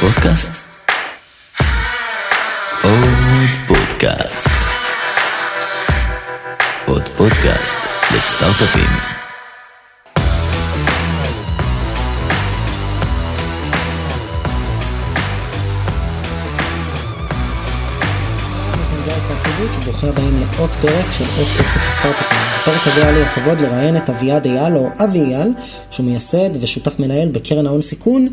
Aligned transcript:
פודקאסט? 0.00 0.68
עוד 2.82 3.48
פודקאסט. 3.66 4.48
עוד 6.86 7.02
פודקאסט 7.02 7.78
לסטארט-אפים. 8.16 8.90
ברוכים 19.84 20.08
הבאים 20.08 20.40
לעוד 20.40 20.70
פרק 20.70 21.06
של 21.12 21.24
עוד 21.38 21.46
פודקאסט 21.46 21.84
הסטארט-אפים. 21.88 22.38
בפרק 22.60 22.86
הזה 22.86 23.02
היה 23.02 23.12
לי 23.12 23.22
הכבוד 23.22 23.60
לראיין 23.60 23.96
את 23.96 24.10
אביעד 24.10 24.46
אייל 24.46 24.76
או 24.76 24.90
אבי 25.04 25.20
אייל, 25.20 25.54
שהוא 25.90 26.06
מייסד 26.06 26.50
ושותף 26.62 26.98
מנהל 26.98 27.28
בקרן 27.28 27.66
ההון 27.66 27.82
סיכון, 27.82 28.28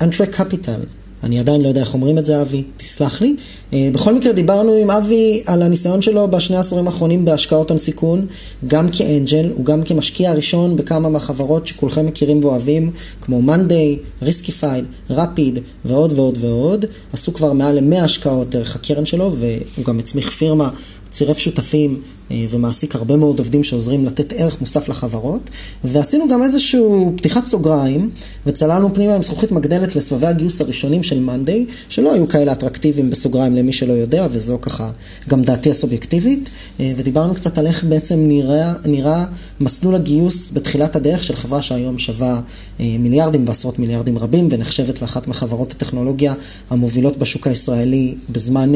Entrée 0.00 0.26
Capital. 0.26 0.99
אני 1.24 1.38
עדיין 1.38 1.60
לא 1.60 1.68
יודע 1.68 1.80
איך 1.80 1.94
אומרים 1.94 2.18
את 2.18 2.26
זה, 2.26 2.42
אבי, 2.42 2.62
תסלח 2.76 3.20
לי. 3.20 3.36
אה, 3.72 3.88
בכל 3.92 4.14
מקרה, 4.14 4.32
דיברנו 4.32 4.72
עם 4.72 4.90
אבי 4.90 5.42
על 5.46 5.62
הניסיון 5.62 6.02
שלו 6.02 6.28
בשני 6.28 6.56
העשורים 6.56 6.86
האחרונים 6.86 7.24
בהשקעות 7.24 7.70
הון 7.70 7.78
סיכון, 7.78 8.26
גם 8.66 8.88
כ 8.88 9.04
angel, 9.04 9.52
וגם 9.60 9.82
כמשקיע 9.82 10.30
הראשון 10.30 10.76
בכמה 10.76 11.08
מהחברות 11.08 11.66
שכולכם 11.66 12.06
מכירים 12.06 12.44
ואוהבים, 12.44 12.90
כמו 13.20 13.42
Monday, 13.42 13.98
Riskified, 14.22 14.84
Rapyd 15.10 15.58
ועוד 15.84 16.12
ועוד 16.12 16.38
ועוד. 16.40 16.84
עשו 17.12 17.34
כבר 17.34 17.52
מעל 17.52 17.80
ל-100 17.80 17.98
השקעות 17.98 18.50
דרך 18.50 18.76
הקרן 18.76 19.06
שלו, 19.06 19.32
והוא 19.34 19.84
גם 19.84 19.98
הצמיח 19.98 20.30
פירמה, 20.30 20.70
צירף 21.10 21.38
שותפים 21.38 22.00
אה, 22.30 22.46
ומעסיק 22.50 22.94
הרבה 22.94 23.16
מאוד 23.16 23.38
עובדים 23.38 23.64
שעוזרים 23.64 24.04
לתת 24.04 24.32
ערך 24.32 24.60
מוסף 24.60 24.88
לחברות. 24.88 25.50
ועשינו 25.84 26.28
גם 26.28 26.42
איזשהו 26.42 27.12
פתיחת 27.16 27.46
סוגריים, 27.46 28.10
וצללנו 28.46 28.94
פנימה 28.94 29.14
עם 29.14 29.22
זכוכית 29.22 29.52
מגדלת 29.52 29.96
לסבבי 29.96 30.26
הגיוס 30.26 30.60
הראשונים 30.60 31.02
של 31.02 31.20
מאנדיי, 31.20 31.66
שלא 31.88 32.12
היו 32.12 32.28
כאלה 32.28 32.52
אטרקטיביים 32.52 33.10
בסוגריים 33.10 33.56
למי 33.56 33.72
שלא 33.72 33.92
יודע, 33.92 34.26
וזו 34.30 34.58
ככה 34.62 34.90
גם 35.28 35.42
דעתי 35.42 35.70
הסובייקטיבית. 35.70 36.48
אה, 36.80 36.92
ודיברנו 36.96 37.34
קצת 37.34 37.58
על 37.58 37.66
איך 37.66 37.84
בעצם 37.84 38.18
נראה, 38.18 38.72
נראה 38.84 39.24
מסלול 39.60 39.94
הגיוס 39.94 40.50
בתחילת 40.52 40.96
הדרך 40.96 41.22
של 41.22 41.36
חברה 41.36 41.62
שהיום 41.62 41.98
שווה 41.98 42.40
אה, 42.80 42.96
מיליארדים 42.98 43.48
ועשרות 43.48 43.78
מיליארדים 43.78 44.18
רבים, 44.18 44.48
ונחשבת 44.50 45.02
לאחת 45.02 45.28
מחברות 45.28 45.72
הטכנולוגיה 45.72 46.34
המובילות 46.70 47.16
בשוק 47.16 47.46
הישראלי 47.46 48.14
בזמן 48.30 48.72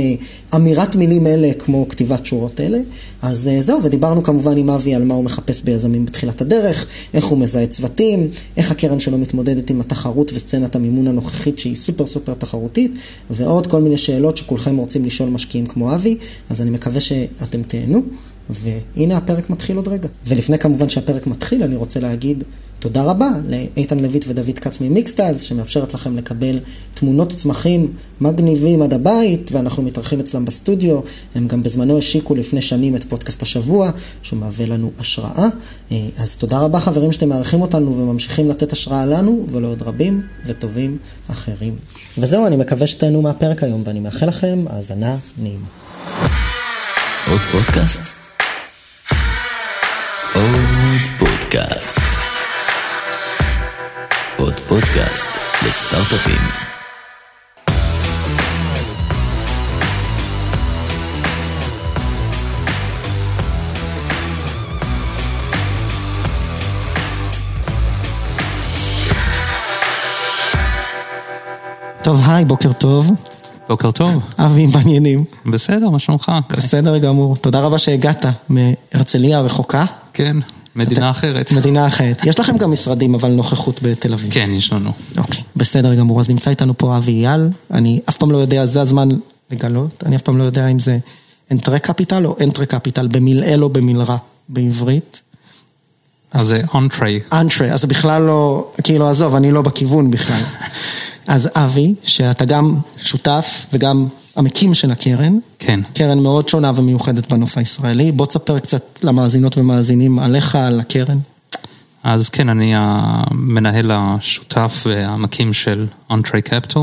אמירת 0.55 0.97
מילים 0.97 1.27
אלה 1.27 1.55
כמו 1.59 1.89
כתיבת 1.89 2.24
שורות 2.27 2.61
אלה. 2.61 2.79
אז 3.23 3.35
אז 3.35 3.49
אה, 3.49 3.63
זהו, 3.63 3.83
ודיברנו 3.83 4.23
כמובן 4.23 4.57
עם 4.57 4.71
אבי 4.71 4.95
על 4.95 5.05
מה 5.05 5.15
הוא 5.15 5.25
מחפש 5.25 5.63
ביזמים 5.63 6.07
בתחילת 6.07 6.41
הדרך, 6.41 6.87
איך 7.15 7.25
הוא 7.25 7.39
מזהה 7.39 7.67
צוותים, 7.67 8.29
איך 8.57 8.71
הקרן 8.71 9.01
שלו 9.01 9.19
מתמודדת 9.19 9.71
עם 9.71 9.81
התחרות 9.81 10.33
וסצנת 10.35 10.77
המימון 10.77 11.07
הנוכחית 11.09 11.59
שהיא 11.59 11.77
סופר 11.77 12.07
סופר 12.07 12.35
תחרותית, 12.35 12.93
ועוד 13.31 13.67
כל 13.67 13.81
מיני 13.81 13.99
שאלות 13.99 14.37
שכולכם 14.37 14.77
רוצים 14.77 15.05
לשאול 15.05 15.29
משקיעים 15.29 15.67
כמו 15.67 15.95
אבי, 15.95 16.17
אז 16.51 16.61
אני 16.61 16.71
מקווה 16.71 17.01
שאתם 17.01 17.63
תהנו. 17.63 18.03
והנה 18.51 19.17
הפרק 19.17 19.51
מתחיל 19.51 19.77
עוד 19.77 19.89
רגע. 19.89 20.09
ולפני 20.27 20.59
כמובן 20.59 20.89
שהפרק 20.89 21.27
מתחיל, 21.27 21.63
אני 21.63 21.77
רוצה 21.77 22.01
להגיד 22.01 22.45
תודה 22.79 23.03
רבה 23.03 23.29
לאיתן 23.49 23.99
לויט 23.99 24.25
ודוד 24.29 24.59
כץ 24.59 24.81
ממיקסטיילס, 24.81 25.41
שמאפשרת 25.41 25.95
לכם 25.95 26.17
לקבל 26.17 26.59
תמונות 26.95 27.33
צמחים 27.33 27.93
מגניבים 28.21 28.83
עד 28.83 28.93
הבית, 28.93 29.53
ואנחנו 29.53 29.83
מתארחים 29.83 30.21
אצלם 30.21 30.45
בסטודיו. 30.45 31.01
הם 31.35 31.49
גם 31.49 31.63
בזמנו 31.63 31.99
השיקו 31.99 32.35
לפני 32.35 32.63
שנים 32.63 32.97
את 32.97 33.05
פודקאסט 33.05 33.43
השבוע, 33.43 33.91
שהוא 34.23 34.39
מהווה 34.39 34.67
לנו 34.67 34.91
השראה. 34.99 35.49
אה, 35.93 35.97
אז 36.19 36.37
תודה 36.37 36.59
רבה 36.59 36.81
חברים 36.81 37.13
שאתם 37.13 37.29
מארחים 37.29 37.63
אותנו 37.63 37.99
וממשיכים 37.99 38.51
לתת 38.51 38.73
השראה 38.73 39.07
לנו 39.07 39.47
ולעוד 39.51 39.83
רבים 39.83 40.23
וטובים 40.47 40.97
אחרים. 41.31 41.77
וזהו, 42.19 42.47
אני 42.47 42.57
מקווה 42.57 42.87
שתהנו 42.87 43.23
מהפרק 43.23 43.63
היום, 43.63 43.83
ואני 43.87 44.01
מאחל 44.01 44.27
לכם 44.27 44.65
האזנה 44.71 45.17
נעימה. 45.43 45.67
עוד 47.31 47.41
פודקאסט? 47.53 48.24
עוד 50.35 51.01
פודקאסט. 51.19 52.01
עוד 54.39 54.55
פודקאסט 54.55 55.31
לסטארט-אפים. 55.67 56.41
טוב, 72.03 72.21
היי, 72.31 72.45
בוקר 72.45 72.73
טוב. 72.73 73.34
בוקר 73.69 73.91
טוב. 73.91 74.23
אבי, 74.39 74.67
מעניינים. 74.67 75.25
בסדר, 75.47 75.91
מה 75.91 75.99
שלומך? 75.99 76.33
בסדר 76.51 76.99
גמור. 76.99 77.37
תודה 77.37 77.61
רבה 77.61 77.79
שהגעת 77.79 78.25
מהרצליה 78.49 79.39
הרחוקה. 79.39 79.85
כן, 80.13 80.37
מדינה 80.77 81.11
אחרת. 81.11 81.53
מדינה 81.53 81.87
אחרת. 81.87 82.21
יש 82.25 82.41
לכם 82.41 82.59
גם 82.59 82.73
משרדים, 82.73 83.15
אבל 83.15 83.31
נוכחות 83.31 83.83
בתל 83.83 84.13
אביב. 84.13 84.33
כן, 84.33 84.49
יש 84.53 84.73
לנו. 84.73 84.93
אוקיי, 85.19 85.43
בסדר 85.57 85.95
גמור. 85.95 86.21
אז 86.21 86.31
נמצא 86.31 86.51
איתנו 86.51 86.79
פה 86.79 86.97
אבי 86.97 87.27
אייל. 87.27 87.49
אני 87.71 88.01
אף 88.09 88.17
פעם 88.17 88.31
לא 88.31 88.39
יודע, 88.39 88.67
זה 88.67 88.81
הזמן 88.81 89.09
לגלות. 89.51 90.05
אני 90.07 90.17
אף 90.17 90.23
פעם 90.23 90.39
לא 90.39 90.45
יודע 90.45 90.67
אם 90.69 90.79
זה 90.79 90.99
Entrée 91.53 91.81
Capital 91.81 92.27
או 92.27 92.37
Entrée 92.41 92.67
Capital, 92.67 93.07
במילאל 93.07 93.63
או 93.63 93.69
במילרע 93.69 94.17
בעברית. 94.49 95.23
אז 96.33 96.47
זה 96.47 96.63
Entrée. 96.75 97.21
Entrée, 97.33 97.73
אז 97.73 97.81
זה 97.81 97.87
בכלל 97.87 98.23
לא, 98.23 98.69
כאילו 98.83 99.09
עזוב, 99.09 99.35
אני 99.35 99.51
לא 99.51 99.63
בכיוון 99.63 100.11
בכלל. 100.11 100.43
אז 101.27 101.51
אבי, 101.55 101.95
שאתה 102.05 102.45
גם 102.45 102.77
שותף 102.97 103.67
וגם 103.73 104.07
המקים 104.37 104.75
של 104.75 104.91
הקרן. 104.91 105.39
כן. 105.59 105.81
קרן 105.95 106.19
מאוד 106.19 106.49
שונה 106.49 106.73
ומיוחדת 106.77 107.33
בנוף 107.33 107.59
הישראלי. 107.59 108.13
בוא 108.13 108.27
תספר 108.27 108.59
קצת 108.59 109.01
למאזינות 109.03 109.59
ומאזינים 109.59 110.19
עליך, 110.19 110.57
על 110.57 110.81
הקרן. 110.81 111.19
אז 112.03 112.29
כן, 112.29 112.49
אני 112.49 112.73
המנהל 112.75 113.91
השותף 113.95 114.85
והמקים 114.87 115.53
של 115.53 115.87
אנטרי 116.11 116.43
קפטל. 116.43 116.81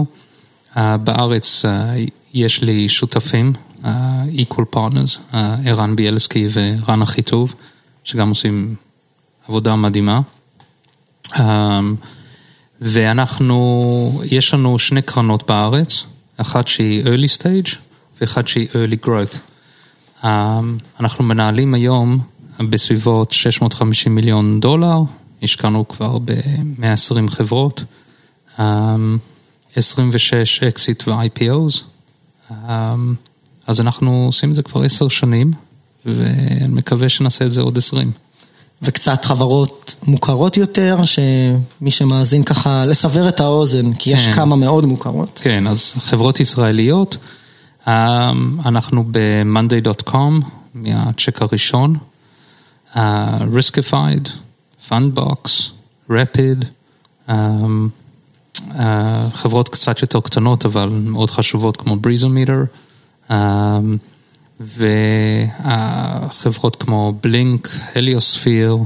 בארץ 0.75 1.65
אה, 1.65 1.95
יש 2.33 2.61
לי 2.61 2.89
שותפים, 2.89 3.53
אה, 3.85 4.23
equal 4.37 4.75
partners, 4.75 5.37
ערן 5.65 5.95
ביאלסקי 5.95 6.47
ורן 6.53 7.01
אחיטוב, 7.01 7.55
שגם 8.03 8.29
עושים 8.29 8.75
עבודה 9.47 9.75
מדהימה. 9.75 10.21
ואנחנו, 12.81 14.21
יש 14.25 14.53
לנו 14.53 14.79
שני 14.79 15.01
קרנות 15.01 15.47
בארץ, 15.47 16.03
אחת 16.37 16.67
שהיא 16.67 17.03
early 17.03 17.39
stage 17.39 17.75
ואחת 18.21 18.47
שהיא 18.47 18.67
early 18.69 19.05
growth. 19.05 19.37
Um, 20.23 20.25
אנחנו 20.99 21.23
מנהלים 21.23 21.73
היום 21.73 22.19
בסביבות 22.59 23.31
650 23.31 24.15
מיליון 24.15 24.59
דולר, 24.59 25.01
השקענו 25.43 25.87
כבר 25.87 26.17
ב-120 26.19 27.29
חברות, 27.29 27.83
um, 28.57 28.61
26 29.75 30.63
exit 30.63 31.07
ו-IPOs, 31.07 31.83
um, 32.49 32.53
אז 33.67 33.81
אנחנו 33.81 34.25
עושים 34.25 34.49
את 34.49 34.55
זה 34.55 34.63
כבר 34.63 34.83
עשר 34.83 35.07
שנים, 35.07 35.51
ואני 36.05 36.67
מקווה 36.67 37.09
שנעשה 37.09 37.45
את 37.45 37.51
זה 37.51 37.61
עוד 37.61 37.77
עשרים. 37.77 38.11
וקצת 38.81 39.25
חברות 39.25 39.95
מוכרות 40.03 40.57
יותר, 40.57 40.97
שמי 41.05 41.91
שמאזין 41.91 42.43
ככה, 42.43 42.85
לסבר 42.85 43.29
את 43.29 43.39
האוזן, 43.39 43.93
כי 43.93 44.11
כן. 44.11 44.17
יש 44.17 44.27
כמה 44.27 44.55
מאוד 44.55 44.85
מוכרות. 44.85 45.39
כן, 45.43 45.67
אז 45.67 45.93
חברות 45.97 46.39
ישראליות, 46.39 47.17
אה, 47.87 48.31
אנחנו 48.65 49.03
ב-monday.com, 49.11 50.45
מהצ'ק 50.73 51.41
הראשון, 51.41 51.95
riskified, 52.95 54.29
fundbox, 54.89 55.49
rapid, 56.09 56.65
um, 57.29 57.31
uh, 58.57 58.81
חברות 59.33 59.69
קצת 59.69 60.01
יותר 60.01 60.21
קטנות, 60.21 60.65
אבל 60.65 60.89
מאוד 60.89 61.29
חשובות 61.29 61.77
כמו 61.77 61.95
בריזומיטר. 61.95 62.63
והחברות 65.63 66.75
כמו 66.75 67.13
בלינק, 67.23 67.69
הליוספיר, 67.95 68.77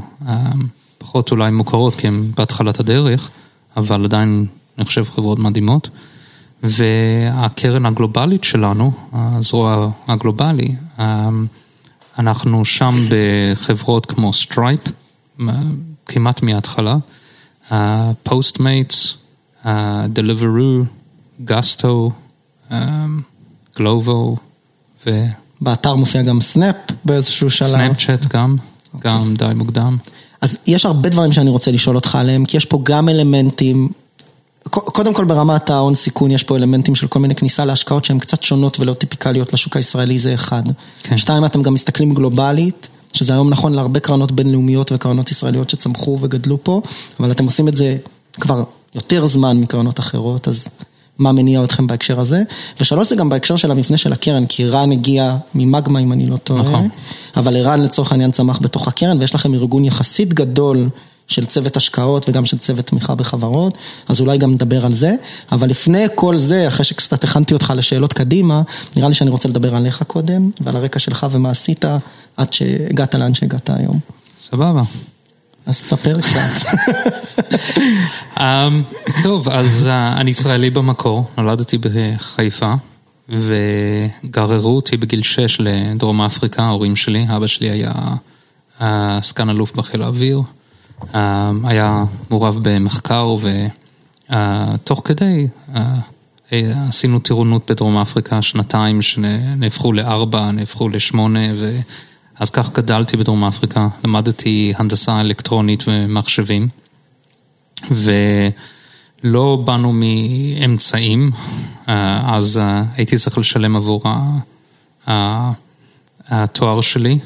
פחות 0.98 1.32
אולי 1.32 1.52
מוכרות 1.52 1.96
כי 1.96 2.08
הן 2.08 2.32
בהתחלת 2.38 2.80
הדרך, 2.80 3.30
אבל 3.78 4.04
עדיין 4.04 4.46
אני 4.78 4.86
חושב 4.86 5.04
חברות 5.04 5.40
מדהימות. 5.40 5.90
והקרן 6.64 7.86
הגלובלית 7.86 8.44
שלנו, 8.44 8.92
הזרוע 9.14 9.92
הגלובלי, 10.08 10.76
אנחנו 12.20 12.66
שם 12.66 13.06
בחברות 13.10 14.06
כמו 14.06 14.34
Stripe, 14.34 14.80
כמעט 16.06 16.44
מההתחלה, 16.44 16.98
Postmates, 18.24 19.18
Deliveroo, 20.10 20.84
Gusto, 21.44 22.12
Glovo 23.78 24.38
ו... 25.08 25.26
באתר 25.62 25.96
מופיע 25.96 26.22
גם 26.22 26.42
Snap 26.42 26.76
באיזשהו 27.06 27.50
שלב. 27.50 27.70
Snapchat 27.70 28.26
גם, 28.26 28.56
okay. 28.60 29.00
גם 29.00 29.32
אוקיי. 29.32 29.48
די 29.48 29.54
מוקדם. 29.54 29.98
אז 30.42 30.58
יש 30.68 30.86
הרבה 30.86 31.10
דברים 31.10 31.32
שאני 31.32 31.50
רוצה 31.50 31.72
לשאול 31.72 31.96
אותך 31.96 32.16
עליהם, 32.16 32.46
כי 32.46 32.58
יש 32.58 32.66
פה 32.66 32.80
גם 32.84 33.10
אלמנטים, 33.10 33.90
קודם 34.70 35.14
כל 35.14 35.26
ברמת 35.26 35.70
ההון 35.70 35.96
סיכון 35.96 36.32
יש 36.32 36.44
פה 36.44 36.56
אלמנטים 36.58 36.96
של 36.96 37.08
כל 37.08 37.20
מיני 37.20 37.36
כניסה 37.36 37.66
להשקעות 37.66 38.06
שהן 38.06 38.20
קצת 38.20 38.44
שונות 38.44 38.80
ולא 38.80 38.94
טיפיקליות 38.94 39.54
לשוק 39.54 39.78
הישראלי 39.78 40.20
זה 40.20 40.34
אחד. 40.34 40.64
כן. 41.04 41.18
שתיים, 41.18 41.46
אתם 41.46 41.64
גם 41.64 41.74
מסתכלים 41.74 42.14
גלובלית, 42.14 42.88
שזה 43.14 43.34
היום 43.34 43.50
נכון 43.50 43.74
להרבה 43.74 44.00
קרנות 44.00 44.32
בינלאומיות 44.32 44.92
וקרנות 44.92 45.32
ישראליות 45.32 45.70
שצמחו 45.70 46.18
וגדלו 46.22 46.64
פה, 46.64 46.82
אבל 47.20 47.32
אתם 47.32 47.46
עושים 47.46 47.68
את 47.68 47.76
זה 47.76 47.98
כבר 48.34 48.64
יותר 48.96 49.26
זמן 49.26 49.58
מקרנות 49.58 50.00
אחרות, 50.00 50.48
אז 50.48 50.68
מה 51.18 51.32
מניע 51.32 51.64
אתכם 51.64 51.88
בהקשר 51.88 52.20
הזה? 52.20 52.44
ושלוש 52.82 53.10
זה 53.10 53.16
גם 53.16 53.30
בהקשר 53.30 53.56
של 53.56 53.72
המבנה 53.72 53.98
של 53.98 54.14
הקרן, 54.14 54.46
כי 54.46 54.68
רן 54.68 54.92
הגיע 54.92 55.38
ממגמה 55.56 56.00
אם 56.00 56.12
אני 56.12 56.26
לא 56.26 56.38
טועה, 56.38 56.62
נכון. 56.62 56.90
אבל 57.38 57.58
ערן 57.58 57.82
לצורך 57.82 58.12
העניין 58.12 58.32
צמח 58.32 58.60
בתוך 58.62 58.88
הקרן 58.88 59.20
ויש 59.20 59.36
לכם 59.36 59.54
ארגון 59.54 59.86
יחסית 59.86 60.34
גדול. 60.34 60.90
של 61.28 61.46
צוות 61.46 61.78
השקעות 61.78 62.30
וגם 62.30 62.46
של 62.46 62.58
צוות 62.58 62.86
תמיכה 62.86 63.16
בחברות, 63.16 63.78
אז 64.08 64.22
אולי 64.22 64.38
גם 64.38 64.52
נדבר 64.52 64.86
על 64.86 64.94
זה, 64.94 65.16
אבל 65.52 65.70
לפני 65.70 66.06
כל 66.16 66.38
זה, 66.38 66.68
אחרי 66.68 66.86
שקצת 66.86 67.24
הכנתי 67.24 67.54
אותך 67.54 67.74
לשאלות 67.76 68.14
קדימה, 68.14 68.62
נראה 68.96 69.10
לי 69.10 69.16
שאני 69.16 69.30
רוצה 69.30 69.50
לדבר 69.50 69.76
עליך 69.76 70.04
קודם, 70.04 70.50
ועל 70.62 70.76
הרקע 70.76 71.00
שלך 71.00 71.28
ומה 71.32 71.50
עשית 71.50 71.86
עד 72.38 72.54
שהגעת 72.54 73.16
לאן 73.16 73.34
שהגעת 73.34 73.70
היום. 73.70 74.00
סבבה. 74.40 74.82
אז 75.66 75.84
תספר 75.84 76.22
קצת. 76.22 76.70
Um, 78.36 78.42
טוב, 79.24 79.50
אז 79.50 79.88
uh, 79.88 80.20
אני 80.20 80.32
ישראלי 80.32 80.70
במקור, 80.70 81.26
נולדתי 81.38 81.78
בחיפה, 81.78 82.74
וגררו 83.30 84.76
אותי 84.76 84.98
בגיל 84.98 85.22
6 85.22 85.60
לדרום 85.60 86.22
אפריקה, 86.22 86.64
ההורים 86.64 86.96
שלי, 86.96 87.26
אבא 87.36 87.48
שלי 87.48 87.70
היה 87.70 87.92
uh, 88.80 88.84
סגן 89.22 89.50
אלוף 89.50 89.72
בחיל 89.72 90.02
האוויר, 90.02 90.42
uh, 91.02 91.16
היה 91.64 92.04
מעורב 92.30 92.58
במחקר, 92.62 93.36
ותוך 94.30 95.00
uh, 95.00 95.02
כדי 95.02 95.48
עשינו 96.88 97.20
טירונות 97.20 97.72
בדרום 97.72 97.98
אפריקה, 97.98 98.42
שנתיים 98.42 99.02
שנהפכו 99.02 99.94
לארבע, 99.94 100.52
נהפכו 100.52 100.90
לשמונה, 100.90 101.48
ו... 101.56 101.80
אז 102.40 102.50
כך 102.50 102.72
גדלתי 102.74 103.18
בדרום 103.18 103.44
אפריקה, 103.44 103.88
למדתי 104.04 104.74
הנדסה 104.78 105.22
אלקטרונית 105.22 105.84
ומחשבים. 105.88 106.68
ולא 107.92 109.62
באנו 109.66 109.94
מאמצעים, 109.94 111.32
אז 111.88 112.62
הייתי 112.96 113.18
צריך 113.18 113.38
לשלם 113.38 113.76
עבור 113.76 114.04
התואר 116.28 116.82
שלי. 116.82 117.20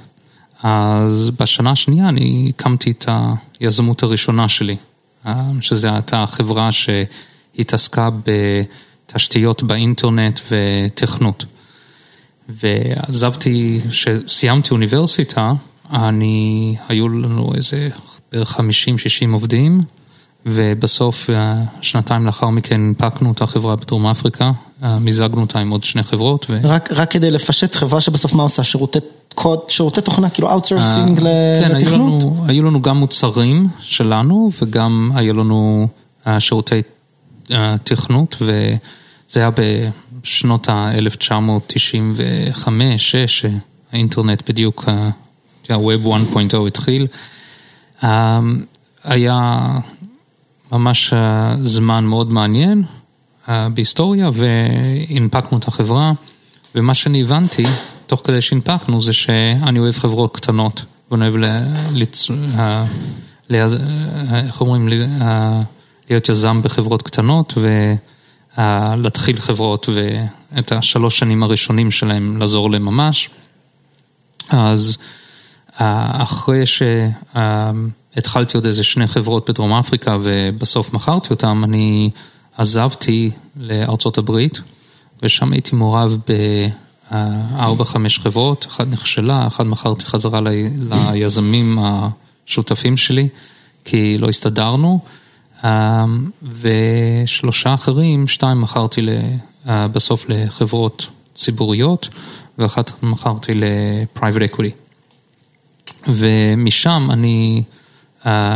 אז 0.63 1.31
בשנה 1.39 1.71
השנייה 1.71 2.09
אני 2.09 2.51
הקמתי 2.56 2.91
את 2.91 3.09
היזמות 3.59 4.03
הראשונה 4.03 4.50
שלי, 4.50 4.75
שזו 5.61 5.89
הייתה 5.89 6.25
חברה 6.27 6.69
שהתעסקה 6.71 8.09
בתשתיות 8.25 9.63
באינטרנט 9.63 10.39
ותכנות. 10.50 11.45
ועזבתי, 12.50 13.80
כשסיימתי 13.90 14.69
אוניברסיטה, 14.72 15.54
אני, 15.94 16.75
היו 16.90 17.10
לנו 17.10 17.51
איזה 17.56 17.90
בערך 18.31 18.60
50-60 18.60 18.62
עובדים, 19.31 19.81
ובסוף, 20.46 21.30
שנתיים 21.81 22.25
לאחר 22.25 22.50
מכן, 22.50 22.81
הנפקנו 22.81 23.31
את 23.31 23.42
החברה 23.42 23.75
בדרום 23.75 24.07
אפריקה, 24.07 24.51
מיזגנו 25.00 25.42
אותה 25.42 25.60
עם 25.60 25.69
עוד 25.69 25.84
שני 25.84 26.04
חברות. 26.04 26.46
ו... 26.50 26.60
רק, 26.63 26.92
רק 26.92 27.12
כדי 27.12 27.31
לפשט, 27.31 27.75
חברה 27.75 28.01
שבסוף 28.01 28.34
מה 28.34 28.44
עושה? 28.44 28.63
שירותי 28.63 29.00
קוד, 29.36 29.60
שירותי 29.68 30.02
תוכנה, 30.02 30.30
כאילו 30.30 30.50
אאוטסורסינג 30.50 31.19
כן, 31.19 31.72
לתכנות? 31.72 32.22
היו 32.22 32.30
לנו, 32.30 32.45
היו 32.48 32.63
לנו 32.63 32.81
גם 32.81 32.98
מוצרים 32.98 33.68
שלנו, 33.80 34.50
וגם 34.62 35.12
היו 35.16 35.34
לנו 35.34 35.88
שירותי 36.40 36.81
תכנות, 37.84 38.38
וזה 38.42 39.40
היה 39.40 39.50
בשנות 40.24 40.69
ה-1995-6, 40.69 42.68
האינטרנט 43.92 44.50
בדיוק, 44.50 44.86
ה-Web 45.69 46.06
1.0 46.06 46.68
התחיל. 46.68 47.07
היה 49.04 49.69
ממש 50.71 51.13
זמן 51.62 52.06
מאוד 52.06 52.31
מעניין 52.31 52.83
בהיסטוריה, 53.48 54.30
והנפקנו 54.33 55.57
את 55.57 55.68
החברה, 55.68 56.13
ומה 56.75 56.94
שאני 56.94 57.21
הבנתי, 57.21 57.63
תוך 58.07 58.21
כדי 58.24 58.42
שהנפקנו, 58.42 59.01
זה 59.01 59.13
שאני 59.13 59.80
אוהב 59.80 59.98
חברות 59.98 60.36
קטנות, 60.36 60.86
ואני 61.12 61.27
אוהב 61.27 61.36
לצ... 61.92 62.27
איך 64.33 64.62
אומרים, 64.62 64.89
להיות 66.10 66.30
יזם 66.30 66.62
בחברות 66.62 67.01
קטנות, 67.01 67.54
ולהתחיל 68.57 69.40
חברות, 69.40 69.90
ואת 69.94 70.72
השלוש 70.72 71.19
שנים 71.19 71.44
הראשונים 71.44 71.92
שלהם 71.92 72.38
לעזור 72.38 72.72
להם 72.72 72.86
ממש. 72.86 73.30
אז 74.50 74.98
אחרי 75.78 76.66
ש... 76.66 76.81
התחלתי 78.16 78.57
עוד 78.57 78.66
איזה 78.66 78.84
שני 78.84 79.07
חברות 79.07 79.50
בדרום 79.50 79.74
אפריקה 79.74 80.18
ובסוף 80.22 80.94
מכרתי 80.94 81.30
אותם, 81.30 81.63
אני 81.63 82.10
עזבתי 82.57 83.31
לארצות 83.56 84.18
הברית 84.18 84.62
ושם 85.24 85.54
הייתי 85.54 85.75
מעורב 85.75 86.18
בארבע, 87.12 87.86
חמש 87.86 88.19
חברות, 88.19 88.66
אחת 88.69 88.88
נכשלה, 88.88 89.48
אחת 89.48 89.66
מכרתי 89.66 90.06
חזרה 90.06 90.42
ליזמים 91.13 91.80
השותפים 91.81 92.98
שלי 92.98 93.28
כי 93.86 94.18
לא 94.18 94.30
הסתדרנו 94.30 95.00
ושלושה 96.61 97.73
אחרים, 97.73 98.27
שתיים 98.27 98.61
מכרתי 98.61 99.01
בסוף 99.65 100.25
לחברות 100.29 101.07
ציבוריות 101.35 102.09
ואחת 102.57 103.03
מכרתי 103.03 103.53
ל-private 103.53 104.53
equity. 104.53 104.71
ומשם 106.07 107.09
אני 107.11 107.63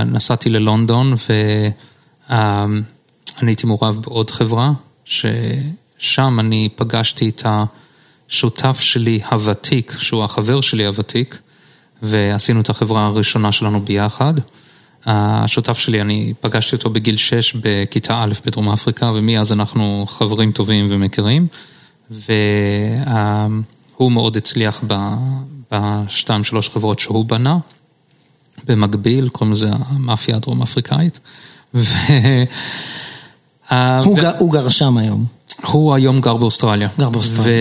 נסעתי 0.05 0.49
ללונדון 0.49 1.13
ואני 2.29 2.81
הייתי 3.41 3.67
מעורב 3.67 4.01
בעוד 4.01 4.31
חברה, 4.31 4.71
ששם 5.05 6.39
אני 6.39 6.69
פגשתי 6.75 7.29
את 7.29 7.45
השותף 7.45 8.79
שלי 8.79 9.19
הוותיק, 9.31 9.95
שהוא 9.99 10.23
החבר 10.23 10.61
שלי 10.61 10.85
הוותיק, 10.85 11.37
ועשינו 12.01 12.61
את 12.61 12.69
החברה 12.69 13.05
הראשונה 13.05 13.51
שלנו 13.51 13.81
ביחד. 13.81 14.33
השותף 15.05 15.77
שלי, 15.77 16.01
אני 16.01 16.33
פגשתי 16.41 16.75
אותו 16.75 16.89
בגיל 16.89 17.17
6 17.17 17.55
בכיתה 17.55 18.23
א' 18.23 18.33
בדרום 18.45 18.69
אפריקה, 18.69 19.11
ומאז 19.15 19.53
אנחנו 19.53 20.05
חברים 20.07 20.51
טובים 20.51 20.87
ומכירים, 20.89 21.47
והוא 22.11 24.11
מאוד 24.11 24.37
הצליח 24.37 24.83
בשתיים 25.71 26.43
שלוש 26.43 26.69
חברות 26.69 26.99
שהוא 26.99 27.25
בנה. 27.25 27.57
במקביל, 28.67 29.29
קוראים 29.29 29.53
לזה 29.53 29.69
המאפיה 29.85 30.35
הדרום 30.35 30.61
אפריקאית. 30.61 31.19
ו... 31.73 31.95
הוא, 33.69 34.13
ו... 34.13 34.15
גר, 34.15 34.31
הוא 34.39 34.51
גר 34.51 34.69
שם 34.69 34.97
היום. 34.97 35.25
הוא 35.65 35.93
היום 35.93 36.19
גר 36.19 36.37
באוסטרליה. 36.37 36.89
גר 36.99 37.09
באוסטרליה. 37.09 37.51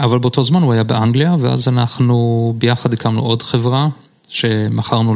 ו... 0.00 0.04
אבל 0.04 0.18
באותו 0.18 0.44
זמן 0.44 0.62
הוא 0.62 0.72
היה 0.72 0.84
באנגליה, 0.84 1.36
ואז 1.38 1.68
אנחנו 1.68 2.54
ביחד 2.58 2.92
הקמנו 2.92 3.20
עוד 3.20 3.42
חברה, 3.42 3.88
שמכרנו 4.28 5.14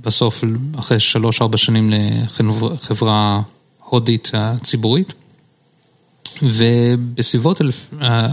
בסוף, 0.00 0.44
אחרי 0.78 1.00
שלוש-ארבע 1.00 1.56
שנים 1.56 1.90
לחברה 1.90 3.40
הודית 3.78 4.30
ציבורית. 4.62 5.12
ובסביבות 6.42 7.60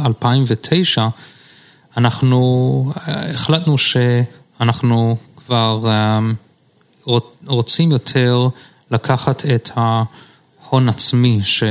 2009, 0.06 1.08
אנחנו 1.98 2.92
החלטנו 3.34 3.78
שאנחנו 3.78 5.18
כבר 5.36 5.86
רוצים 7.46 7.92
יותר 7.92 8.48
לקחת 8.92 9.46
את 9.46 9.72
ההון 9.76 10.90
עצמי 10.90 11.40
ש, 11.44 11.64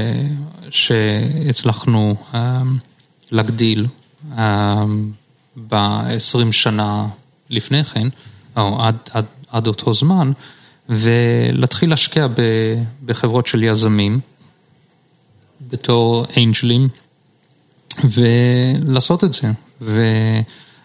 שהצלחנו 0.70 2.16
להגדיל 3.30 3.86
ב-20 5.68 6.52
שנה 6.52 7.06
לפני 7.50 7.84
כן, 7.84 8.08
או 8.56 8.82
עד, 8.82 8.96
עד, 9.10 9.24
עד 9.50 9.66
אותו 9.66 9.94
זמן, 9.94 10.32
ולהתחיל 10.88 11.90
להשקיע 11.90 12.26
בחברות 13.04 13.46
של 13.46 13.62
יזמים 13.62 14.20
בתור 15.70 16.24
אנג'לים, 16.36 16.88
ולעשות 18.04 19.24
את 19.24 19.32
זה. 19.32 19.50
ו... 19.80 20.02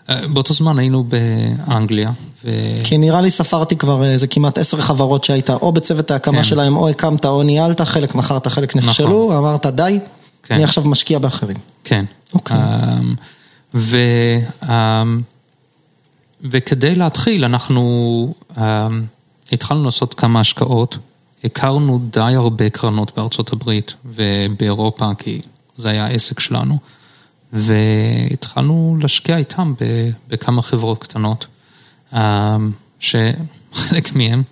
באותו 0.07 0.53
זמן 0.53 0.79
היינו 0.79 1.03
באנגליה. 1.03 2.11
ו... 2.45 2.49
כי 2.83 2.97
נראה 2.97 3.21
לי 3.21 3.29
ספרתי 3.29 3.75
כבר 3.75 4.03
איזה 4.03 4.27
כמעט 4.27 4.57
עשר 4.57 4.77
חברות 4.81 5.23
שהיית 5.23 5.49
או 5.49 5.71
בצוות 5.71 6.11
ההקמה 6.11 6.37
כן. 6.37 6.43
שלהם, 6.43 6.77
או 6.77 6.89
הקמת 6.89 7.25
או 7.25 7.43
ניהלת, 7.43 7.81
חלק 7.81 8.15
מכרת, 8.15 8.47
חלק 8.47 8.75
נכשלו, 8.75 9.25
נכון. 9.25 9.37
אמרת 9.37 9.65
די, 9.65 9.99
כן. 10.43 10.55
אני 10.55 10.63
עכשיו 10.63 10.83
משקיע 10.83 11.19
באחרים. 11.19 11.57
כן. 11.83 12.05
אוקיי. 12.33 12.57
ו... 13.75 13.97
וכדי 16.51 16.95
להתחיל, 16.95 17.45
אנחנו 17.45 18.33
התחלנו 19.51 19.83
לעשות 19.85 20.13
כמה 20.13 20.39
השקעות. 20.39 20.97
הכרנו 21.43 21.99
די 22.09 22.19
הרבה 22.19 22.69
קרנות 22.69 23.11
בארצות 23.15 23.53
הברית 23.53 23.93
ובאירופה, 24.05 25.09
כי 25.17 25.41
זה 25.77 25.89
היה 25.89 26.05
העסק 26.05 26.39
שלנו, 26.39 26.77
והתחלנו 27.53 28.97
להשקיע 29.01 29.37
איתם 29.37 29.73
בכמה 30.27 30.61
חברות 30.61 31.03
קטנות, 31.03 31.47
שחלק 32.99 34.15
מהם 34.15 34.43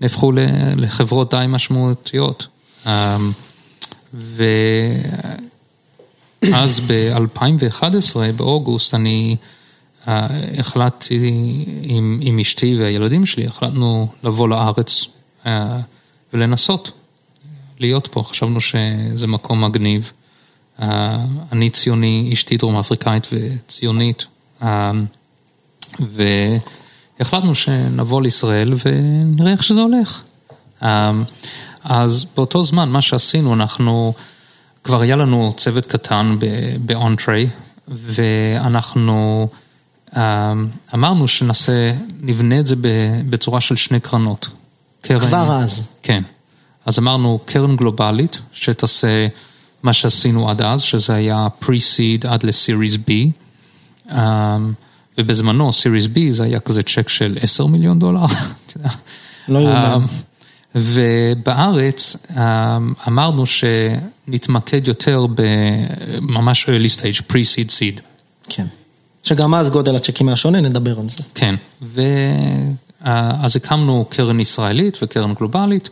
נהפכו 0.00 0.32
לחברות 0.76 1.34
די 1.34 1.44
משמעותיות. 1.48 2.46
ואז 6.42 6.80
ב-2011, 6.86 7.82
באוגוסט, 8.36 8.94
אני 8.94 9.36
החלטתי 10.58 11.64
עם, 11.82 12.18
עם 12.22 12.38
אשתי 12.38 12.76
והילדים 12.78 13.26
שלי, 13.26 13.46
החלטנו 13.46 14.08
לבוא 14.22 14.48
לארץ 14.48 15.04
אה, 15.46 15.78
ולנסות 16.32 16.90
להיות 17.78 18.06
פה. 18.06 18.22
חשבנו 18.22 18.60
שזה 18.60 19.26
מקום 19.26 19.64
מגניב. 19.64 20.12
אה, 20.82 21.24
אני 21.52 21.70
ציוני, 21.70 22.30
אשתי 22.32 22.56
דרום 22.56 22.76
אפריקאית 22.76 23.26
וציונית. 23.32 24.26
והחלטנו 26.00 27.54
שנבוא 27.54 28.22
לישראל 28.22 28.74
ונראה 28.84 29.52
איך 29.52 29.62
שזה 29.62 29.80
הולך. 29.80 30.22
אז 31.84 32.26
באותו 32.36 32.62
זמן, 32.62 32.88
מה 32.88 33.02
שעשינו, 33.02 33.54
אנחנו, 33.54 34.14
כבר 34.84 35.00
היה 35.00 35.16
לנו 35.16 35.52
צוות 35.56 35.86
קטן 35.86 36.36
באונטרי, 36.80 37.48
ואנחנו 37.88 39.48
אמרנו 40.94 41.28
שנעשה, 41.28 41.92
נבנה 42.20 42.60
את 42.60 42.66
זה 42.66 42.74
בצורה 43.30 43.60
של 43.60 43.76
שני 43.76 44.00
קרנות. 44.00 44.48
קרן, 45.00 45.20
כבר 45.20 45.52
אז. 45.52 45.86
כן. 46.02 46.22
אז 46.86 46.98
אמרנו 46.98 47.38
קרן 47.44 47.76
גלובלית, 47.76 48.38
שתעשה 48.52 49.26
מה 49.82 49.92
שעשינו 49.92 50.50
עד 50.50 50.62
אז, 50.62 50.82
שזה 50.82 51.14
היה 51.14 51.48
pre-seed 51.62 52.28
עד 52.28 52.42
ל-series 52.42 52.98
B. 53.08 53.10
ובזמנו, 55.18 55.70
series 55.70 56.06
B 56.14 56.18
זה 56.30 56.44
היה 56.44 56.60
כזה 56.60 56.82
צ'ק 56.82 57.08
של 57.08 57.38
10 57.40 57.66
מיליון 57.66 57.98
דולר. 57.98 58.24
לא 59.48 59.58
יאומן. 59.58 60.04
ובארץ 60.74 62.16
אמרנו 63.08 63.44
שנתמקד 63.46 64.88
יותר 64.88 65.26
בממש 65.34 66.66
early 66.68 66.98
stage, 66.98 67.22
pre-seed 67.32 67.68
seed. 67.68 68.00
כן. 68.48 68.66
שגם 69.28 69.54
אז 69.54 69.70
גודל 69.70 69.96
הצ'קים 69.96 70.28
היה 70.28 70.36
שונה, 70.36 70.60
נדבר 70.60 71.00
על 71.00 71.08
זה. 71.08 71.22
כן, 71.34 71.54
ואז 71.82 73.56
הקמנו 73.56 74.04
קרן 74.08 74.40
ישראלית 74.40 74.98
וקרן 75.02 75.34
גלובלית, 75.34 75.90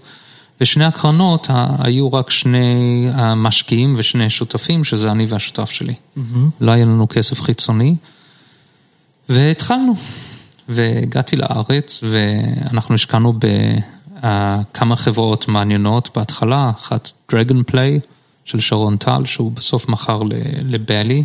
ושני 0.61 0.85
הקרנות 0.85 1.47
היו 1.79 2.13
רק 2.13 2.31
שני 2.31 3.09
משקיעים 3.37 3.93
ושני 3.97 4.31
שותפים, 4.31 4.85
שזה 4.85 5.11
אני 5.11 5.27
והשותף 5.27 5.71
שלי. 5.71 5.95
Mm-hmm. 5.95 6.21
לא 6.61 6.71
היה 6.71 6.85
לנו 6.85 7.07
כסף 7.09 7.41
חיצוני, 7.41 7.95
והתחלנו. 9.29 9.95
והגעתי 10.69 11.37
לארץ, 11.37 12.01
ואנחנו 12.03 12.95
השקענו 12.95 13.35
בכמה 14.13 14.97
חברות 14.97 15.49
מעניינות 15.49 16.11
בהתחלה, 16.17 16.71
אחת 16.71 17.11
דרגון 17.33 17.63
פליי 17.67 18.01
של 18.45 18.61
שרון 18.61 18.97
טל, 18.97 19.25
שהוא 19.25 19.53
בסוף 19.53 19.89
מכר 19.89 20.23
לבלי. 20.63 21.25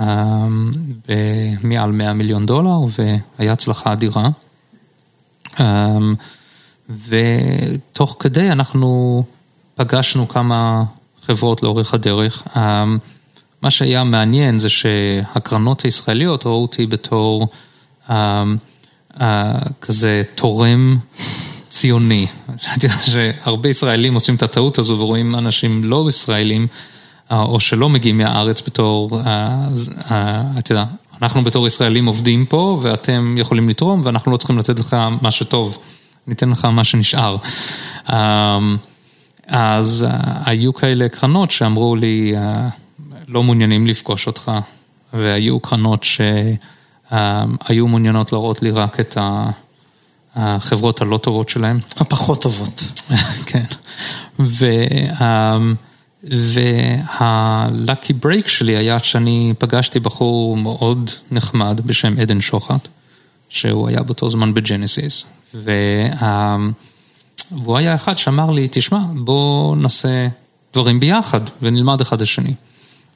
אמ, 0.00 0.70
במעל 1.08 1.92
100 1.92 2.12
מיליון 2.12 2.46
דולר, 2.46 2.78
והיה 2.98 3.52
הצלחה 3.52 3.92
אדירה. 3.92 4.28
אמ, 5.60 6.14
ותוך 7.08 8.16
כדי 8.18 8.50
אנחנו 8.52 9.22
פגשנו 9.74 10.28
כמה 10.28 10.84
חברות 11.22 11.62
לאורך 11.62 11.94
הדרך. 11.94 12.42
אמ, 12.56 12.98
מה 13.62 13.70
שהיה 13.70 14.04
מעניין 14.04 14.58
זה 14.58 14.68
שהקרנות 14.68 15.82
הישראליות 15.82 16.46
ראו 16.46 16.62
אותי 16.62 16.86
בתור 16.86 17.48
כזה 19.80 20.22
תורם 20.34 20.98
ציוני. 21.68 22.26
שהרבה 23.10 23.68
ישראלים 23.68 24.14
עושים 24.14 24.34
את 24.34 24.42
הטעות 24.42 24.78
הזו 24.78 24.98
ורואים 24.98 25.34
אנשים 25.34 25.84
לא 25.84 26.06
ישראלים. 26.08 26.66
או 27.30 27.60
שלא 27.60 27.88
מגיעים 27.88 28.18
מהארץ 28.18 28.62
בתור, 28.66 29.20
אה, 29.20 29.66
אה, 30.10 30.42
אתה 30.58 30.72
יודע, 30.72 30.84
אנחנו 31.22 31.44
בתור 31.44 31.66
ישראלים 31.66 32.06
עובדים 32.06 32.46
פה 32.46 32.78
ואתם 32.82 33.34
יכולים 33.38 33.68
לתרום 33.68 34.00
ואנחנו 34.04 34.32
לא 34.32 34.36
צריכים 34.36 34.58
לתת 34.58 34.80
לך 34.80 34.96
מה 35.22 35.30
שטוב, 35.30 35.78
ניתן 36.26 36.50
לך 36.50 36.64
מה 36.64 36.84
שנשאר. 36.84 37.36
אמ, 38.12 38.76
אז 39.46 40.06
אה, 40.10 40.32
היו 40.44 40.74
כאלה 40.74 41.08
קרנות 41.08 41.50
שאמרו 41.50 41.96
לי, 41.96 42.34
לא 43.28 43.42
מעוניינים 43.42 43.86
לפגוש 43.86 44.26
אותך, 44.26 44.52
והיו 45.12 45.60
קרנות 45.60 46.04
שהיו 46.04 47.88
מעוניינות 47.88 48.32
להראות 48.32 48.62
לי 48.62 48.70
רק 48.70 49.00
את 49.00 49.18
החברות 50.36 51.00
הלא 51.00 51.16
טובות 51.16 51.48
שלהם. 51.48 51.78
הפחות 51.96 52.42
טובות. 52.42 53.02
כן. 53.50 53.64
ו... 54.40 54.66
אמ, 55.20 55.74
וה 56.24 56.78
lucky 56.78 58.12
break 58.12 58.48
שלי 58.48 58.76
היה 58.76 58.98
שאני 58.98 59.54
פגשתי 59.58 60.00
בחור 60.00 60.56
מאוד 60.56 61.10
נחמד 61.30 61.80
בשם 61.84 62.14
עדן 62.20 62.40
שוחט, 62.40 62.88
שהוא 63.48 63.88
היה 63.88 64.02
באותו 64.02 64.30
זמן 64.30 64.54
בג'נסיס, 64.54 65.24
והוא 65.54 65.76
היה 67.76 67.94
אחד 67.94 68.18
שאמר 68.18 68.50
לי, 68.50 68.68
תשמע, 68.70 69.00
בוא 69.14 69.76
נעשה 69.76 70.28
דברים 70.74 71.00
ביחד 71.00 71.40
ונלמד 71.62 72.00
אחד 72.00 72.22
השני. 72.22 72.54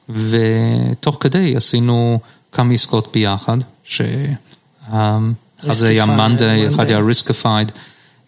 ותוך 0.08 1.16
כדי 1.20 1.56
עשינו 1.56 2.18
כמה 2.52 2.74
עסקות 2.74 3.12
ביחד, 3.12 3.58
שאחד 3.84 5.20
זה 5.60 5.88
היה 5.88 6.06
מאנדיי, 6.06 6.68
אחד 6.68 6.86
היה 6.86 6.98
ריסקיפייד, 6.98 7.72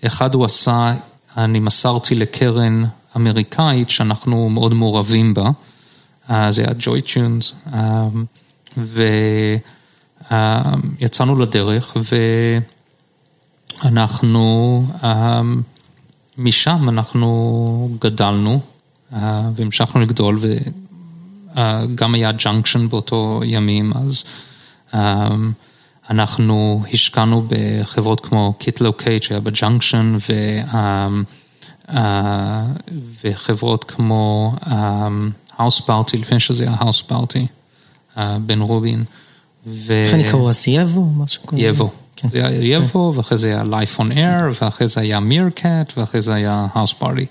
אחד 0.06 0.34
הוא 0.34 0.44
עשה, 0.44 0.92
אני 1.36 1.60
מסרתי 1.60 2.14
לקרן 2.14 2.84
אמריקאית 3.16 3.90
שאנחנו 3.90 4.48
מאוד 4.48 4.74
מעורבים 4.74 5.34
בה, 5.34 5.50
אה, 6.30 6.52
זה 6.52 6.62
היה 6.62 6.72
JoyTunes, 6.78 7.54
אה, 7.74 8.08
ויצאנו 11.00 11.38
לדרך 11.38 11.96
ואנחנו, 13.84 14.86
אה, 15.04 15.42
משם 16.38 16.88
אנחנו 16.88 17.90
גדלנו 18.00 18.60
והמשכנו 19.54 20.00
לגדול 20.00 20.38
וגם 21.54 22.14
היה 22.14 22.32
ג'אנקשן 22.32 22.88
באותו 22.88 23.40
ימים, 23.44 23.92
אז 23.92 24.24
אנחנו 26.10 26.82
השקענו 26.92 27.46
בחברות 27.48 28.20
כמו 28.20 28.54
קיטלוקט 28.58 29.22
שהיה 29.22 29.40
בג'אנקשן, 29.40 30.16
אה, 30.74 31.08
וחברות 33.24 33.84
כמו 33.84 34.54
האוס 35.56 35.80
אה, 35.80 35.86
פארטי, 35.86 36.18
לפני 36.18 36.40
שזה 36.40 36.64
היה 36.64 36.74
האוס 36.78 37.02
פארטי, 37.02 37.46
אה, 38.18 38.38
בן 38.38 38.60
רובין. 38.60 39.04
איך 39.90 40.14
נקראו 40.14 40.50
אז 40.50 40.64
יבו? 40.66 41.04
משהו 41.04 41.46
כזה? 41.46 41.60
יבו. 41.60 41.90
כן. 42.16 42.28
זה 42.30 42.46
היה 42.46 42.76
יבו, 42.76 43.12
כן. 43.12 43.18
ואחרי 43.18 43.38
זה 43.38 43.48
היה 43.48 43.62
Life 43.62 43.98
on 43.98 44.12
Air, 44.14 44.62
ואחרי 44.62 44.88
זה 44.88 45.00
היה 45.00 45.20
Meerkat, 45.20 45.92
ואחרי 45.96 46.20
זה 46.22 46.34
היה 46.34 46.66
Houseparty. 46.74 47.26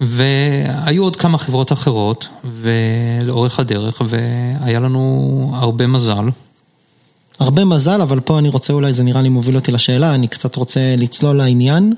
והיו 0.00 1.02
עוד 1.02 1.16
כמה 1.16 1.38
חברות 1.38 1.72
אחרות, 1.72 2.28
ולאורך 2.44 3.60
הדרך, 3.60 4.02
והיה 4.08 4.80
לנו 4.80 5.50
הרבה 5.54 5.86
מזל. 5.86 6.28
הרבה 7.38 7.64
מזל, 7.64 8.00
אבל 8.00 8.20
פה 8.20 8.38
אני 8.38 8.48
רוצה, 8.48 8.72
אולי 8.72 8.92
זה 8.92 9.04
נראה 9.04 9.22
לי 9.22 9.28
מוביל 9.28 9.56
אותי 9.56 9.72
לשאלה, 9.72 10.14
אני 10.14 10.28
קצת 10.28 10.56
רוצה 10.56 10.94
לצלול 10.98 11.36
לעניין. 11.36 11.94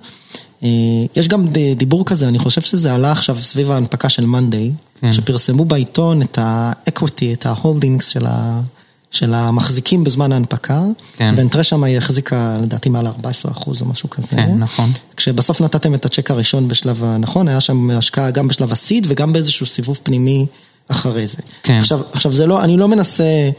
אה, 0.62 0.68
יש 1.16 1.28
גם 1.28 1.46
דיבור 1.76 2.04
כזה, 2.04 2.28
אני 2.28 2.38
חושב 2.38 2.60
שזה 2.60 2.94
עלה 2.94 3.12
עכשיו 3.12 3.38
סביב 3.38 3.70
ההנפקה 3.70 4.08
של 4.08 4.26
מאנדיי, 4.26 4.70
כן. 5.00 5.12
שפרסמו 5.12 5.64
בעיתון 5.64 6.22
את 6.22 6.38
ה-equity, 6.38 7.32
את 7.32 7.46
ה-holdings 7.46 8.02
של, 8.02 8.26
ה, 8.26 8.60
של 9.10 9.34
המחזיקים 9.34 10.04
בזמן 10.04 10.32
ההנפקה, 10.32 10.82
כן. 11.16 11.34
ואנטרה 11.36 11.62
שם 11.62 11.84
היא 11.84 11.98
החזיקה 11.98 12.56
לדעתי 12.62 12.88
מעל 12.88 13.06
14 13.06 13.52
אחוז 13.52 13.82
או 13.82 13.86
משהו 13.86 14.10
כזה. 14.10 14.28
כן, 14.28 14.58
נכון. 14.58 14.92
כשבסוף 15.16 15.60
נתתם 15.60 15.94
את 15.94 16.04
הצ'ק 16.04 16.30
הראשון 16.30 16.68
בשלב 16.68 17.04
הנכון, 17.04 17.48
היה 17.48 17.60
שם 17.60 17.90
השקעה 17.90 18.30
גם 18.30 18.48
בשלב 18.48 18.72
הסיד 18.72 19.06
וגם 19.08 19.32
באיזשהו 19.32 19.66
סיבוב 19.66 20.00
פנימי 20.02 20.46
אחרי 20.88 21.26
זה. 21.26 21.38
כן. 21.62 21.78
עכשיו, 21.78 22.00
עכשיו 22.12 22.32
זה 22.32 22.46
לא, 22.46 22.62
אני 22.62 22.76
לא 22.76 22.88
מנסה... 22.88 23.50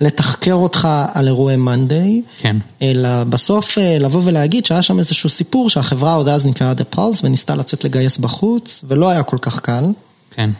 לתחקר 0.00 0.54
אותך 0.54 0.88
על 1.14 1.26
אירועי 1.26 1.56
מאנדיי, 1.56 2.22
כן. 2.38 2.56
אלא 2.82 3.24
בסוף 3.24 3.78
אה, 3.78 3.98
לבוא 3.98 4.20
ולהגיד 4.24 4.66
שהיה 4.66 4.82
שם 4.82 4.98
איזשהו 4.98 5.28
סיפור 5.28 5.70
שהחברה 5.70 6.14
עוד 6.14 6.28
אז 6.28 6.46
נקראה 6.46 6.72
The 6.72 6.96
Pulse 6.96 7.20
וניסתה 7.22 7.54
לצאת 7.54 7.84
לגייס 7.84 8.18
בחוץ, 8.18 8.84
ולא 8.88 9.08
היה 9.10 9.22
כל 9.22 9.38
כך 9.40 9.60
קל. 9.60 9.84
כן. 10.30 10.50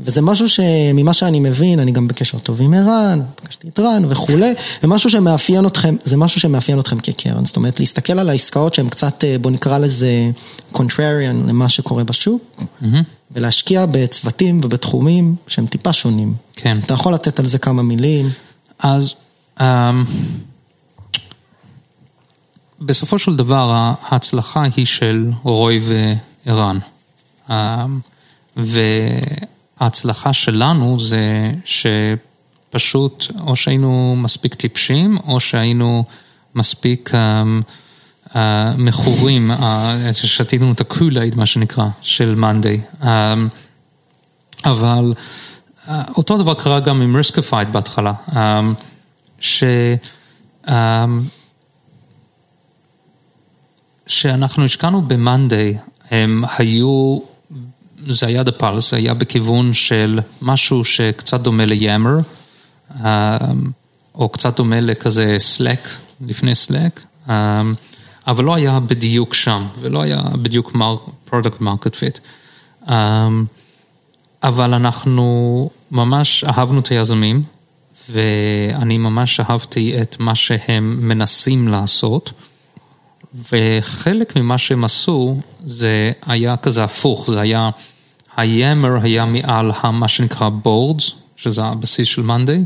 וזה 0.00 0.22
משהו 0.22 0.48
שממה 0.48 1.12
שאני 1.12 1.40
מבין, 1.40 1.80
אני 1.80 1.92
גם 1.92 2.08
בקשר 2.08 2.38
טוב 2.38 2.62
עם 2.62 2.74
ערן, 2.74 3.20
פגשתי 3.34 3.68
את 3.68 3.78
רן 3.78 4.04
וכולי, 4.08 4.52
זה 4.82 4.88
משהו 4.88 5.10
שמאפיין 5.10 5.66
אתכם, 5.66 5.96
זה 6.04 6.16
משהו 6.16 6.40
שמאפיין 6.40 6.78
אתכם 6.78 7.00
כקרן, 7.00 7.44
זאת 7.44 7.56
אומרת 7.56 7.80
להסתכל 7.80 8.18
על 8.18 8.30
העסקאות 8.30 8.74
שהן 8.74 8.88
קצת, 8.88 9.24
אה, 9.24 9.36
בוא 9.38 9.50
נקרא 9.50 9.78
לזה 9.78 10.30
contrarian 10.74 11.48
למה 11.48 11.68
שקורה 11.68 12.04
בשוק, 12.04 12.62
ולהשקיע 13.30 13.86
בצוותים 13.90 14.60
ובתחומים 14.62 15.34
שהם 15.46 15.66
טיפה 15.66 15.92
שונים. 15.92 16.34
כן. 16.56 16.78
אתה 16.86 16.94
יכול 16.94 17.14
לתת 17.14 17.40
על 17.40 17.46
זה 17.46 17.58
כמה 17.58 17.82
מילים? 17.82 18.30
אז 18.82 19.14
um, 19.58 19.62
בסופו 22.80 23.18
של 23.18 23.36
דבר 23.36 23.94
ההצלחה 24.02 24.62
היא 24.76 24.86
של 24.86 25.30
רוי 25.42 25.80
וערן. 26.46 26.78
אמ, 27.48 27.52
וההצלחה 28.56 30.32
שלנו 30.32 31.00
זה 31.00 31.52
שפשוט 31.64 33.26
או 33.40 33.56
שהיינו 33.56 34.16
מספיק 34.18 34.54
טיפשים 34.54 35.18
או 35.28 35.40
שהיינו 35.40 36.04
מספיק 36.54 37.10
אמ, 37.10 37.14
אה, 38.28 38.36
מכורים, 38.78 39.50
אה, 39.50 40.12
שתינו 40.12 40.72
את 40.72 40.80
ה 40.80 40.86
Kool-Aid 40.86 41.36
מה 41.36 41.46
שנקרא, 41.46 41.88
של 42.02 42.34
מאנדיי. 42.34 42.80
אמ, 43.02 43.06
אבל 44.64 45.14
אותו 45.88 46.38
דבר 46.38 46.54
קרה 46.54 46.80
גם 46.80 47.02
עם 47.02 47.16
ריסקיפייד 47.16 47.72
בהתחלה. 47.72 48.12
אמ, 48.28 48.34
ש... 49.40 49.64
אמ, 50.66 50.70
שאנחנו 54.06 54.64
השקענו 54.64 55.02
ב-Monday, 55.02 55.76
הם 56.10 56.44
היו, 56.58 57.18
זה 58.08 58.26
היה 58.26 58.42
דה 58.42 58.52
פלס, 58.52 58.90
זה 58.90 58.96
היה 58.96 59.14
בכיוון 59.14 59.74
של 59.74 60.20
משהו 60.42 60.84
שקצת 60.84 61.40
דומה 61.40 61.66
ל-Yammer, 61.66 62.22
um, 62.94 63.02
או 64.14 64.28
קצת 64.28 64.56
דומה 64.56 64.80
לכזה 64.80 65.36
Slack, 65.56 65.88
לפני 66.26 66.52
Slack, 66.52 67.30
אבל 68.26 68.44
לא 68.44 68.54
היה 68.54 68.80
בדיוק 68.80 69.34
שם, 69.34 69.66
ולא 69.80 70.02
היה 70.02 70.20
בדיוק 70.42 70.72
product 71.30 71.60
market 71.62 71.94
fit. 71.94 72.18
אבל 74.42 74.74
אנחנו 74.74 75.70
ממש 75.90 76.44
אהבנו 76.44 76.80
את 76.80 76.88
היזמים, 76.88 77.42
ואני 78.10 78.98
ממש 78.98 79.40
אהבתי 79.40 80.02
את 80.02 80.16
מה 80.18 80.34
שהם 80.34 80.98
מנסים 81.08 81.68
לעשות, 81.68 82.32
וחלק 83.52 84.36
ממה 84.36 84.58
שהם 84.58 84.84
עשו 84.84 85.36
זה 85.64 86.12
היה 86.26 86.56
כזה 86.56 86.84
הפוך, 86.84 87.30
זה 87.30 87.40
היה, 87.40 87.70
ה-Yammer 88.36 89.02
היה 89.02 89.24
מעל 89.24 89.70
מה 89.92 90.08
שנקרא 90.08 90.48
boards, 90.64 91.12
שזה 91.36 91.64
הבסיס 91.64 92.08
של 92.08 92.22
מאנדיי, 92.22 92.64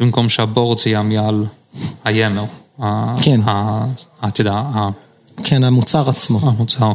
במקום 0.00 0.28
שהבורדס 0.28 0.86
היה 0.86 1.02
מעל 1.02 1.46
ה-Yammer. 2.04 2.82
כן. 3.22 3.40
אתה 4.26 4.40
יודע, 4.40 4.62
כן, 5.44 5.64
המוצר 5.64 6.08
עצמו. 6.08 6.38
המוצר. 6.42 6.92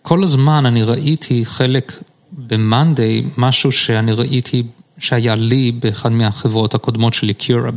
וכל 0.00 0.22
הזמן 0.22 0.66
אני 0.66 0.82
ראיתי 0.82 1.44
חלק 1.44 2.02
ב-Monday, 2.32 3.24
משהו 3.36 3.72
שאני 3.72 4.12
ראיתי 4.12 4.62
שהיה 4.98 5.34
לי 5.34 5.72
באחד 5.72 6.12
מהחברות 6.12 6.74
הקודמות 6.74 7.14
שלי, 7.14 7.34
קיורה, 7.34 7.70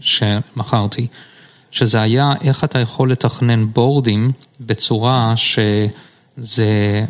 שמכרתי, 0.00 1.06
שזה 1.70 2.00
היה 2.00 2.32
איך 2.40 2.64
אתה 2.64 2.78
יכול 2.78 3.12
לתכנן 3.12 3.66
בורדים 3.72 4.30
בצורה 4.60 5.34
שזה. 5.36 7.04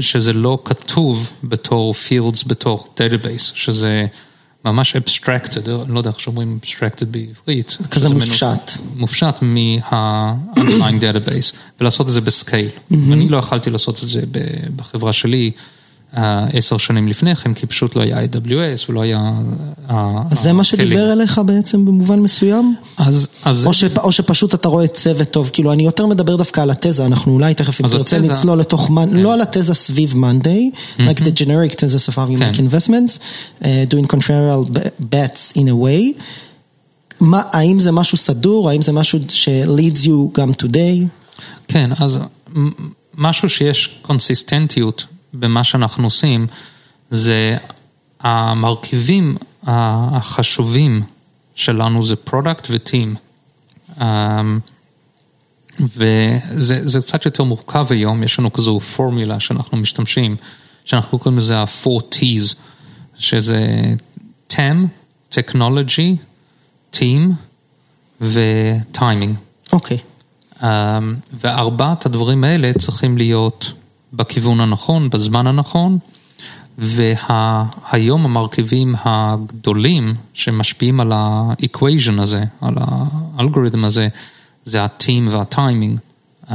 שזה 0.00 0.32
לא 0.32 0.58
כתוב 0.64 1.30
בתור 1.44 1.94
fields, 1.94 2.48
בתור 2.48 2.94
database, 2.96 3.54
שזה 3.54 4.06
ממש 4.66 4.96
abstracted, 4.96 5.70
אני 5.84 5.94
לא 5.94 5.98
יודע 5.98 6.10
איך 6.10 6.20
שאומרים 6.20 6.58
abstracted 6.62 7.04
בעברית. 7.04 7.76
כזה 7.90 8.08
מופשט. 8.08 8.70
מופשט 8.96 9.34
מה-underlying 9.42 11.00
database, 11.00 11.56
ולעשות 11.80 12.06
את 12.06 12.12
זה 12.12 12.20
בסקייל. 12.20 12.68
ואני 12.90 13.28
לא 13.28 13.36
יכלתי 13.36 13.70
לעשות 13.70 14.02
את 14.02 14.08
זה 14.08 14.20
בחברה 14.76 15.12
שלי. 15.12 15.50
עשר 16.52 16.78
שנים 16.78 17.08
לפני 17.08 17.36
כן, 17.36 17.54
כי 17.54 17.66
פשוט 17.66 17.96
לא 17.96 18.02
היה 18.02 18.24
AWS 18.24 18.84
ולא 18.88 19.00
היה... 19.00 19.32
אז 20.30 20.40
זה 20.42 20.52
מה 20.52 20.64
שדיבר 20.64 21.12
אליך 21.12 21.40
בעצם 21.46 21.84
במובן 21.84 22.20
מסוים? 22.20 22.74
אז... 22.96 23.28
אז... 23.44 23.66
או, 23.66 23.72
ש, 23.72 23.84
או 23.84 24.12
שפשוט 24.12 24.54
אתה 24.54 24.68
רואה 24.68 24.86
צוות 24.86 25.30
טוב, 25.30 25.50
כאילו 25.52 25.72
אני 25.72 25.84
יותר 25.84 26.06
מדבר 26.06 26.36
דווקא 26.36 26.60
על 26.60 26.70
התזה, 26.70 27.06
אנחנו 27.06 27.32
אולי 27.32 27.54
תכף 27.54 27.80
אם 27.80 27.88
תרצה 27.88 28.18
לצלול 28.18 28.60
לתוך, 28.60 28.88
כן. 28.88 29.08
לא 29.08 29.34
על 29.34 29.40
התזה 29.40 29.74
סביב 29.74 30.14
Monday, 30.14 30.46
mm-hmm. 30.46 31.00
like 31.00 31.20
the 31.20 31.42
generic 31.42 31.74
thesis 31.74 32.08
of 32.08 32.14
how 32.14 32.30
you 32.30 32.38
make 32.38 32.58
investments, 32.58 33.18
uh, 33.60 33.64
doing 33.64 34.06
contrarial 34.06 34.78
bets 35.00 35.56
in 35.56 35.68
a 35.68 35.84
way. 35.84 36.20
מה, 37.20 37.42
האם 37.52 37.78
זה 37.78 37.92
משהו 37.92 38.18
סדור, 38.18 38.70
האם 38.70 38.82
זה 38.82 38.92
משהו 38.92 39.18
ש-leads 39.28 40.04
you 40.04 40.38
גם 40.40 40.50
today? 40.50 41.04
כן, 41.68 41.90
אז 41.98 42.20
משהו 43.16 43.48
שיש 43.48 43.98
קונסיסטנטיות. 44.02 45.04
במה 45.38 45.64
שאנחנו 45.64 46.04
עושים, 46.04 46.46
זה 47.10 47.56
המרכיבים 48.20 49.36
החשובים 49.62 51.02
שלנו 51.54 52.06
זה 52.06 52.16
product 52.16 52.68
ו 52.70 52.77
team. 52.77 53.14
וזה 55.80 57.00
קצת 57.00 57.24
יותר 57.24 57.44
מורכב 57.44 57.86
היום, 57.90 58.22
יש 58.22 58.38
לנו 58.38 58.52
כזו 58.52 58.80
פורמולה 58.80 59.40
שאנחנו 59.40 59.76
משתמשים, 59.76 60.36
שאנחנו 60.84 61.18
קוראים 61.18 61.38
לזה 61.38 61.58
ה-4 61.58 61.99
T's, 61.99 62.54
שזה 63.18 63.82
TAM, 64.52 64.86
Technology, 65.32 66.16
Team 66.94 67.20
ו-Timing. 68.20 69.34
אוקיי. 69.72 69.96
Okay. 69.96 70.64
וארבעת 71.40 72.06
הדברים 72.06 72.44
האלה 72.44 72.72
צריכים 72.78 73.18
להיות 73.18 73.72
בכיוון 74.16 74.60
הנכון, 74.60 75.10
בזמן 75.10 75.46
הנכון, 75.46 75.98
והיום 76.78 78.24
המרכיבים 78.24 78.94
הגדולים 79.04 80.14
שמשפיעים 80.34 81.00
על 81.00 81.12
ה-equation 81.12 82.22
הזה, 82.22 82.44
על 82.60 82.74
האלגוריתם 82.78 83.84
הזה, 83.84 84.08
זה 84.64 84.82
ה-team 84.82 85.30
וה-timing. 85.30 85.98
אמ, 86.48 86.52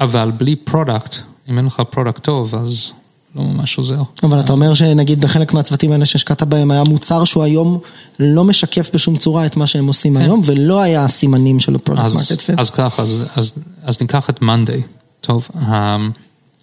אבל 0.00 0.30
בלי 0.30 0.56
product, 0.56 1.16
אם 1.48 1.58
אין 1.58 1.66
לך 1.66 1.82
product 1.90 2.22
טוב, 2.22 2.54
אז 2.54 2.92
לא 3.36 3.42
ממש 3.42 3.78
עוזר. 3.78 4.02
אבל 4.22 4.40
אתה 4.40 4.52
אומר 4.52 4.74
שנגיד 4.74 5.20
בחלק 5.20 5.54
מהצוותים 5.54 5.92
האלה 5.92 6.06
שהשקעת 6.06 6.42
בהם 6.42 6.70
היה 6.70 6.82
מוצר 6.84 7.24
שהוא 7.24 7.44
היום 7.44 7.78
לא 8.18 8.44
משקף 8.44 8.90
בשום 8.94 9.16
צורה 9.16 9.46
את 9.46 9.56
מה 9.56 9.66
שהם 9.66 9.86
עושים 9.86 10.14
כן. 10.14 10.20
היום, 10.20 10.40
ולא 10.44 10.82
היה 10.82 11.08
סימנים 11.08 11.60
של 11.60 11.74
הפרודקט 11.74 12.04
מרקט 12.14 12.40
פיט. 12.40 12.58
אז 12.58 12.70
ככה, 12.70 13.02
אז, 13.02 13.26
אז, 13.36 13.52
אז 13.82 14.00
ניקח 14.00 14.30
את 14.30 14.42
מאנדיי. 14.42 14.82
טוב, 15.28 15.48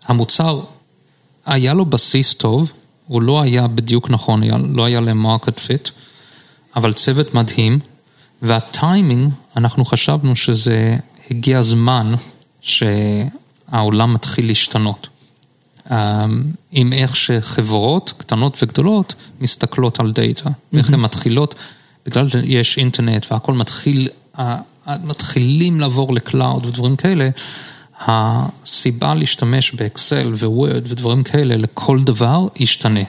המוצר, 0.06 0.62
היה 1.46 1.74
לו 1.74 1.86
בסיס 1.86 2.34
טוב, 2.34 2.72
הוא 3.08 3.22
לא 3.22 3.42
היה 3.42 3.68
בדיוק 3.68 4.10
נכון, 4.10 4.44
לא 4.76 4.86
היה 4.86 5.02
להם 5.02 5.18
market 5.18 5.60
fit, 5.60 5.90
אבל 6.76 6.94
צוות 6.94 7.34
מדהים, 7.34 7.80
והטיימינג, 8.42 9.32
אנחנו 9.58 9.86
חשבנו 9.86 10.36
שזה 10.36 10.98
הגיע 11.32 11.58
הזמן 11.58 12.14
שהעולם 12.62 14.14
מתחיל 14.14 14.48
להשתנות. 14.48 15.08
עם 16.72 16.94
איך 16.94 17.16
שחברות 17.16 18.14
קטנות 18.18 18.58
וגדולות 18.64 19.16
מסתכלות 19.42 20.00
על 20.00 20.12
דאטה, 20.12 20.50
mm-hmm. 20.50 20.78
איך 20.78 20.94
הן 20.94 21.00
מתחילות, 21.00 21.56
בגלל 22.06 22.30
שיש 22.30 22.78
אינטרנט 22.78 23.26
והכל 23.32 23.54
מתחיל, 23.54 24.10
מתחילים 24.88 25.80
לעבור 25.80 26.14
ל 26.14 26.22
cloud 26.22 26.66
ודברים 26.66 26.96
כאלה, 26.96 27.30
הסיבה 28.00 29.14
להשתמש 29.14 29.72
באקסל 29.72 30.34
ווורד 30.34 30.84
ודברים 30.88 31.24
כאלה 31.24 31.56
לכל 31.56 32.00
דבר 32.04 32.48
ישתנה. 32.56 33.04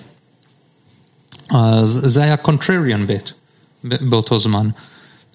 אז 1.50 2.00
זה 2.04 2.22
היה 2.22 2.36
contrarian 2.44 3.10
bet 3.10 3.32
באותו 3.84 4.38
זמן. 4.38 4.68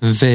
ו... 0.04 0.26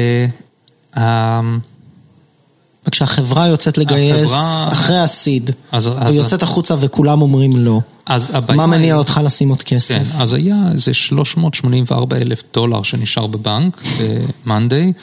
וכשהחברה 2.87 3.47
יוצאת 3.47 3.77
לגייס 3.77 4.31
החברה... 4.31 4.71
אחרי 4.71 4.99
הסיד, 4.99 5.51
אז, 5.71 5.89
אז... 5.97 6.15
יוצאת 6.15 6.43
החוצה 6.43 6.75
וכולם 6.79 7.21
אומרים 7.21 7.57
לא. 7.57 7.79
אז 8.05 8.31
הבעיה... 8.33 8.57
מה 8.57 8.65
מניע 8.65 8.95
אותך 8.95 9.21
לשים 9.23 9.49
עוד 9.49 9.63
כסף? 9.63 9.95
כן, 9.95 10.21
אז 10.21 10.33
היה 10.33 10.55
איזה 10.71 10.93
384 10.93 12.17
אלף 12.17 12.43
דולר 12.53 12.83
שנשאר 12.83 13.27
בבנק, 13.27 13.81
ב-Monday, 13.81 14.93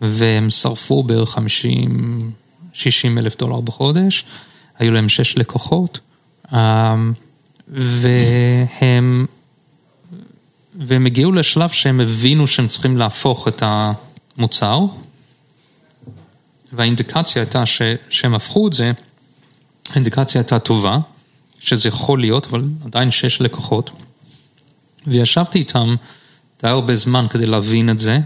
והם 0.00 0.50
שרפו 0.50 1.02
בערך 1.02 1.30
50... 1.30 2.30
60 2.78 3.18
אלף 3.18 3.36
דולר 3.36 3.60
בחודש, 3.60 4.24
היו 4.78 4.92
להם 4.92 5.08
שש 5.08 5.38
לקוחות, 5.38 6.00
אמ, 6.52 7.12
והם, 7.68 9.26
והם 10.74 11.06
הגיעו 11.06 11.32
לשלב 11.32 11.68
שהם 11.68 12.00
הבינו 12.00 12.46
שהם 12.46 12.68
צריכים 12.68 12.96
להפוך 12.96 13.48
את 13.48 13.62
המוצר, 13.66 14.80
והאינדיקציה 16.72 17.42
הייתה 17.42 17.66
ש, 17.66 17.82
שהם 18.10 18.34
הפכו 18.34 18.68
את 18.68 18.72
זה, 18.72 18.92
האינדיקציה 19.90 20.40
הייתה 20.40 20.58
טובה, 20.58 20.98
שזה 21.60 21.88
יכול 21.88 22.20
להיות, 22.20 22.46
אבל 22.46 22.64
עדיין 22.84 23.10
שש 23.10 23.40
לקוחות. 23.40 23.90
וישבתי 25.06 25.58
איתם 25.58 25.96
די 26.62 26.68
הרבה 26.68 26.94
זמן 26.94 27.26
כדי 27.30 27.46
להבין 27.46 27.90
את 27.90 27.98
זה. 27.98 28.18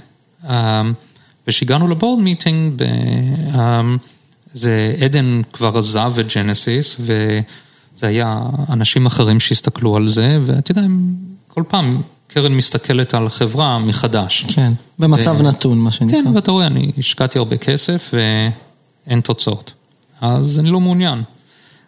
וכשהגענו 1.47 1.88
לבורד 1.88 2.23
מיטינג, 2.23 2.83
זה 4.55 4.95
עדן 5.05 5.41
כבר 5.53 5.79
עזב 5.79 6.15
את 6.21 6.37
ג'נסיס, 6.37 6.97
וזה 7.01 8.07
היה 8.07 8.41
אנשים 8.69 9.07
אחרים 9.07 9.41
שהסתכלו 9.41 9.97
על 9.97 10.09
זה, 10.09 10.38
ואתה 10.43 10.71
יודע, 10.71 10.83
כל 11.49 11.62
פעם 11.69 12.01
קרן 12.29 12.53
מסתכלת 12.55 13.15
על 13.15 13.29
חברה 13.29 13.79
מחדש. 13.79 14.45
כן, 14.49 14.73
במצב 14.99 15.37
ו... 15.38 15.43
נתון, 15.43 15.79
מה 15.79 15.91
שנקרא. 15.91 16.23
כן, 16.23 16.27
ואתה 16.35 16.51
רואה, 16.51 16.67
אני 16.67 16.93
השקעתי 16.99 17.38
הרבה 17.38 17.57
כסף 17.57 18.15
ואין 19.07 19.21
תוצאות. 19.21 19.73
אז 20.21 20.59
אני 20.59 20.71
לא 20.71 20.81
מעוניין. 20.81 21.23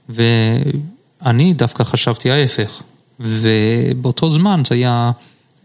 ואני 0.09 1.55
דווקא 1.55 1.85
חשבתי 1.85 2.31
ההפך. 2.31 2.83
ובאותו 3.21 4.31
זמן 4.31 4.63
זה 4.69 4.75
היה 4.75 5.11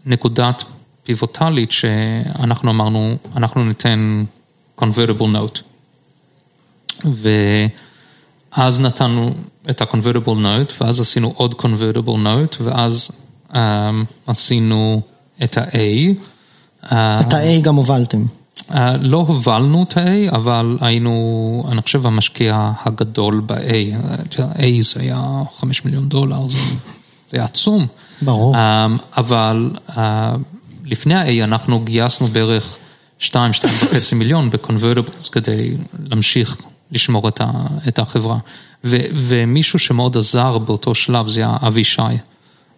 נקודת 0.06 0.64
פיבוטלית 1.04 1.70
שאנחנו 1.70 2.70
אמרנו, 2.70 3.16
אנחנו 3.36 3.64
ניתן 3.64 4.24
convertible 4.80 5.20
note. 5.20 5.69
ואז 7.04 8.80
נתנו 8.80 9.34
את 9.70 9.80
ה-convertible 9.80 10.26
note, 10.26 10.72
ואז 10.80 11.00
עשינו 11.00 11.32
עוד 11.36 11.54
convertible 11.54 12.08
note, 12.24 12.56
ואז 12.62 13.10
um, 13.52 13.56
עשינו 14.26 15.02
את 15.42 15.58
ה-A. 15.58 16.14
את 16.84 17.32
ה-A 17.34 17.60
גם 17.62 17.76
הובלתם. 17.76 18.24
Uh, 18.68 18.74
לא 19.00 19.16
הובלנו 19.16 19.82
את 19.82 19.96
ה-A, 19.96 20.34
אבל 20.34 20.78
היינו, 20.80 21.64
אני 21.72 21.82
חושב, 21.82 22.06
המשקיע 22.06 22.72
הגדול 22.84 23.42
ב-A. 23.46 23.96
ה-A 24.38 24.64
זה 24.80 25.00
היה 25.00 25.42
5 25.52 25.84
מיליון 25.84 26.08
דולר, 26.08 26.46
זה, 26.46 26.58
זה 27.28 27.36
היה 27.36 27.44
עצום. 27.44 27.86
ברור. 28.22 28.54
Um, 28.54 28.58
אבל 29.16 29.70
uh, 29.88 29.92
לפני 30.84 31.14
ה-A 31.14 31.44
אנחנו 31.44 31.80
גייסנו 31.80 32.26
בערך 32.26 32.76
2-2.5 33.20 33.24
מיליון 34.14 34.50
ב-convertibles 34.50 35.30
כדי 35.32 35.74
להמשיך 36.04 36.56
לשמור 36.92 37.28
את, 37.28 37.40
ה, 37.40 37.50
את 37.88 37.98
החברה. 37.98 38.38
ו, 38.84 38.96
ומישהו 39.14 39.78
שמאוד 39.78 40.16
עזר 40.16 40.58
באותו 40.58 40.94
שלב 40.94 41.28
זה 41.28 41.40
היה 41.40 41.56
אבישי. 41.66 42.02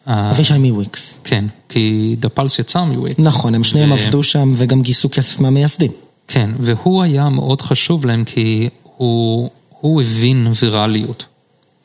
אבישי 0.06 0.58
מוויקס. 0.58 1.18
כן, 1.24 1.44
כי 1.68 2.16
דפלס 2.18 2.58
יצא 2.58 2.84
מוויקס. 2.84 3.20
נכון, 3.20 3.54
הם 3.54 3.64
שניהם 3.64 3.90
ו... 3.90 3.94
עבדו 3.94 4.22
שם 4.22 4.48
וגם 4.56 4.82
גייסו 4.82 5.08
כסף 5.10 5.40
מהמייסדים. 5.40 5.92
כן, 6.28 6.50
והוא 6.58 7.02
היה 7.02 7.28
מאוד 7.28 7.62
חשוב 7.62 8.06
להם 8.06 8.24
כי 8.24 8.68
הוא, 8.96 9.50
הוא 9.80 10.02
הבין 10.02 10.52
ויראליות. 10.62 11.24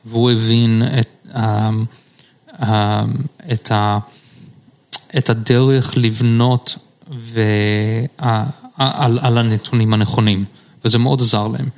והוא 0.06 0.32
הבין 0.32 0.84
את, 1.00 1.28
את, 3.52 3.72
ה, 3.72 4.00
את 5.18 5.30
הדרך 5.30 5.98
לבנות 5.98 6.76
וה, 7.10 8.44
על, 8.78 9.20
על 9.22 9.38
הנתונים 9.38 9.94
הנכונים, 9.94 10.46
וזה 10.86 10.98
מאוד 10.98 11.22
עזר 11.22 11.48
להם. 11.48 11.70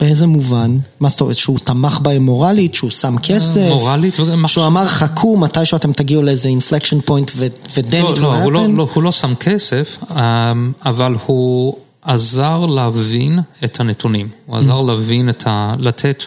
באיזה 0.00 0.26
מובן? 0.26 0.78
מה 1.00 1.08
זאת 1.08 1.20
אומרת, 1.20 1.36
שהוא 1.36 1.58
תמך 1.58 1.98
בהם 2.02 2.22
מורלית, 2.22 2.74
שהוא 2.74 2.90
שם 2.90 3.14
כסף? 3.22 3.68
מורלית? 3.68 4.14
שהוא 4.46 4.66
אמר 4.66 4.88
חכו 4.88 5.36
מתישהו 5.36 5.76
אתם 5.76 5.92
תגיעו 5.92 6.22
לאיזה 6.22 6.48
inflection 6.48 7.00
point 7.00 7.30
ו-then 7.36 8.02
לא, 8.02 8.14
לא, 8.20 8.52
לא, 8.52 8.66
לא, 8.68 8.88
הוא 8.94 9.02
לא 9.02 9.12
שם 9.12 9.34
כסף, 9.34 9.98
אמ, 10.10 10.72
אבל 10.84 11.16
הוא 11.26 11.76
עזר 12.02 12.66
להבין 12.66 13.38
את 13.64 13.80
הנתונים. 13.80 14.28
הוא 14.46 14.56
עזר 14.56 14.80
mm. 14.80 14.86
להבין 14.86 15.28
את 15.28 15.46
ה... 15.46 15.74
לתת 15.78 16.24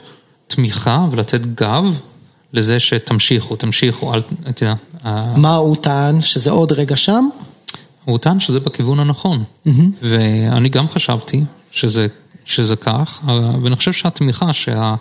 תמיכה 0.48 1.08
ולתת 1.12 1.46
גב 1.46 2.00
לזה 2.54 2.80
שתמשיכו, 2.80 3.56
תמשיכו, 3.56 4.14
אל 4.14 4.22
תדע. 4.56 4.74
מה 5.36 5.56
הוא 5.56 5.76
טען? 5.76 6.22
שזה 6.22 6.52
עוד 6.52 6.72
רגע 6.72 6.96
שם? 6.96 7.30
הוא 8.06 8.18
טען 8.18 8.40
שזה 8.40 8.60
בכיוון 8.60 9.00
הנכון. 9.00 9.44
Mm-hmm. 9.68 9.70
ואני 10.02 10.70
גם 10.70 10.88
חשבתי 10.88 11.44
שזה... 11.72 12.08
שזה 12.48 12.76
כך, 12.76 13.22
ואני 13.62 13.76
חושב 13.76 13.94
שהתמיכה 13.94 14.54
שה, 14.54 14.96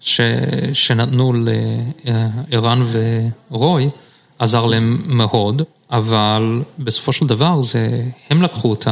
ש, 0.00 0.20
שנתנו 0.72 1.32
לערן 2.04 2.82
ורוי 3.50 3.88
עזר 4.38 4.66
להם 4.66 5.02
מאוד, 5.06 5.62
אבל 5.90 6.62
בסופו 6.78 7.12
של 7.12 7.26
דבר 7.26 7.62
זה, 7.62 8.04
הם 8.30 8.42
לקחו 8.42 8.74
את 8.74 8.88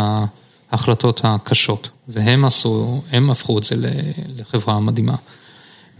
ההחלטות 0.72 1.20
הקשות, 1.24 1.88
והם 2.09 2.44
עשו, 2.44 3.03
הם 3.12 3.31
הפכו 3.31 3.59
את 3.59 3.64
זה 3.64 3.77
לחברה 4.37 4.81
מדהימה. 4.81 5.14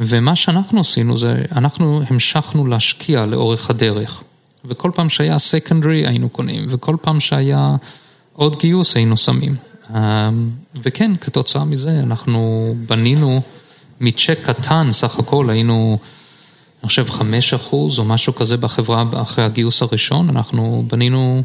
ומה 0.01 0.37
שאנחנו 0.37 0.81
עשינו 0.81 1.18
זה, 1.18 1.42
אנחנו 1.53 2.03
המשכנו 2.11 2.66
להשקיע 2.66 3.27
לאורך 3.27 3.70
הדרך. 3.70 4.22
וכל 4.64 4.90
פעם 4.94 5.09
שהיה 5.09 5.38
סקנדרי 5.38 6.07
היינו 6.07 6.29
קונים, 6.29 6.64
וכל 6.68 6.96
פעם 7.03 7.20
שהיה 7.20 7.77
עוד 8.33 8.57
גיוס 8.57 8.96
היינו 8.96 9.16
שמים. 9.16 9.57
אמ, 9.94 10.51
וכן, 10.83 11.12
כתוצאה 11.20 11.64
מזה 11.64 12.01
אנחנו 12.01 12.74
בנינו 12.87 13.40
מצ'ק 14.01 14.38
קטן, 14.42 14.88
סך 14.92 15.18
הכל 15.18 15.51
היינו, 15.51 15.98
אני 16.83 16.88
חושב, 16.88 17.11
חמש 17.11 17.55
אחוז 17.55 17.98
או 17.98 18.05
משהו 18.05 18.35
כזה 18.35 18.57
בחברה 18.57 19.05
אחרי 19.14 19.44
הגיוס 19.44 19.83
הראשון, 19.83 20.29
אנחנו 20.29 20.85
בנינו... 20.87 21.42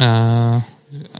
אה, 0.00 0.58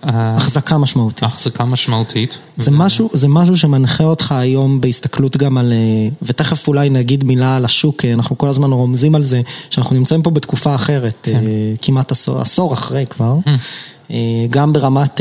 אה, 0.05 0.35
החזקה 0.35 0.79
משמעותית. 0.79 1.23
החזקה 1.23 1.64
משמעותית. 1.64 2.38
זה 2.57 2.70
משהו, 2.70 3.11
זה 3.12 3.29
משהו 3.29 3.57
שמנחה 3.57 4.05
אותך 4.05 4.33
היום 4.33 4.81
בהסתכלות 4.81 5.37
גם 5.37 5.59
על, 5.59 5.73
אה, 5.73 6.09
ותכף 6.23 6.68
אולי 6.68 6.90
נגיד 6.90 7.25
מילה 7.25 7.57
על 7.57 7.64
השוק, 7.64 8.05
אנחנו 8.05 8.38
כל 8.38 8.49
הזמן 8.49 8.73
רומזים 8.73 9.14
על 9.14 9.23
זה, 9.23 9.40
שאנחנו 9.70 9.96
נמצאים 9.96 10.23
פה 10.23 10.31
בתקופה 10.31 10.75
אחרת, 10.75 11.14
כן. 11.23 11.44
כמעט 11.83 12.11
עשור, 12.11 12.40
עשור 12.40 12.73
אחרי 12.73 13.07
כבר. 13.11 13.35
אה, 14.11 14.46
גם 14.51 14.73
ברמת 14.73 15.20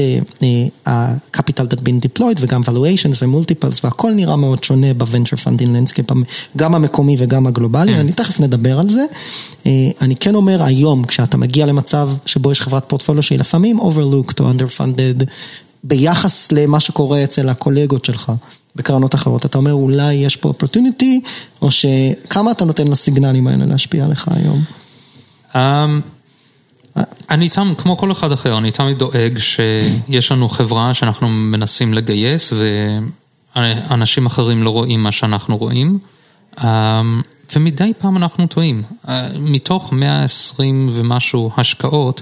ה-capital 0.86 1.74
that 1.74 1.80
been 1.80 2.20
deployed 2.20 2.38
וגם 2.40 2.62
valuations 2.62 3.24
ו-multiples 3.24 3.80
והכל 3.84 4.12
נראה 4.12 4.36
מאוד 4.36 4.64
שונה 4.64 4.94
ב-venture 4.94 5.46
funding 5.46 5.68
landscape, 5.68 6.14
גם 6.58 6.76
המקומי 6.76 7.16
וגם 7.20 7.48
הגלובלי, 7.48 7.94
כן. 7.94 8.00
אני 8.00 8.12
תכף 8.12 8.40
נדבר 8.40 8.80
על 8.80 8.90
זה. 8.90 9.06
אה, 9.66 9.72
אני 10.02 10.16
כן 10.16 10.36
אומר 10.36 10.64
היום, 10.64 11.04
כשאתה 11.04 11.38
מגיע 11.38 11.66
למצב 11.66 12.10
שבו 12.26 12.52
יש 12.52 12.62
חברת 12.62 12.84
פורטפוליו 12.88 13.24
שהיא 13.24 13.40
לפעמים 13.40 13.80
overlooked 13.80 14.40
או 14.40 14.52
underfunded, 14.52 15.26
ביחס 15.84 16.52
למה 16.52 16.80
שקורה 16.80 17.24
אצל 17.24 17.50
הקולגות 17.50 18.06
שלך. 18.06 18.32
בקרנות 18.76 19.16
אחרות, 19.16 19.46
אתה 19.46 19.58
אומר 19.58 19.74
אולי 19.74 20.14
יש 20.14 20.36
פה 20.36 20.54
opportunity, 20.58 21.30
או 21.62 21.72
שכמה 21.72 22.52
אתה 22.52 22.66
נותן 22.66 22.88
לסיגנלים 22.88 23.48
האלה 23.48 23.66
להשפיע 23.66 24.06
עליך 24.06 24.28
היום? 24.28 24.62
Um... 25.54 26.19
אני 27.30 27.50
תמיד, 27.50 27.82
כמו 27.82 27.98
כל 27.98 28.12
אחד 28.12 28.32
אחר, 28.32 28.58
אני 28.58 28.72
תמיד 28.72 28.98
דואג 28.98 29.40
שיש 29.40 30.32
לנו 30.32 30.50
חברה 30.50 30.94
שאנחנו 30.94 31.30
מנסים 31.30 31.94
לגייס 31.94 32.54
ואנשים 33.56 34.26
אחרים 34.26 34.64
לא 34.64 34.70
רואים 34.70 35.04
מה 35.04 35.12
שאנחנו 35.12 35.58
רואים. 35.58 36.00
אמ, 36.64 37.22
ומדי 37.56 37.94
פעם 37.98 38.18
אנחנו 38.18 38.48
טועים. 38.48 38.84
אה, 39.10 39.28
מתוך 39.40 39.94
120 39.94 40.88
ומשהו 40.92 41.52
השקעות, 41.58 42.22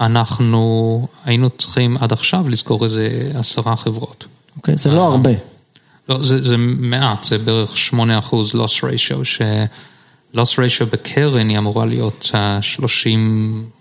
אנחנו 0.00 1.06
היינו 1.24 1.50
צריכים 1.50 1.96
עד 2.00 2.12
עכשיו 2.12 2.48
לזכור 2.48 2.84
איזה 2.84 3.30
עשרה 3.34 3.76
חברות. 3.76 4.24
אוקיי, 4.56 4.74
okay, 4.74 4.78
זה 4.78 4.90
לא 4.90 5.04
הרבה. 5.04 5.30
לא, 6.08 6.22
זה, 6.22 6.42
זה 6.42 6.56
מעט, 6.58 7.24
זה 7.24 7.38
בערך 7.38 7.74
8% 7.90 7.94
loss 8.30 8.82
ratio, 8.82 9.24
ש... 9.24 9.42
loss 10.34 10.56
ratio 10.56 10.84
בקרן 10.92 11.48
היא 11.48 11.58
אמורה 11.58 11.86
להיות 11.86 12.30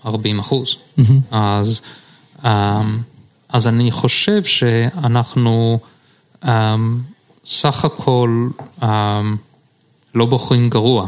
30-40 0.05 0.07
אחוז. 0.39 0.75
Mm-hmm. 0.75 1.01
אז, 1.31 1.81
um, 2.43 2.47
אז 3.49 3.67
אני 3.67 3.91
חושב 3.91 4.43
שאנחנו 4.43 5.79
um, 6.43 6.47
סך 7.45 7.85
הכל 7.85 8.49
um, 8.81 8.85
לא 10.15 10.25
בוחרים 10.25 10.69
גרוע. 10.69 11.07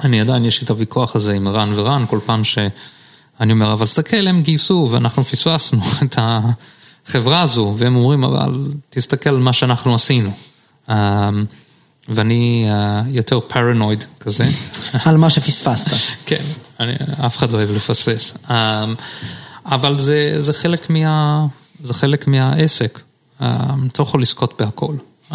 אני 0.00 0.20
עדיין, 0.20 0.44
יש 0.44 0.60
לי 0.60 0.64
את 0.64 0.70
הוויכוח 0.70 1.16
הזה 1.16 1.34
עם 1.34 1.48
רן 1.48 1.72
ורן, 1.74 2.04
כל 2.08 2.18
פעם 2.26 2.44
שאני 2.44 3.52
אומר, 3.52 3.72
אבל 3.72 3.86
תסתכל, 3.86 4.28
הם 4.28 4.42
גייסו 4.42 4.88
ואנחנו 4.90 5.24
פספסנו 5.24 5.80
את 6.04 6.18
החברה 6.18 7.40
הזו, 7.40 7.74
והם 7.78 7.96
אומרים, 7.96 8.24
אבל 8.24 8.66
תסתכל 8.90 9.30
על 9.30 9.38
מה 9.38 9.52
שאנחנו 9.52 9.94
עשינו. 9.94 10.30
ואני 12.08 12.66
uh, 12.68 13.08
יותר 13.08 13.40
פרנויד 13.40 14.04
כזה. 14.20 14.44
על 15.04 15.16
מה 15.16 15.30
שפספסת. 15.30 15.90
כן, 16.26 16.42
אני, 16.80 16.92
אף 17.26 17.36
אחד 17.36 17.50
לא 17.50 17.56
אוהב 17.56 17.70
לפספס. 17.70 18.34
Um, 18.48 18.50
אבל 19.66 19.98
זה, 19.98 20.34
זה, 20.38 20.52
חלק 20.52 20.90
מה, 20.90 21.46
זה 21.84 21.94
חלק 21.94 22.26
מהעסק, 22.26 23.00
אתה 23.36 23.74
לא 23.98 24.02
יכול 24.02 24.22
לזכות 24.22 24.54
בהכל. 24.58 24.94
Um, 25.30 25.34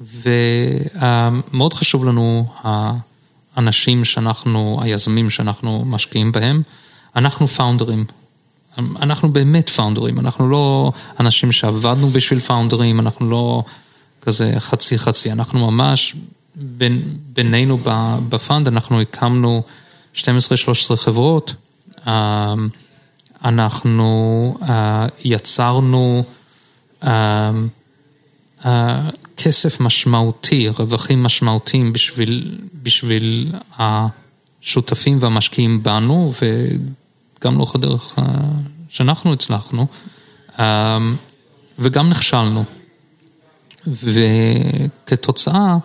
ומאוד 0.00 1.72
חשוב 1.72 2.04
לנו 2.04 2.46
האנשים 3.56 4.04
שאנחנו, 4.04 4.78
היזמים 4.82 5.30
שאנחנו 5.30 5.84
משקיעים 5.86 6.32
בהם, 6.32 6.62
אנחנו 7.16 7.48
פאונדרים. 7.48 8.04
אנחנו 8.78 9.32
באמת 9.32 9.70
פאונדרים, 9.70 10.18
אנחנו 10.18 10.48
לא 10.48 10.92
אנשים 11.20 11.52
שעבדנו 11.52 12.08
בשביל 12.08 12.40
פאונדרים, 12.40 13.00
אנחנו 13.00 13.30
לא... 13.30 13.62
כזה 14.22 14.54
חצי 14.58 14.98
חצי, 14.98 15.32
אנחנו 15.32 15.70
ממש 15.70 16.14
בין, 16.54 17.02
בינינו 17.32 17.78
בפאנד, 18.28 18.68
אנחנו 18.68 19.00
הקמנו 19.00 19.62
12-13 20.14 20.18
חברות, 20.96 21.54
אה, 22.06 22.54
אנחנו 23.44 24.56
אה, 24.68 25.06
יצרנו 25.24 26.24
אה, 27.04 27.50
אה, 28.64 29.08
כסף 29.36 29.80
משמעותי, 29.80 30.68
רווחים 30.68 31.22
משמעותיים 31.22 31.92
בשביל, 31.92 32.58
בשביל 32.82 33.52
השותפים 33.78 35.18
והמשקיעים 35.20 35.82
בנו, 35.82 36.32
וגם 36.42 37.56
לאורך 37.56 37.74
הדרך 37.74 38.18
אה, 38.18 38.24
שאנחנו 38.88 39.32
הצלחנו, 39.32 39.86
אה, 40.58 40.98
וגם 41.78 42.08
נכשלנו. 42.08 42.64
וכתוצאה, 43.86 45.76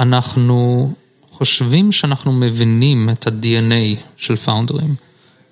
אנחנו 0.00 0.90
חושבים 1.30 1.92
שאנחנו 1.92 2.32
מבינים 2.32 3.10
את 3.10 3.26
ה-DNA 3.26 4.00
של 4.16 4.36
פאונדרים, 4.36 4.94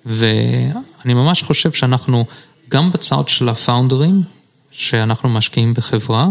ואני 0.05 1.13
ממש 1.13 1.43
חושב 1.43 1.71
שאנחנו, 1.71 2.25
גם 2.69 2.91
בצד 2.91 3.27
של 3.27 3.49
הפאונדרים, 3.49 4.21
שאנחנו 4.71 5.29
משקיעים 5.29 5.73
בחברה, 5.73 6.27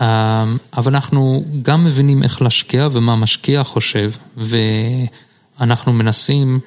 אה, 0.00 0.44
אבל 0.76 0.94
אנחנו 0.94 1.44
גם 1.62 1.84
מבינים 1.84 2.22
איך 2.22 2.42
להשקיע 2.42 2.88
ומה 2.92 3.16
משקיע 3.16 3.64
חושב, 3.64 4.12
ואנחנו 4.36 5.92
מנסים 5.92 6.60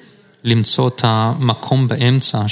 למצוא 0.44 0.88
את 0.88 1.00
המקום 1.04 1.88
באמצע 1.88 2.48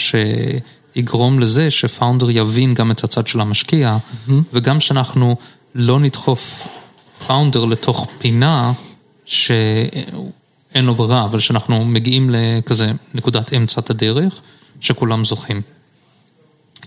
שיגרום 0.94 1.40
לזה 1.40 1.70
שפאונדר 1.70 2.31
יבין 2.31 2.74
גם 2.74 2.90
את 2.90 3.05
הצד 3.05 3.26
של 3.26 3.40
המשקיע, 3.40 3.96
mm-hmm. 3.96 4.33
וגם 4.52 4.81
שאנחנו 4.81 5.37
לא 5.74 6.00
נדחוף 6.00 6.66
פאונדר 7.26 7.64
לתוך 7.64 8.09
פינה 8.18 8.72
שאין 9.24 10.85
לו 10.85 10.94
ברירה, 10.94 11.24
אבל 11.24 11.38
שאנחנו 11.38 11.85
מגיעים 11.85 12.31
לכזה 12.33 12.92
נקודת 13.14 13.52
אמצע 13.52 13.81
הדרך, 13.90 14.40
שכולם 14.81 15.24
זוכים. 15.24 15.61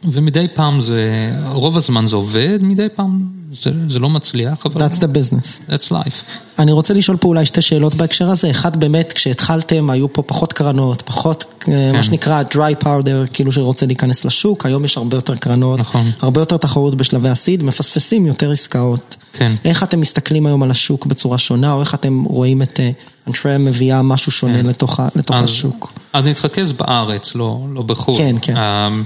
ומדי 0.03 0.47
פעם 0.53 0.81
זה, 0.81 1.31
רוב 1.47 1.77
הזמן 1.77 2.05
זה 2.05 2.15
עובד, 2.15 2.59
מדי 2.61 2.87
פעם 2.95 3.27
זה, 3.61 3.71
זה 3.89 3.99
לא 3.99 4.09
מצליח, 4.09 4.65
אבל... 4.65 4.85
That's 4.85 4.95
the 4.95 5.07
business. 5.07 5.71
That's 5.71 5.91
life. 5.91 6.39
אני 6.59 6.71
רוצה 6.71 6.93
לשאול 6.93 7.17
פה 7.17 7.27
אולי 7.27 7.45
שתי 7.45 7.61
שאלות 7.61 7.95
בהקשר 7.95 8.29
הזה. 8.29 8.51
אחד, 8.51 8.79
באמת, 8.79 9.13
כשהתחלתם 9.13 9.89
היו 9.89 10.13
פה 10.13 10.21
פחות 10.21 10.53
קרנות, 10.53 11.01
פחות, 11.01 11.45
כן. 11.59 11.95
מה 11.95 12.03
שנקרא 12.03 12.43
dry 12.51 12.83
powder, 12.83 13.33
כאילו 13.33 13.51
שרוצה 13.51 13.85
להיכנס 13.85 14.25
לשוק, 14.25 14.65
היום 14.65 14.85
יש 14.85 14.97
הרבה 14.97 15.17
יותר 15.17 15.35
קרנות, 15.35 15.79
נכון. 15.79 16.11
הרבה 16.19 16.41
יותר 16.41 16.57
תחרות 16.57 16.95
בשלבי 16.95 17.29
הסיד, 17.29 17.63
מפספסים 17.63 18.25
יותר 18.25 18.51
עסקאות. 18.51 19.15
כן. 19.33 19.51
איך 19.65 19.83
אתם 19.83 20.01
מסתכלים 20.01 20.45
היום 20.45 20.63
על 20.63 20.71
השוק 20.71 21.05
בצורה 21.05 21.37
שונה, 21.37 21.73
או 21.73 21.81
איך 21.81 21.95
אתם 21.95 22.23
רואים 22.23 22.61
את 22.61 22.79
אנטריה 23.27 23.57
מביאה 23.57 24.01
משהו 24.01 24.31
שונה 24.31 24.57
כן. 24.57 24.65
לתוך, 24.65 24.99
לתוך 25.15 25.35
אז, 25.35 25.43
השוק? 25.43 25.93
אז 26.13 26.25
נתרכז 26.25 26.71
בארץ, 26.71 27.35
לא, 27.35 27.59
לא 27.73 27.81
בחו"ל. 27.81 28.17
כן, 28.17 28.35
כן. 28.41 28.57
אמ, 28.57 29.03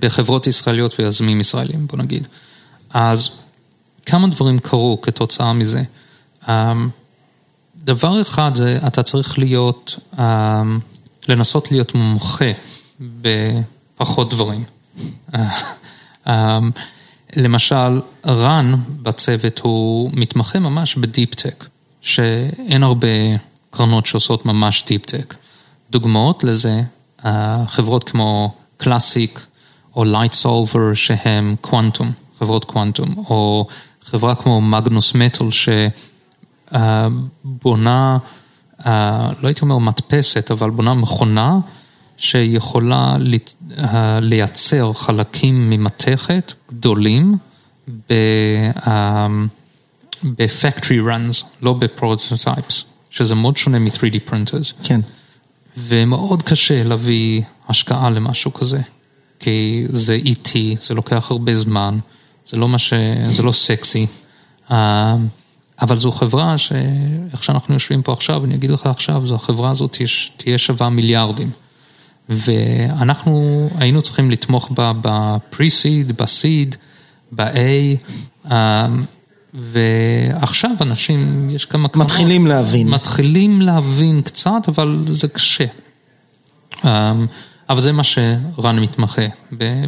בחברות 0.00 0.46
ישראליות 0.46 0.94
ויזמים 0.98 1.40
ישראלים, 1.40 1.86
בוא 1.86 1.98
נגיד. 1.98 2.26
אז 2.90 3.30
כמה 4.06 4.28
דברים 4.28 4.58
קרו 4.58 5.00
כתוצאה 5.02 5.52
מזה. 5.52 5.82
אמ, 6.48 6.88
דבר 7.76 8.20
אחד 8.20 8.54
זה, 8.54 8.78
אתה 8.86 9.02
צריך 9.02 9.38
להיות, 9.38 9.96
אמ, 10.18 10.78
לנסות 11.28 11.70
להיות 11.72 11.94
מומחה 11.94 12.50
בפחות 13.00 14.30
דברים. 14.30 14.64
אמ, 16.26 16.70
למשל, 17.36 18.00
רן 18.26 18.74
בצוות 19.02 19.58
הוא 19.58 20.10
מתמחה 20.14 20.58
ממש 20.58 20.96
ב 20.96 21.04
deep 21.04 21.34
tech, 21.34 21.64
שאין 22.00 22.82
הרבה 22.82 23.06
קרנות 23.70 24.06
שעושות 24.06 24.46
ממש 24.46 24.84
deep 24.86 25.06
tech. 25.06 25.34
דוגמאות 25.90 26.44
לזה, 26.44 26.82
אה, 27.24 27.64
חברות 27.66 28.04
כמו 28.04 28.54
קלאסיק 28.76 29.46
או 29.96 30.04
לייט 30.04 30.32
סולבר 30.32 30.94
שהם 30.94 31.56
קוונטום, 31.60 32.12
חברות 32.38 32.64
קוונטום, 32.64 33.24
או 33.28 33.66
חברה 34.10 34.34
כמו 34.34 34.60
מגנוס 34.60 35.14
מטל 35.14 35.48
שבונה, 36.72 38.18
אה, 38.86 39.30
לא 39.42 39.48
הייתי 39.48 39.60
אומר 39.62 39.78
מדפסת, 39.78 40.50
אבל 40.50 40.70
בונה 40.70 40.94
מכונה 40.94 41.58
שיכולה 42.16 43.16
אה, 43.78 44.20
לייצר 44.20 44.92
חלקים 44.92 45.70
ממתכת 45.70 46.52
גדולים. 46.70 47.36
אה, 48.10 49.26
ב-factory 50.24 51.00
runs, 51.08 51.44
לא 51.62 51.72
ב-prototypes, 51.72 52.84
שזה 53.10 53.34
מאוד 53.34 53.56
שונה 53.56 53.78
מ-3D 53.78 54.30
printers. 54.30 54.72
כן. 54.82 55.00
ומאוד 55.76 56.42
קשה 56.42 56.82
להביא 56.82 57.42
השקעה 57.68 58.10
למשהו 58.10 58.52
כזה, 58.52 58.80
כי 59.40 59.86
זה 59.88 60.14
איטי, 60.14 60.76
זה 60.82 60.94
לוקח 60.94 61.30
הרבה 61.30 61.54
זמן, 61.54 61.98
זה 62.50 62.56
לא 62.56 62.68
מה 62.68 62.78
ש... 62.78 62.92
זה 63.28 63.42
לא 63.42 63.52
סקסי, 63.52 64.06
אה, 64.70 65.16
אבל 65.82 65.96
זו 65.96 66.10
חברה 66.10 66.58
שאיך 66.58 67.44
שאנחנו 67.44 67.74
יושבים 67.74 68.02
פה 68.02 68.12
עכשיו, 68.12 68.44
אני 68.44 68.54
אגיד 68.54 68.70
לך 68.70 68.86
עכשיו, 68.86 69.26
זו 69.26 69.34
החברה 69.34 69.70
הזאת 69.70 69.98
תהיה 70.36 70.58
שווה 70.58 70.88
מיליארדים. 70.88 71.50
ואנחנו 72.28 73.68
היינו 73.78 74.02
צריכים 74.02 74.30
לתמוך 74.30 74.70
בה 74.70 74.92
ב-pre-seed, 75.00 76.12
ב-seed, 76.16 76.76
ב-A, 77.32 78.50
ועכשיו 79.54 80.70
אנשים, 80.80 81.50
יש 81.50 81.64
כמה 81.64 81.88
קרנות. 81.88 82.10
מתחילים 82.10 82.46
להבין. 82.46 82.88
מתחילים 82.88 83.60
להבין 83.60 84.22
קצת, 84.22 84.68
אבל 84.68 85.04
זה 85.06 85.28
קשה. 85.28 85.64
אבל 87.68 87.80
זה 87.80 87.92
מה 87.92 88.04
שרן 88.04 88.78
מתמחה, 88.78 89.26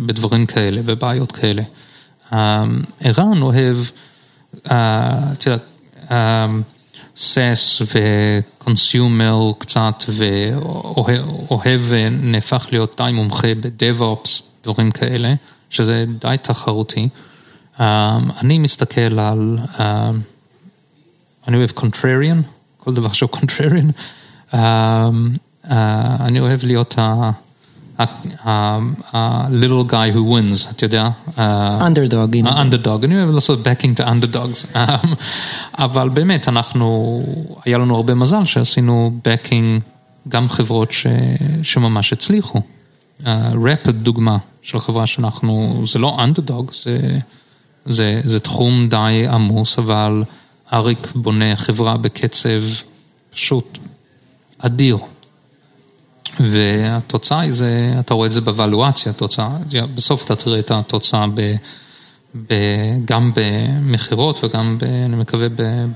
בדברים 0.07 0.47
כאלה, 0.47 0.83
בבעיות 0.83 1.33
כאלה. 1.33 1.63
ערן 3.01 3.43
אוהב, 3.43 3.77
את 4.67 5.47
יודעת, 5.47 5.65
סס 7.17 7.83
וקונסיומר 7.95 9.53
קצת, 9.59 10.03
ואוהב 10.09 11.81
ונהפך 11.89 12.67
להיות 12.71 13.01
די 13.01 13.13
מומחה 13.13 13.49
ב-DevOps, 13.61 14.43
דברים 14.65 14.91
כאלה, 14.91 15.35
שזה 15.71 16.05
די 16.21 16.37
תחרותי. 16.43 17.09
אני 18.41 18.59
מסתכל 18.59 19.19
על, 19.19 19.59
אני 21.49 21.57
אוהב 21.57 21.71
contrarian, 21.71 22.43
כל 22.79 22.95
דבר 22.95 23.13
שהוא 23.13 23.31
contrarian. 23.37 23.93
אני 26.21 26.41
אוהב 26.41 26.65
להיות 26.65 26.99
ה... 26.99 27.31
ה-little 28.45 29.91
guy 29.91 30.17
who 30.17 30.19
wins, 30.19 30.71
אתה 30.71 30.85
יודע? 30.85 31.09
underdog. 31.37 32.47
ה-underdog, 32.47 33.05
אני 33.05 33.17
אוהב 33.23 33.35
לעשות 33.35 33.67
backing 33.67 34.01
to 34.01 34.05
underdogs. 34.05 34.79
אבל 35.79 36.09
באמת, 36.09 36.49
אנחנו, 36.49 37.23
היה 37.65 37.79
לנו 37.79 37.97
הרבה 37.97 38.15
מזל 38.15 38.45
שעשינו 38.45 39.13
backing 39.25 39.83
גם 40.29 40.49
חברות 40.49 40.93
ש, 40.93 41.07
שממש 41.63 42.13
הצליחו. 42.13 42.61
רפד 43.65 43.97
דוגמה 43.97 44.37
של 44.63 44.81
חברה 44.81 45.07
שאנחנו, 45.07 45.85
זה 45.87 45.99
לא 45.99 46.19
underdog, 46.19 46.75
זה, 46.83 47.19
זה, 47.87 48.21
זה 48.25 48.41
תחום 48.41 48.89
די 48.89 49.27
עמוס, 49.31 49.79
אבל 49.79 50.25
אריק 50.73 51.13
בונה 51.15 51.57
חברה 51.57 51.97
בקצב 51.97 52.63
פשוט 53.35 53.79
אדיר. 54.59 54.99
והתוצאה 56.51 57.41
היא 57.41 57.53
זה, 57.53 57.95
אתה 58.01 58.15
רואה 58.15 58.27
את 58.27 58.33
זה 58.33 58.41
בוולואציה, 58.41 59.13
התוצאה, 59.13 59.49
בסוף 59.95 60.25
אתה 60.25 60.37
תראה 60.37 60.59
את 60.59 60.71
התוצאה 60.71 61.27
ב, 61.35 61.55
ב, 62.35 62.55
גם 63.05 63.33
במכירות 63.37 64.45
וגם, 64.45 64.79
ב, 64.79 64.85
אני 64.85 65.17
מקווה, 65.17 65.47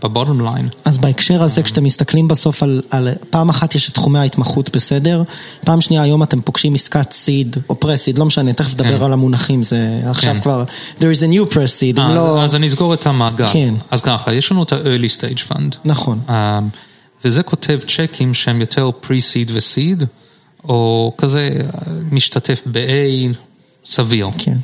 בבוטום 0.03 0.41
ליין. 0.41 0.69
אז 0.85 0.99
בהקשר 0.99 1.43
הזה, 1.43 1.63
כשאתם 1.63 1.85
מסתכלים 1.85 2.29
בסוף 2.29 2.63
על, 2.63 2.83
על, 2.91 3.09
פעם 3.31 3.49
אחת 3.49 3.75
יש 3.75 3.89
את 3.89 3.95
תחומי 3.95 4.19
ההתמחות 4.19 4.77
בסדר, 4.77 5.23
פעם 5.65 5.81
שנייה 5.81 6.03
היום 6.03 6.23
אתם 6.23 6.41
פוגשים 6.41 6.75
עסקת 6.75 7.13
סיד 7.13 7.57
או 7.69 7.81
פרסיד, 7.81 8.19
לא 8.19 8.25
משנה, 8.25 8.53
תכף 8.53 8.75
נדבר 8.75 8.99
כן. 8.99 9.05
על 9.05 9.13
המונחים, 9.13 9.63
זה 9.63 10.01
עכשיו 10.07 10.35
כן. 10.35 10.41
כבר, 10.41 10.65
there 10.99 11.03
is 11.03 11.23
a 11.23 11.33
new 11.33 11.55
press 11.55 11.81
seed, 11.81 12.01
אם 12.01 12.15
לא... 12.15 12.43
אז 12.45 12.55
אני 12.55 12.69
אסגור 12.69 12.95
את 12.95 13.07
המעגל. 13.07 13.49
כן. 13.49 13.75
אז 13.91 14.01
ככה, 14.01 14.33
יש 14.33 14.53
לנו 14.53 14.63
את 14.63 14.73
ה-early 14.73 15.21
stage 15.21 15.53
fund. 15.53 15.77
נכון. 15.85 16.21
וזה 17.25 17.43
כותב 17.43 17.81
צ'קים 17.87 18.35
שהם 18.35 18.61
יותר 18.61 18.91
pre-seed 19.03 19.51
ו-seed. 19.53 20.05
או 20.69 21.13
כזה 21.19 21.51
משתתף 22.13 22.63
ב-A 22.67 23.35
סביר. 23.87 24.29
כן. 24.39 24.57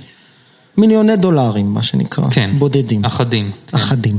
מיליוני 0.76 1.16
דולרים, 1.16 1.74
מה 1.74 1.82
שנקרא. 1.82 2.30
כן. 2.30 2.50
בודדים. 2.58 3.04
אחדים. 3.04 3.50
אחדים. 3.72 4.18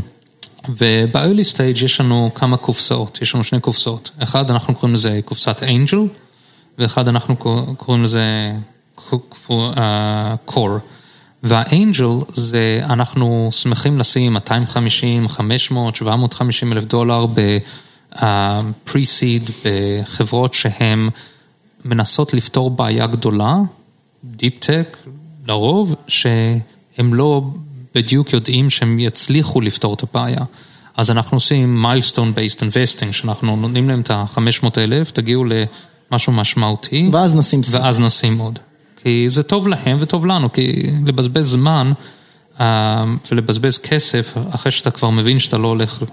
וב-early 0.69 1.53
stage 1.53 1.83
יש 1.83 1.99
לנו 1.99 2.31
כמה 2.35 2.57
קופסאות, 2.57 3.19
יש 3.21 3.35
לנו 3.35 3.43
שני 3.43 3.59
קופסאות. 3.59 4.11
אחד, 4.19 4.51
אנחנו 4.51 4.75
קוראים 4.75 4.95
לזה 4.95 5.19
קופסת 5.25 5.63
אנג'ל, 5.63 5.99
ואחד 6.77 7.07
אנחנו 7.07 7.35
קוראים 7.77 8.03
לזה 8.03 8.53
core. 10.47 10.79
והאנג'ל 11.43 12.07
זה, 12.33 12.81
אנחנו 12.83 13.49
שמחים 13.51 13.99
לשים 13.99 14.33
250, 14.33 15.27
500, 15.27 15.95
750 15.95 16.73
אלף 16.73 16.83
דולר 16.83 17.25
ב-pre-seed, 18.13 18.21
בחברות 19.65 20.53
שהן 20.53 21.09
מנסות 21.85 22.33
לפתור 22.33 22.71
בעיה 22.71 23.07
גדולה, 23.07 23.57
Tech 24.41 25.09
לרוב, 25.47 25.95
שהם 26.07 27.13
לא 27.13 27.41
בדיוק 27.95 28.33
יודעים 28.33 28.69
שהם 28.69 28.99
יצליחו 28.99 29.61
לפתור 29.61 29.93
את 29.93 30.03
הבעיה. 30.03 30.41
אז 30.97 31.11
אנחנו 31.11 31.35
עושים 31.35 31.85
milestone 31.85 32.37
based 32.37 32.59
investing, 32.59 33.11
שאנחנו 33.11 33.55
נותנים 33.55 33.89
להם 33.89 34.01
את 34.01 34.11
ה-500 34.11 34.67
אלף, 34.77 35.11
תגיעו 35.11 35.45
למשהו 36.11 36.33
משמעותי. 36.33 37.09
ואז 37.11 37.35
נשים 37.35 37.63
סיד. 37.63 37.75
ואז 37.75 37.99
נשים 37.99 38.37
עוד. 38.37 38.59
כי 39.03 39.29
זה 39.29 39.43
טוב 39.43 39.67
להם 39.67 39.97
וטוב 39.99 40.25
לנו, 40.25 40.51
כי 40.51 40.83
לבזבז 41.05 41.51
זמן 41.51 41.93
אה, 42.59 43.05
ולבזבז 43.31 43.77
כסף, 43.77 44.33
אחרי 44.55 44.71
שאתה 44.71 44.91
כבר 44.91 45.09
מבין 45.09 45.39
שאתה 45.39 45.57
לא 45.57 45.67
הולך 45.67 46.03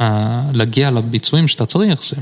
אה, 0.00 0.42
להגיע 0.54 0.90
לביצועים 0.90 1.48
שאתה 1.48 1.66
צריך, 1.66 2.02
זה 2.02 2.16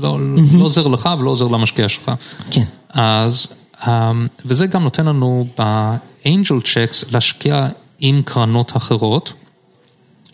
לא, 0.00 0.18
לא 0.58 0.64
עוזר 0.64 0.86
לך 0.86 1.08
ולא 1.18 1.30
עוזר 1.30 1.48
למשקיע 1.48 1.88
שלך. 1.88 2.10
כן. 2.50 2.64
אז, 2.88 3.46
אה, 3.86 4.12
וזה 4.44 4.66
גם 4.66 4.82
נותן 4.82 5.06
לנו 5.06 5.46
ב-angel 5.58 6.62
checks 6.62 7.12
להשקיע 7.12 7.68
עם 7.98 8.22
קרנות 8.24 8.76
אחרות, 8.76 9.32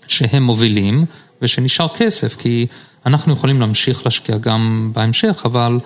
שהם 0.07 0.43
מובילים, 0.43 1.05
ושנשאר 1.43 1.89
כסף, 1.97 2.37
כי 2.37 2.67
אנחנו 3.07 3.33
יכולים 3.33 3.61
להמשיך 3.61 4.05
להשקיע 4.05 4.39
גם 4.39 4.91
בהמשך, 4.95 5.43
אבל 5.45 5.79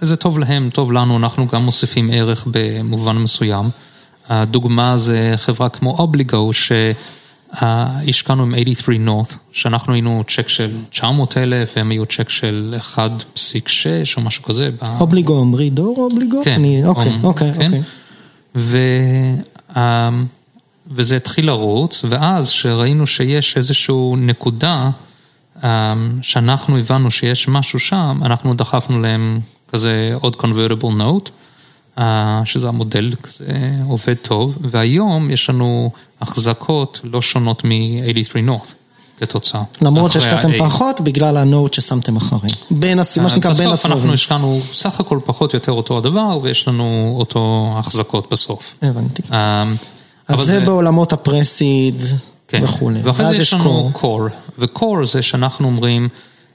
זה 0.00 0.16
טוב 0.16 0.38
להם, 0.38 0.70
טוב 0.72 0.92
לנו, 0.92 1.16
אנחנו 1.16 1.46
גם 1.46 1.64
מוסיפים 1.64 2.10
ערך 2.12 2.46
במובן 2.50 3.16
מסוים. 3.18 3.70
הדוגמה 4.28 4.98
זה 4.98 5.32
חברה 5.36 5.68
כמו 5.68 5.98
אובליגו, 5.98 6.50
שהשקענו 7.54 8.42
עם 8.42 8.54
83 8.54 8.96
North, 9.06 9.36
שאנחנו 9.52 9.92
היינו 9.92 10.24
צ'ק 10.28 10.48
של 10.48 10.70
900 10.90 11.36
אלף, 11.36 11.76
הם 11.76 11.90
היו 11.90 12.06
צ'ק 12.06 12.28
של 12.28 12.74
1.6 12.96 13.00
או 14.16 14.22
משהו 14.22 14.42
כזה. 14.42 14.70
אובליגו 15.00 15.32
אומרי 15.38 15.70
דור 15.70 15.96
אובליגו? 15.98 16.40
כן. 16.44 16.52
אני, 16.52 16.84
אוקיי, 16.84 17.12
אוקיי, 17.22 17.52
כן. 17.52 17.66
אוקיי. 17.66 17.82
ו... 18.56 18.78
וזה 20.90 21.16
התחיל 21.16 21.46
לרוץ, 21.46 22.04
ואז 22.08 22.48
שראינו 22.48 23.06
שיש 23.06 23.56
איזושהי 23.56 24.16
נקודה 24.16 24.90
שאנחנו 26.22 26.78
הבנו 26.78 27.10
שיש 27.10 27.48
משהו 27.48 27.78
שם, 27.78 28.20
אנחנו 28.24 28.54
דחפנו 28.54 29.00
להם 29.00 29.40
כזה 29.68 30.12
עוד 30.20 30.36
convertible 30.36 31.00
note, 31.00 31.30
שזה 32.44 32.68
המודל, 32.68 33.14
כזה 33.22 33.44
עובד 33.88 34.14
טוב, 34.22 34.58
והיום 34.60 35.30
יש 35.30 35.50
לנו 35.50 35.90
החזקות 36.20 37.00
לא 37.04 37.22
שונות 37.22 37.64
מ-83 37.64 38.48
North 38.48 38.72
כתוצאה. 39.20 39.62
למרות 39.82 40.12
שהשקעתם. 40.12 40.50
פחות 40.58 41.00
בגלל 41.00 41.36
הנוט 41.36 41.74
ששמתם 41.74 42.16
אחרי. 42.16 42.50
בין, 42.70 42.98
הס- 42.98 43.18
מה 43.18 43.28
שנקרא 43.28 43.52
בין 43.52 43.70
בסוף 43.70 43.72
הסבבים. 43.80 43.96
אנחנו 43.96 44.12
השקענו 44.14 44.58
סך 44.72 45.00
הכל 45.00 45.18
פחות 45.24 45.52
או 45.54 45.56
יותר 45.56 45.72
אותו 45.72 45.98
הדבר, 45.98 46.38
ויש 46.42 46.68
לנו 46.68 47.14
אותו 47.18 47.72
החזקות 47.76 48.32
בסוף. 48.32 48.74
הבנתי. 48.82 49.22
אה, 49.32 49.64
אז 50.28 50.38
זה 50.38 50.60
בעולמות 50.60 51.12
הפרסיד 51.12 52.02
כן. 52.48 52.64
וכולי. 52.64 53.00
ואחרי 53.02 53.34
זה 53.36 53.42
יש 53.42 53.54
לנו 53.54 53.90
קור. 53.92 54.28
core, 54.28 54.30
ו-core 54.58 55.06
זה 55.06 55.22
שאנחנו 55.22 55.66
אומרים, 55.66 56.08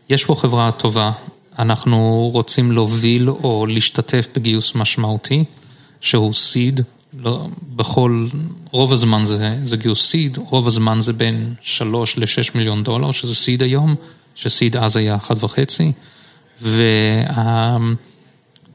יש 0.10 0.26
פה 0.26 0.36
חברה 0.36 0.72
טובה, 0.72 1.12
אנחנו 1.60 2.30
רוצים 2.34 2.72
להוביל 2.72 3.30
או 3.30 3.66
להשתתף 3.70 4.28
בגיוס 4.36 4.76
משמעותי, 4.76 5.44
שהוא 6.02 6.34
סיד, 6.34 6.82
לא, 7.20 7.48
בכל, 7.76 8.28
רוב 8.72 8.94
הזמן 8.94 9.26
זה, 9.26 9.58
זה 9.64 9.78
גיוס 9.78 10.10
סיד, 10.10 10.38
רוב 10.38 10.68
הזמן 10.68 11.00
זה 11.00 11.14
בין 11.14 11.54
3 11.62 12.18
ל-6 12.18 12.52
מיליון 12.56 12.84
דולר, 12.84 13.12
שזה 13.12 13.36
סיד 13.36 13.64
היום, 13.64 13.96
שסיד 14.36 14.78
אז 14.78 14.98
היה 14.98 15.18
1.5, 15.18 15.82
וה... 16.62 17.78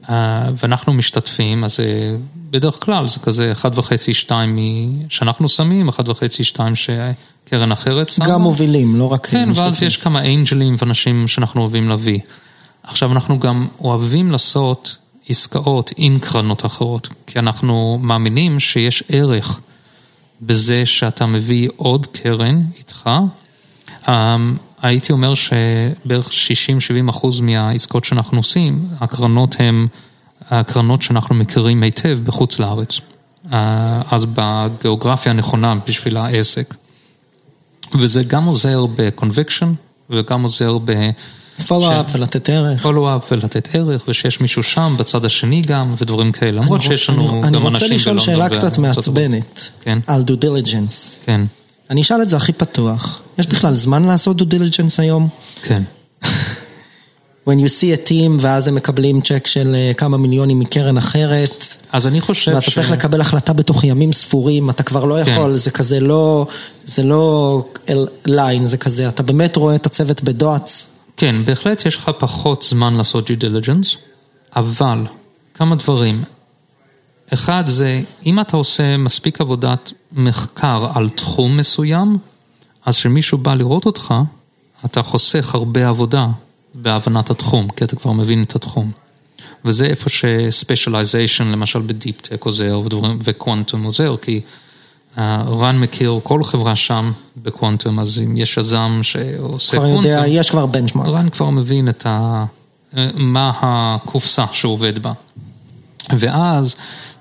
אה, 0.09 0.49
ואנחנו 0.57 0.93
משתתפים, 0.93 1.63
אז 1.63 1.79
בדרך 2.49 2.85
כלל 2.85 3.07
זה 3.07 3.19
כזה 3.19 3.53
1.5, 3.63 4.13
2 4.13 4.59
שאנחנו 5.09 5.49
שמים, 5.49 5.89
1.5, 5.89 5.93
2 6.43 6.73
שקרן 6.75 7.71
אחרת 7.71 8.09
שמה. 8.09 8.27
גם 8.27 8.41
מובילים, 8.41 8.95
לא 8.95 9.11
רק 9.13 9.27
כן, 9.27 9.47
ואז 9.47 9.59
משתתפים. 9.59 9.87
יש 9.87 9.97
כמה 9.97 10.25
אנג'לים 10.25 10.75
ואנשים 10.79 11.27
שאנחנו 11.27 11.61
אוהבים 11.61 11.89
להביא. 11.89 12.19
עכשיו, 12.87 13.11
אנחנו 13.11 13.39
גם 13.39 13.67
אוהבים 13.79 14.31
לעשות 14.31 14.97
עסקאות 15.29 15.91
עם 15.97 16.19
קרנות 16.19 16.65
אחרות, 16.65 17.07
כי 17.27 17.39
אנחנו 17.39 17.99
מאמינים 18.01 18.59
שיש 18.59 19.03
ערך 19.09 19.59
בזה 20.41 20.85
שאתה 20.85 21.25
מביא 21.25 21.69
עוד 21.77 22.05
קרן 22.05 22.61
איתך. 22.77 23.09
אמ, 24.07 24.57
הייתי 24.81 25.11
אומר 25.13 25.33
שבערך 25.35 26.29
60-70 27.07 27.09
אחוז 27.09 27.39
מהעסקאות 27.39 28.05
שאנחנו 28.05 28.39
עושים, 28.39 28.87
הקרנות 28.99 29.55
הן 29.59 29.87
הקרנות 30.49 31.01
שאנחנו 31.01 31.35
מכירים 31.35 31.83
היטב 31.83 32.19
בחוץ 32.23 32.59
לארץ. 32.59 32.99
אה, 33.53 34.01
אז 34.11 34.25
בגיאוגרפיה 34.33 35.31
הנכונה 35.31 35.75
בשביל 35.87 36.17
העסק. 36.17 36.75
וזה 37.99 38.23
גם 38.23 38.43
עוזר 38.43 38.85
ב-conviction 38.95 39.73
וגם 40.09 40.43
עוזר 40.43 40.77
ב... 40.77 41.09
follow-up 41.67 42.05
ולתת 42.15 42.49
ערך. 42.49 42.81
follow-up 42.81 43.31
ולתת 43.31 43.69
ערך, 43.73 44.03
ושיש 44.07 44.41
מישהו 44.41 44.63
שם 44.63 44.95
בצד 44.99 45.25
השני 45.25 45.61
גם, 45.61 45.93
ודברים 45.97 46.31
כאלה, 46.31 46.51
למרות 46.61 46.79
אני- 46.81 46.89
שיש 46.89 47.09
לנו 47.09 47.21
אני- 47.21 47.29
גם 47.31 47.43
אני 47.43 47.57
אנשים 47.57 47.73
רוצה 47.73 47.87
לשאול 47.87 48.19
שאלה 48.19 48.47
בלונדון 48.49 48.69
קצת. 48.69 48.77
מעצבנת. 48.77 49.69
כן. 49.81 49.99
על 50.07 50.21
due 50.23 50.35
diligence. 50.35 51.19
כן, 51.25 51.41
אני 51.89 52.01
אשאל 52.01 52.21
את 52.21 52.29
זה 52.29 52.37
הכי 52.37 52.53
פתוח. 52.53 53.21
יש 53.39 53.47
בכלל 53.47 53.75
זמן 53.75 54.03
לעשות 54.03 54.37
due 54.37 54.45
diligence 54.45 54.99
היום? 54.99 55.29
כן. 55.63 55.83
When 57.49 57.59
you 57.59 57.69
see 57.79 58.05
a 58.05 58.09
team 58.09 58.31
ואז 58.39 58.67
הם 58.67 58.75
מקבלים 58.75 59.21
צ'ק 59.21 59.47
של 59.47 59.75
אה, 59.75 59.91
כמה 59.97 60.17
מיליונים 60.17 60.59
מקרן 60.59 60.97
אחרת, 60.97 61.75
אז 61.91 62.07
אני 62.07 62.21
חושב 62.21 62.51
ואתה 62.55 62.71
צריך 62.71 62.91
לקבל 62.91 63.21
החלטה 63.21 63.53
בתוך 63.53 63.83
ימים 63.83 64.13
ספורים, 64.13 64.69
אתה 64.69 64.83
כבר 64.83 65.05
לא 65.05 65.23
כן. 65.23 65.31
יכול, 65.31 65.55
זה 65.55 65.71
כזה 65.71 65.99
לא, 65.99 66.47
זה 66.85 67.03
לא 67.03 67.63
ליין, 68.25 68.65
זה 68.65 68.77
כזה, 68.77 69.07
אתה 69.09 69.23
באמת 69.23 69.55
רואה 69.55 69.75
את 69.75 69.85
הצוות 69.85 70.23
בדואטס. 70.23 70.87
כן, 71.17 71.45
בהחלט 71.45 71.85
יש 71.85 71.95
לך 71.95 72.11
פחות 72.19 72.65
זמן 72.69 72.93
לעשות 72.93 73.29
due 73.29 73.41
diligence, 73.41 73.97
אבל 74.55 75.03
כמה 75.53 75.75
דברים. 75.75 76.23
אחד 77.33 77.63
זה, 77.67 78.01
אם 78.25 78.39
אתה 78.39 78.57
עושה 78.57 78.97
מספיק 78.97 79.41
עבודת 79.41 79.91
מחקר 80.11 80.87
על 80.93 81.09
תחום 81.09 81.57
מסוים, 81.57 82.17
אז 82.85 82.95
כשמישהו 82.95 83.37
בא 83.37 83.53
לראות 83.53 83.85
אותך, 83.85 84.13
אתה 84.85 85.01
חוסך 85.01 85.55
הרבה 85.55 85.87
עבודה 85.89 86.27
בהבנת 86.73 87.29
התחום, 87.29 87.69
כי 87.69 87.83
אתה 87.83 87.95
כבר 87.95 88.11
מבין 88.11 88.43
את 88.43 88.55
התחום. 88.55 88.91
וזה 89.65 89.85
איפה 89.85 90.09
ש-specialization, 90.09 91.43
למשל 91.43 91.81
ב-deep 91.81 92.19
tech 92.19 92.45
עוזר 92.45 92.81
ודברים, 92.85 93.19
ו-quantum 93.23 93.83
עוזר, 93.83 94.15
כי 94.21 94.41
רן 95.47 95.77
מכיר 95.77 96.19
כל 96.23 96.43
חברה 96.43 96.75
שם 96.75 97.11
ב-quantum, 97.37 97.99
אז 97.99 98.19
אם 98.25 98.37
יש 98.37 98.57
יזם 98.57 98.99
שעושה 99.01 99.77
כבר 99.77 99.87
קוונטום, 99.87 100.05
יודע, 100.05 100.27
יש 100.27 100.49
כבר 100.49 100.65
benchmark. 100.65 101.09
רן 101.09 101.29
כבר 101.29 101.49
מבין 101.49 101.89
את 101.89 102.05
ה... 102.05 102.45
מה 103.15 103.51
הקופסה 103.61 104.45
שהוא 104.51 104.73
עובד 104.73 104.99
בה. 104.99 105.13
ואז, 106.17 106.75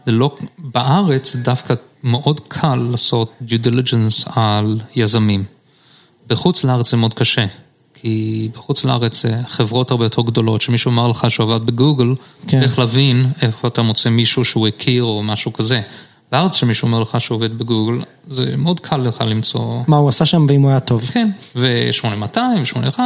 זה 0.07 0.13
לא, 0.13 0.37
בארץ 0.59 1.37
דווקא 1.37 1.75
מאוד 2.03 2.41
קל 2.49 2.89
לעשות 2.91 3.33
due 3.49 3.67
diligence 3.67 4.31
על 4.31 4.81
יזמים. 4.97 5.45
בחוץ 6.27 6.65
לארץ 6.65 6.91
זה 6.91 6.97
מאוד 6.97 7.15
קשה, 7.15 7.47
כי 7.95 8.49
בחוץ 8.55 8.85
לארץ 8.85 9.23
זה 9.23 9.37
חברות 9.47 9.91
הרבה 9.91 10.05
יותר 10.05 10.23
גדולות, 10.23 10.63
שמישהו 10.63 10.91
אמר 10.91 11.09
לך 11.09 11.31
שהוא 11.31 11.55
עבד 11.55 11.67
בגוגל, 11.67 12.15
כן. 12.49 12.63
איך 12.63 12.79
להבין 12.79 13.27
איפה 13.43 13.69
אתה 13.69 13.83
מוצא 13.83 14.11
מישהו 14.11 14.45
שהוא 14.45 14.69
הכיר 14.69 15.05
או 15.05 15.23
משהו 15.23 15.53
כזה. 15.53 15.81
בארץ 16.33 16.55
שמישהו 16.55 16.87
אומר 16.87 17.01
לך 17.01 17.21
שהוא 17.21 17.37
עובד 17.37 17.59
בגוגל, 17.59 18.05
זה 18.29 18.57
מאוד 18.57 18.81
קל 18.81 18.97
לך 18.97 19.21
למצוא 19.21 19.83
מה 19.87 19.97
הוא 19.97 20.09
עשה 20.09 20.27
שם 20.27 20.47
ואם 20.49 20.63
הוא 20.63 20.71
היה 20.71 20.81
טוב. 20.81 21.11
כן, 21.13 21.31
ו-8200, 21.57 22.39
81, 22.65 23.05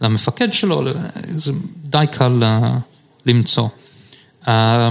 למפקד 0.00 0.52
שלו, 0.52 0.82
זה 1.28 1.52
די 1.84 2.04
קל 2.12 2.42
למצוא. 3.26 3.68
אה, 4.48 4.88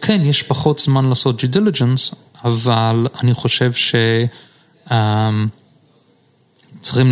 כן, 0.00 0.20
יש 0.24 0.42
פחות 0.42 0.78
זמן 0.78 1.04
לעשות 1.04 1.40
due 1.40 1.56
diligence, 1.56 2.14
אבל 2.44 3.06
אני 3.22 3.34
חושב 3.34 3.72
שצריכים 3.72 4.28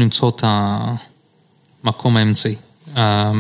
למצוא 0.01 0.28
את 0.28 0.44
המקום 1.84 2.16
האמצעי. 2.16 2.55
אה, 2.97 3.32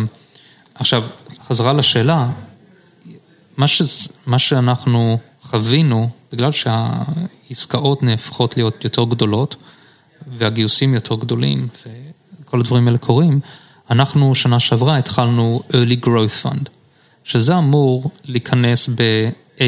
עכשיו, 0.74 1.04
חזרה 1.48 1.72
לשאלה, 1.72 2.28
מה, 3.56 3.68
ש... 3.68 3.82
מה 4.26 4.38
שאנחנו 4.38 5.18
חווינו, 5.50 6.08
בגלל 6.32 6.50
שהעסקאות 6.52 8.02
נהפכות 8.02 8.56
להיות 8.56 8.84
יותר 8.84 9.04
גדולות, 9.04 9.56
והגיוסים 10.36 10.94
יותר 10.94 11.14
גדולים, 11.14 11.68
וכל 12.40 12.60
הדברים 12.60 12.86
האלה 12.86 12.98
קורים, 12.98 13.40
אנחנו 13.90 14.34
שנה 14.34 14.60
שעברה 14.60 14.96
התחלנו 14.98 15.62
early 15.70 16.04
growth 16.06 16.44
fund, 16.44 16.68
שזה 17.24 17.58
אמור 17.58 18.10
להיכנס 18.24 18.88
ב-A 18.88 19.62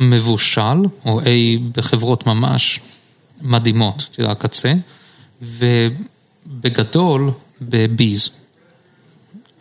מבושל, 0.00 0.82
או 1.04 1.20
A 1.20 1.24
בחברות 1.76 2.26
ממש 2.26 2.80
מדהימות, 3.40 4.08
אתה 4.10 4.20
יודע, 4.20 4.32
הקצה, 4.32 4.74
ובגדול 5.42 7.30
ב-B's. 7.60 8.30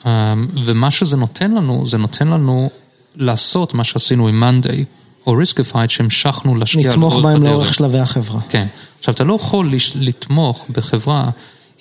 אמ, 0.05 0.47
ומה 0.65 0.91
שזה 0.91 1.17
נותן 1.17 1.51
לנו, 1.51 1.85
זה 1.85 1.97
נותן 1.97 2.27
לנו 2.27 2.69
לעשות 3.15 3.73
מה 3.73 3.83
שעשינו 3.83 4.27
עם 4.27 4.39
Monday, 4.39 4.85
או 5.27 5.33
Riskified, 5.33 5.89
שהמשכנו 5.89 6.55
להשקיע 6.55 6.89
לתמוך 6.89 7.15
בהם 7.15 7.43
לאורך 7.43 7.73
שלבי 7.73 7.99
החברה. 7.99 8.41
כן. 8.49 8.67
עכשיו, 8.99 9.13
אתה 9.13 9.23
לא 9.23 9.33
יכול 9.33 9.71
לתמוך 9.95 10.65
בחברה 10.69 11.29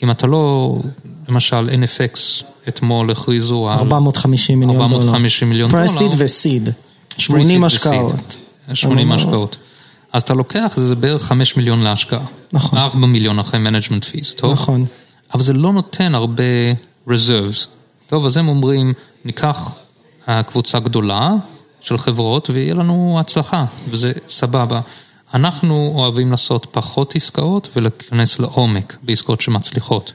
אם 0.02 0.10
אתה 0.10 0.26
לא, 0.26 0.76
למשל 1.28 1.68
NFX, 1.68 2.44
אתמול 2.68 3.10
הכריזו 3.10 3.68
על... 3.68 3.78
450 3.78 4.60
מיליון 4.60 4.76
דולר. 4.76 4.94
450 4.94 5.48
מיליון 5.48 5.70
דולר. 5.70 5.86
Pre-seed 5.86 6.12
ו-seed. 6.16 6.68
80 7.18 7.64
השקעות. 7.64 8.36
80 8.74 9.12
השקעות. 9.12 9.56
אז 10.12 10.22
אתה 10.22 10.34
לוקח, 10.34 10.72
זה 10.76 10.96
בערך 10.96 11.22
5 11.22 11.56
מיליון 11.56 11.80
להשקעה. 11.80 12.24
נכון. 12.52 12.78
4 12.78 13.06
מיליון 13.06 13.38
אחרי 13.38 13.60
management 13.60 14.04
fees, 14.04 14.34
טוב? 14.34 14.52
נכון. 14.52 14.84
אבל 15.34 15.42
זה 15.42 15.52
לא 15.52 15.72
נותן 15.72 16.14
הרבה 16.14 16.42
reserves. 17.08 17.66
טוב, 18.08 18.26
אז 18.26 18.36
הם 18.36 18.48
אומרים, 18.48 18.92
ניקח 19.24 19.74
קבוצה 20.46 20.78
גדולה 20.78 21.32
של 21.86 21.98
חברות 21.98 22.50
ויהיה 22.50 22.74
לנו 22.74 23.16
הצלחה, 23.20 23.64
וזה 23.88 24.12
סבבה. 24.28 24.80
אנחנו 25.34 25.92
אוהבים 25.94 26.30
לעשות 26.30 26.66
פחות 26.70 27.16
עסקאות 27.16 27.68
ולהיכנס 27.76 28.38
לעומק 28.38 28.96
בעסקאות 29.02 29.40
שמצליחות. 29.40 30.12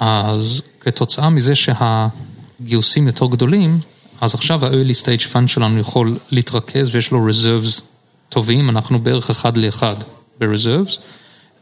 אז 0.00 0.62
כתוצאה 0.80 1.30
מזה 1.30 1.54
שהגיוסים 1.54 3.06
יותר 3.06 3.26
גדולים, 3.26 3.80
אז 4.20 4.34
עכשיו 4.34 4.66
ה-early 4.66 5.02
stage 5.02 5.32
fund 5.32 5.46
שלנו 5.46 5.78
יכול 5.78 6.18
להתרכז 6.30 6.94
ויש 6.94 7.10
לו 7.10 7.28
reserves 7.28 7.82
טובים, 8.28 8.70
אנחנו 8.70 9.02
בערך 9.02 9.30
אחד 9.30 9.56
לאחד 9.56 9.96
ב-reserves, 10.40 10.98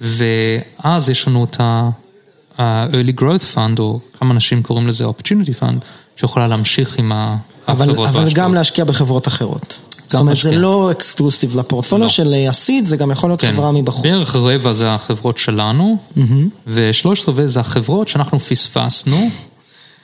ואז 0.00 1.10
יש 1.10 1.28
לנו 1.28 1.44
את 1.44 1.60
ה-early 1.60 3.20
growth 3.20 3.54
fund, 3.54 3.78
או 3.78 4.00
כמה 4.18 4.34
אנשים 4.34 4.62
קוראים 4.62 4.88
לזה 4.88 5.04
opportunity 5.04 5.60
fund, 5.60 5.84
שיכולה 6.16 6.48
להמשיך 6.48 6.98
עם 6.98 7.12
החברות 7.14 7.55
והשקעות. 7.68 8.08
אבל 8.08 8.32
גם 8.32 8.54
להשקיע 8.54 8.84
בחברות 8.84 9.28
אחרות. 9.28 9.78
זאת 10.06 10.14
אומרת, 10.14 10.36
זה 10.36 10.56
לא 10.56 10.90
אקסקלוסיב 10.90 11.58
לפורטפוליו 11.58 12.04
לא. 12.04 12.08
של 12.08 12.34
הסיד, 12.48 12.86
זה 12.86 12.96
גם 12.96 13.10
יכול 13.10 13.30
להיות 13.30 13.40
כן. 13.40 13.52
חברה 13.52 13.72
מבחוץ. 13.72 14.02
בערך 14.02 14.36
רבע 14.36 14.72
זה 14.72 14.90
החברות 14.90 15.38
שלנו, 15.38 15.96
ושלושת 16.66 17.28
רבעי 17.28 17.48
זה 17.48 17.60
החברות 17.60 18.08
שאנחנו 18.08 18.38
פספסנו. 18.38 19.30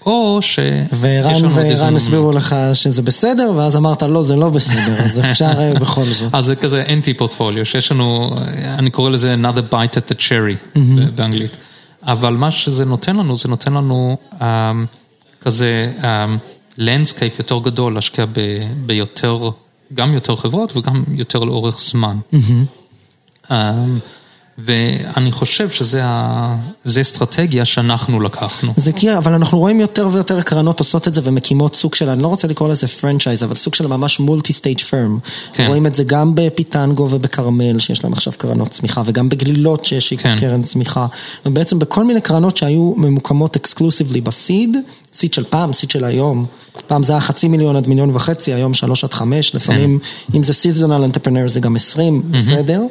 או 0.06 0.38
ש... 0.40 0.58
וערן 0.92 1.44
וערן 1.44 1.96
הסבירו 1.96 2.32
לך 2.32 2.56
שזה 2.74 3.02
בסדר, 3.02 3.52
ואז 3.56 3.76
אמרת 3.76 4.02
לא, 4.02 4.22
זה 4.22 4.36
לא 4.36 4.50
בסדר, 4.50 5.04
אז 5.04 5.20
אפשר 5.20 5.52
אה, 5.58 5.74
בכל 5.74 6.04
זאת. 6.04 6.34
אז 6.34 6.44
זה 6.44 6.56
כזה 6.56 6.84
אנטי 6.88 7.14
פורטפוליו, 7.14 7.66
שיש 7.66 7.92
לנו, 7.92 8.36
אני 8.64 8.90
קורא 8.90 9.10
לזה 9.10 9.34
another 9.34 9.72
bite 9.72 9.96
at 9.96 10.12
the 10.12 10.16
cherry 10.18 10.78
באנגלית. 11.14 11.56
אבל 12.02 12.32
מה 12.32 12.50
שזה 12.50 12.84
נותן 12.84 13.16
לנו, 13.16 13.36
זה 13.36 13.48
נותן 13.48 13.72
לנו 13.72 14.16
um, 14.32 14.42
כזה 15.40 15.92
landscape 16.82 17.38
יותר 17.38 17.58
גדול 17.58 17.94
להשקיע 17.94 18.24
ב, 18.32 18.40
ביותר, 18.86 19.38
גם 19.94 20.14
יותר 20.14 20.36
חברות 20.36 20.76
וגם 20.76 21.04
יותר 21.14 21.38
לאורך 21.38 21.78
זמן. 21.78 22.16
Mm-hmm. 22.32 23.48
Um, 23.48 23.52
ואני 24.58 25.32
חושב 25.32 25.70
שזה 25.70 26.02
אסטרטגיה 27.00 27.64
שאנחנו 27.64 28.20
לקחנו. 28.20 28.72
זה 28.76 28.92
כי, 28.92 29.16
אבל 29.16 29.32
אנחנו 29.32 29.58
רואים 29.58 29.80
יותר 29.80 30.08
ויותר 30.12 30.42
קרנות 30.42 30.78
עושות 30.78 31.08
את 31.08 31.14
זה 31.14 31.20
ומקימות 31.24 31.76
סוג 31.76 31.94
של, 31.94 32.08
אני 32.08 32.22
לא 32.22 32.28
רוצה 32.28 32.48
לקרוא 32.48 32.68
לזה 32.68 32.88
franchise, 32.88 33.42
אבל 33.44 33.56
סוג 33.56 33.74
של 33.74 33.86
ממש 33.86 34.20
multi-stage 34.20 34.80
firm. 34.80 35.18
כן. 35.52 35.66
רואים 35.66 35.86
את 35.86 35.94
זה 35.94 36.04
גם 36.04 36.34
בפיטנגו 36.34 37.08
ובכרמל, 37.10 37.78
שיש 37.78 38.04
להם 38.04 38.12
עכשיו 38.12 38.32
קרנות 38.36 38.68
צמיחה, 38.68 39.02
וגם 39.06 39.28
בגלילות 39.28 39.84
שיש 39.84 40.12
כן. 40.14 40.36
קרן 40.38 40.62
צמיחה. 40.62 41.06
ובעצם 41.46 41.78
בכל 41.78 42.04
מיני 42.04 42.20
קרנות 42.20 42.56
שהיו 42.56 42.94
ממוקמות 42.96 43.56
אקסקלוסיבלי 43.56 44.20
בסיד, 44.20 44.76
סיד 45.12 45.32
של 45.32 45.44
פעם, 45.44 45.72
סיד 45.72 45.90
של 45.90 46.04
היום. 46.04 46.46
פעם 46.86 47.02
זה 47.02 47.12
היה 47.12 47.20
חצי 47.20 47.48
מיליון 47.48 47.76
עד 47.76 47.86
מיליון 47.86 48.10
וחצי, 48.14 48.52
היום 48.52 48.74
שלוש 48.74 49.04
עד 49.04 49.14
חמש, 49.14 49.54
לפעמים, 49.54 49.98
כן. 49.98 50.36
אם 50.36 50.42
זה 50.42 50.52
סיזונל 50.52 51.04
אנטרפרנר 51.04 51.48
זה 51.48 51.60
גם 51.60 51.76
עשרים, 51.76 52.22
mm-hmm. 52.22 52.36
בסדר. 52.36 52.82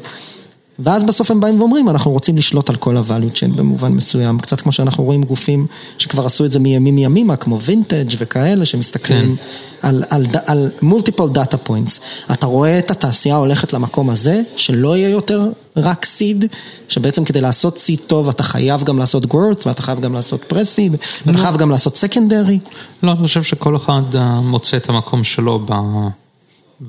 ואז 0.80 1.04
בסוף 1.04 1.32
הם 1.32 1.40
באים 1.40 1.60
ואומרים, 1.60 1.90
אנחנו 1.90 2.12
רוצים 2.12 2.38
לשלוט 2.38 2.70
על 2.70 2.76
כל 2.76 2.98
ה-value 2.98 3.36
chain 3.36 3.58
במובן 3.58 3.92
מסוים, 3.92 4.40
קצת 4.40 4.62
כמו 4.62 4.72
שאנחנו 4.72 5.04
רואים 5.04 5.24
גופים 5.24 5.68
שכבר 5.98 6.26
עשו 6.26 6.46
את 6.46 6.52
זה 6.52 6.60
מימים 6.60 6.98
ימימה, 6.98 7.36
כמו 7.36 7.62
וינטג' 7.62 8.16
וכאלה, 8.18 8.66
שמסתכלים 8.66 9.36
כן. 9.36 9.88
על, 9.88 10.04
על, 10.10 10.26
על 10.46 10.72
multiple 10.84 11.36
data 11.36 11.70
points. 11.70 12.02
אתה 12.34 12.46
רואה 12.46 12.80
את 12.80 12.92
התעשייה 12.92 13.36
הולכת 13.36 13.74
למקום 13.74 14.10
הזה, 14.10 14.42
שלא 14.56 14.98
יהיה 14.98 15.10
יותר 15.10 15.50
רק 15.78 16.06
סיד, 16.06 16.46
שבעצם 16.90 17.24
כדי 17.24 17.42
לעשות 17.42 17.78
סיד 17.78 18.00
טוב, 18.00 18.30
אתה 18.30 18.44
חייב 18.44 18.84
גם 18.84 19.00
לעשות 19.00 19.26
growth, 19.26 19.62
ואתה 19.66 19.82
חייב 19.82 20.00
גם 20.00 20.14
לעשות 20.14 20.44
פרסיד, 20.44 20.96
ואתה 21.26 21.38
לא. 21.38 21.44
חייב 21.44 21.58
גם 21.58 21.70
לעשות 21.70 21.96
סקנדרי. 21.96 22.60
לא, 23.04 23.12
אני 23.12 23.20
חושב 23.20 23.44
שכל 23.44 23.76
אחד 23.76 24.16
אה, 24.16 24.42
מוצא 24.42 24.78
את 24.78 24.90
המקום 24.90 25.24
שלו 25.24 25.60
ב, 25.66 25.74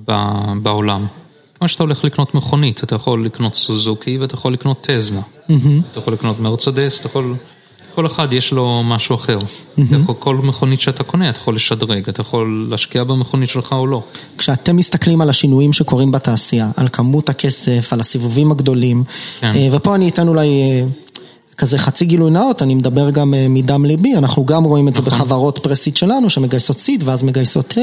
ב, 0.08 0.12
בעולם. 0.62 1.06
כמו 1.62 1.68
שאתה 1.68 1.82
הולך 1.82 2.04
לקנות 2.04 2.34
מכונית, 2.34 2.84
אתה 2.84 2.94
יכול 2.94 3.24
לקנות 3.24 3.54
סוזוקי 3.54 4.18
ואתה 4.18 4.34
יכול 4.34 4.52
לקנות 4.52 4.80
טזלה. 4.80 5.20
Mm-hmm. 5.20 5.52
אתה 5.92 5.98
יכול 5.98 6.12
לקנות 6.12 6.40
מרצדס, 6.40 7.00
אתה 7.00 7.06
יכול... 7.06 7.34
כל 7.94 8.06
אחד 8.06 8.32
יש 8.32 8.52
לו 8.52 8.82
משהו 8.84 9.16
אחר. 9.16 9.38
Mm-hmm. 9.38 9.82
יכול, 10.02 10.14
כל 10.18 10.36
מכונית 10.36 10.80
שאתה 10.80 11.04
קונה, 11.04 11.30
אתה 11.30 11.38
יכול 11.38 11.54
לשדרג, 11.54 12.08
אתה 12.08 12.20
יכול 12.20 12.66
להשקיע 12.70 13.04
במכונית 13.04 13.48
שלך 13.48 13.72
או 13.72 13.86
לא. 13.86 14.02
כשאתם 14.38 14.76
מסתכלים 14.76 15.20
על 15.20 15.30
השינויים 15.30 15.72
שקורים 15.72 16.10
בתעשייה, 16.10 16.70
על 16.76 16.88
כמות 16.92 17.28
הכסף, 17.28 17.92
על 17.92 18.00
הסיבובים 18.00 18.50
הגדולים, 18.50 19.04
כן. 19.40 19.52
אה, 19.54 19.68
ופה 19.72 19.94
אני 19.94 20.08
אתן 20.08 20.28
אולי 20.28 20.48
אה, 20.48 20.84
כזה 21.62 21.78
חצי 21.78 22.04
גילוי 22.04 22.30
נאות, 22.30 22.62
אני 22.62 22.74
מדבר 22.74 23.10
גם 23.10 23.34
אה, 23.34 23.46
מדם 23.48 23.84
ליבי, 23.84 24.14
אנחנו 24.16 24.46
גם 24.46 24.64
רואים 24.64 24.88
את 24.88 24.94
זה 24.94 25.02
נכון. 25.02 25.12
בחברות 25.12 25.58
פרסית 25.58 25.96
שלנו 25.96 26.30
שמגייסות 26.30 26.80
סיד 26.80 27.02
ואז 27.06 27.22
מגייסות 27.22 27.72
A, 27.72 27.80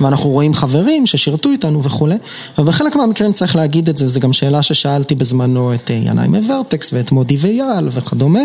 ואנחנו 0.00 0.30
רואים 0.30 0.54
חברים 0.54 1.06
ששירתו 1.06 1.50
איתנו 1.50 1.82
וכולי, 1.82 2.16
ובחלק 2.58 2.96
מהמקרים 2.96 3.32
צריך 3.32 3.56
להגיד 3.56 3.88
את 3.88 3.98
זה, 3.98 4.06
זו 4.06 4.20
גם 4.20 4.32
שאלה 4.32 4.62
ששאלתי 4.62 5.14
בזמנו 5.14 5.74
את 5.74 5.90
אה, 5.90 5.96
ינאי 5.96 6.28
מוורטקס 6.28 6.92
ואת 6.92 7.12
מודי 7.12 7.36
וייל 7.36 7.88
וכדומה. 7.92 8.40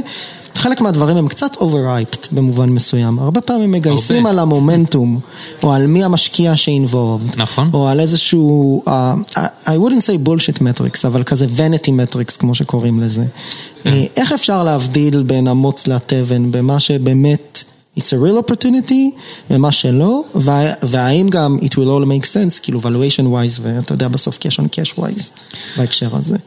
חלק 0.56 0.82
מהדברים 0.82 1.18
הם 1.18 1.28
קצת 1.28 1.56
overhyped 1.56 2.28
במובן 2.32 2.70
מסוים. 2.70 3.20
הרבה 3.20 3.42
פעמים 3.42 3.72
מגייסים 3.72 4.18
הרבה. 4.18 4.30
על 4.30 4.40
המומנטום, 4.40 5.20
או 5.64 5.74
על 5.74 5.88
מי 5.88 6.04
המשקיע 6.04 6.58
ש-involved. 6.58 7.38
נכון. 7.38 7.70
או 7.74 7.88
על 7.88 8.00
איזשהו, 8.00 8.84
uh, 8.86 8.90
I 9.66 9.70
wouldn't 9.70 10.06
say 10.06 10.28
bullshit 10.28 10.60
metrics, 10.60 11.08
אבל 11.08 11.24
כזה 11.24 11.46
vanity 11.46 11.90
metrics 11.90 12.38
כמו 12.40 12.56
שקוראים 12.56 13.00
לזה. 13.00 13.24
כן. 13.84 14.04
איך 14.16 14.32
אפשר 14.32 14.63
להבדיל 14.64 15.24
בין 15.24 15.48
המוץ 15.48 15.88
לתבן, 15.88 16.52
במה 16.52 16.80
שבאמת... 16.80 17.64
It's 17.98 18.02
a 18.02 18.18
real 18.26 18.52
opportunity, 18.52 19.20
ומה 19.50 19.72
שלא, 19.72 20.24
והאם 20.84 21.28
גם 21.30 21.58
it 21.62 21.70
will 21.72 21.76
all 21.76 22.06
make 22.06 22.26
sense, 22.26 22.60
כאילו 22.62 22.80
valuation 22.82 23.24
wise, 23.24 23.60
ואתה 23.62 23.94
יודע 23.94 24.08
בסוף 24.08 24.38
cash 24.38 24.60
on 24.60 24.64
cash 24.64 25.00
wise, 25.00 25.30
בהקשר 25.78 26.16
הזה. 26.16 26.38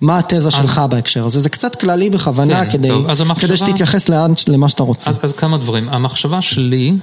מה 0.00 0.18
התזה 0.18 0.50
שלך 0.50 0.80
בהקשר 0.90 1.24
הזה? 1.24 1.40
זה 1.40 1.48
קצת 1.48 1.74
כללי 1.74 2.10
בכוונה, 2.10 2.64
כן, 2.64 2.70
כדי, 2.70 2.88
טוב, 2.88 3.06
המחשבה... 3.06 3.34
כדי 3.34 3.56
שתתייחס 3.56 4.08
לאן, 4.08 4.32
למה 4.48 4.68
שאתה 4.68 4.82
רוצה. 4.82 5.10
אז, 5.10 5.18
אז 5.22 5.32
כמה 5.32 5.56
דברים. 5.56 5.88
המחשבה 5.88 6.42
שלי, 6.42 6.94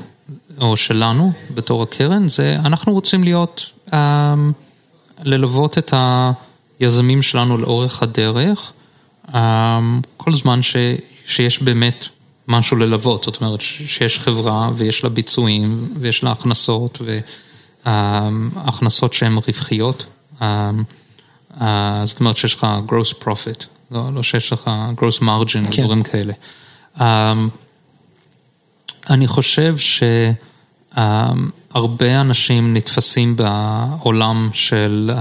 או 0.61 0.77
שלנו, 0.77 1.31
בתור 1.53 1.83
הקרן, 1.83 2.27
זה 2.27 2.57
אנחנו 2.65 2.93
רוצים 2.93 3.23
להיות, 3.23 3.65
um, 3.89 3.93
ללוות 5.23 5.77
את 5.77 5.93
היזמים 6.79 7.21
שלנו 7.21 7.57
לאורך 7.57 8.03
הדרך, 8.03 8.73
כל 10.17 10.33
זמן 10.33 10.61
ש, 10.61 10.75
שיש 11.25 11.63
באמת 11.63 12.05
משהו 12.47 12.77
ללוות, 12.77 13.23
זאת 13.23 13.41
אומרת 13.41 13.61
שיש 13.61 14.19
חברה 14.19 14.69
ויש 14.75 15.03
לה 15.03 15.09
ביצועים 15.09 15.93
ויש 15.99 16.23
לה 16.23 16.31
הכנסות 16.31 17.01
והכנסות 17.85 19.13
שהן 19.13 19.37
רווחיות. 19.47 20.05
Um, 20.39 20.43
אה, 21.61 22.01
זאת 22.05 22.19
אומרת 22.19 22.37
שיש 22.37 22.55
לך 22.55 22.67
gross 22.87 23.23
profit, 23.23 23.65
לא, 23.91 24.13
לא 24.13 24.23
שיש 24.23 24.53
לך 24.53 24.71
gross 24.97 25.21
margin, 25.21 25.71
כן. 25.71 25.83
דברים 25.83 26.03
כאלה. 26.03 26.33
אני 29.09 29.27
חושב 29.27 29.75
שהרבה 30.97 32.21
אנשים 32.21 32.73
נתפסים 32.73 33.35
בעולם 33.35 34.49
של, 34.53 35.11
uh, 35.13 35.19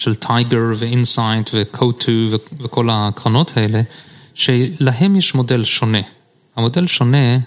של 0.00 0.14
Tiger 0.14 0.60
ו-Insight 0.76 1.50
ו-Coatue 1.54 2.12
וכל 2.58 2.88
הקרנות 2.92 3.52
האלה, 3.56 3.80
שלהם 4.34 5.16
יש 5.16 5.34
מודל 5.34 5.64
שונה. 5.64 6.00
המודל 6.56 6.86
שונה 6.86 7.38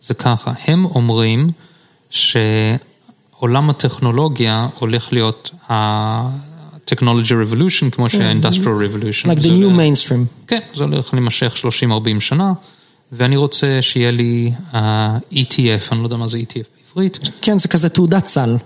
זה 0.00 0.14
ככה, 0.14 0.52
הם 0.64 0.84
אומרים 0.84 1.46
שעולם 2.10 3.70
הטכנולוגיה 3.70 4.68
הולך 4.78 5.12
להיות 5.12 5.50
technology 6.90 7.30
revolution, 7.30 7.90
כמו 7.92 8.08
שה-industrial 8.08 8.78
revolution. 8.84 9.28
Like 9.28 9.42
the 9.42 9.46
new 9.46 9.76
mainstream. 9.78 10.46
כן, 10.46 10.60
זה 10.74 10.84
הולך 10.84 11.14
להימשך 11.14 11.54
30-40 12.16 12.20
שנה, 12.20 12.52
ואני 13.12 13.36
רוצה 13.36 13.78
שיהיה 13.80 14.10
לי 14.10 14.52
uh, 14.72 14.76
ETF, 15.32 15.92
אני 15.92 16.00
לא 16.00 16.06
יודע 16.06 16.16
מה 16.16 16.28
זה 16.28 16.38
ETF 16.38 16.68
בעברית. 16.86 17.18
כן, 17.42 17.58
זה 17.58 17.68
כזה 17.68 17.88
תעודת 17.88 18.26
סל. 18.26 18.56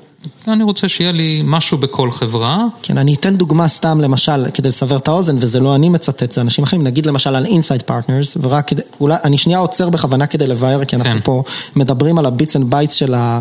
אני 0.49 0.65
רוצה 0.65 0.89
שיהיה 0.89 1.13
לי 1.13 1.43
משהו 1.45 1.79
בכל 1.79 2.11
חברה. 2.11 2.65
כן, 2.83 2.99
אני 2.99 3.15
אתן 3.15 3.37
דוגמה 3.37 3.69
סתם 3.69 4.01
למשל, 4.01 4.51
כדי 4.55 4.69
לסבר 4.69 4.97
את 4.97 5.09
האוזן, 5.09 5.37
וזה 5.41 5.61
לא 5.61 5.75
אני 5.75 5.89
מצטט, 5.89 6.33
זה 6.33 6.41
אנשים 6.41 6.65
אחרים, 6.65 6.83
נגיד 6.83 7.07
למשל 7.07 7.35
על 7.35 7.47
Insight 7.47 7.83
Partners, 7.83 8.37
ורק 8.43 8.69
כדי, 8.69 8.83
אולי, 9.01 9.17
אני 9.25 9.39
שנייה 9.39 9.59
עוצר 9.59 9.91
בכוונה 9.91 10.27
כדי 10.27 10.47
לבאר, 10.47 10.85
כי 10.85 10.97
אנחנו 10.97 11.13
כן. 11.13 11.21
פה 11.25 11.43
מדברים 11.77 12.19
על 12.19 12.27
ה-bits 12.27 12.57
and 12.57 12.71
bytes 12.71 12.95
של 12.95 13.15
ה- 13.15 13.41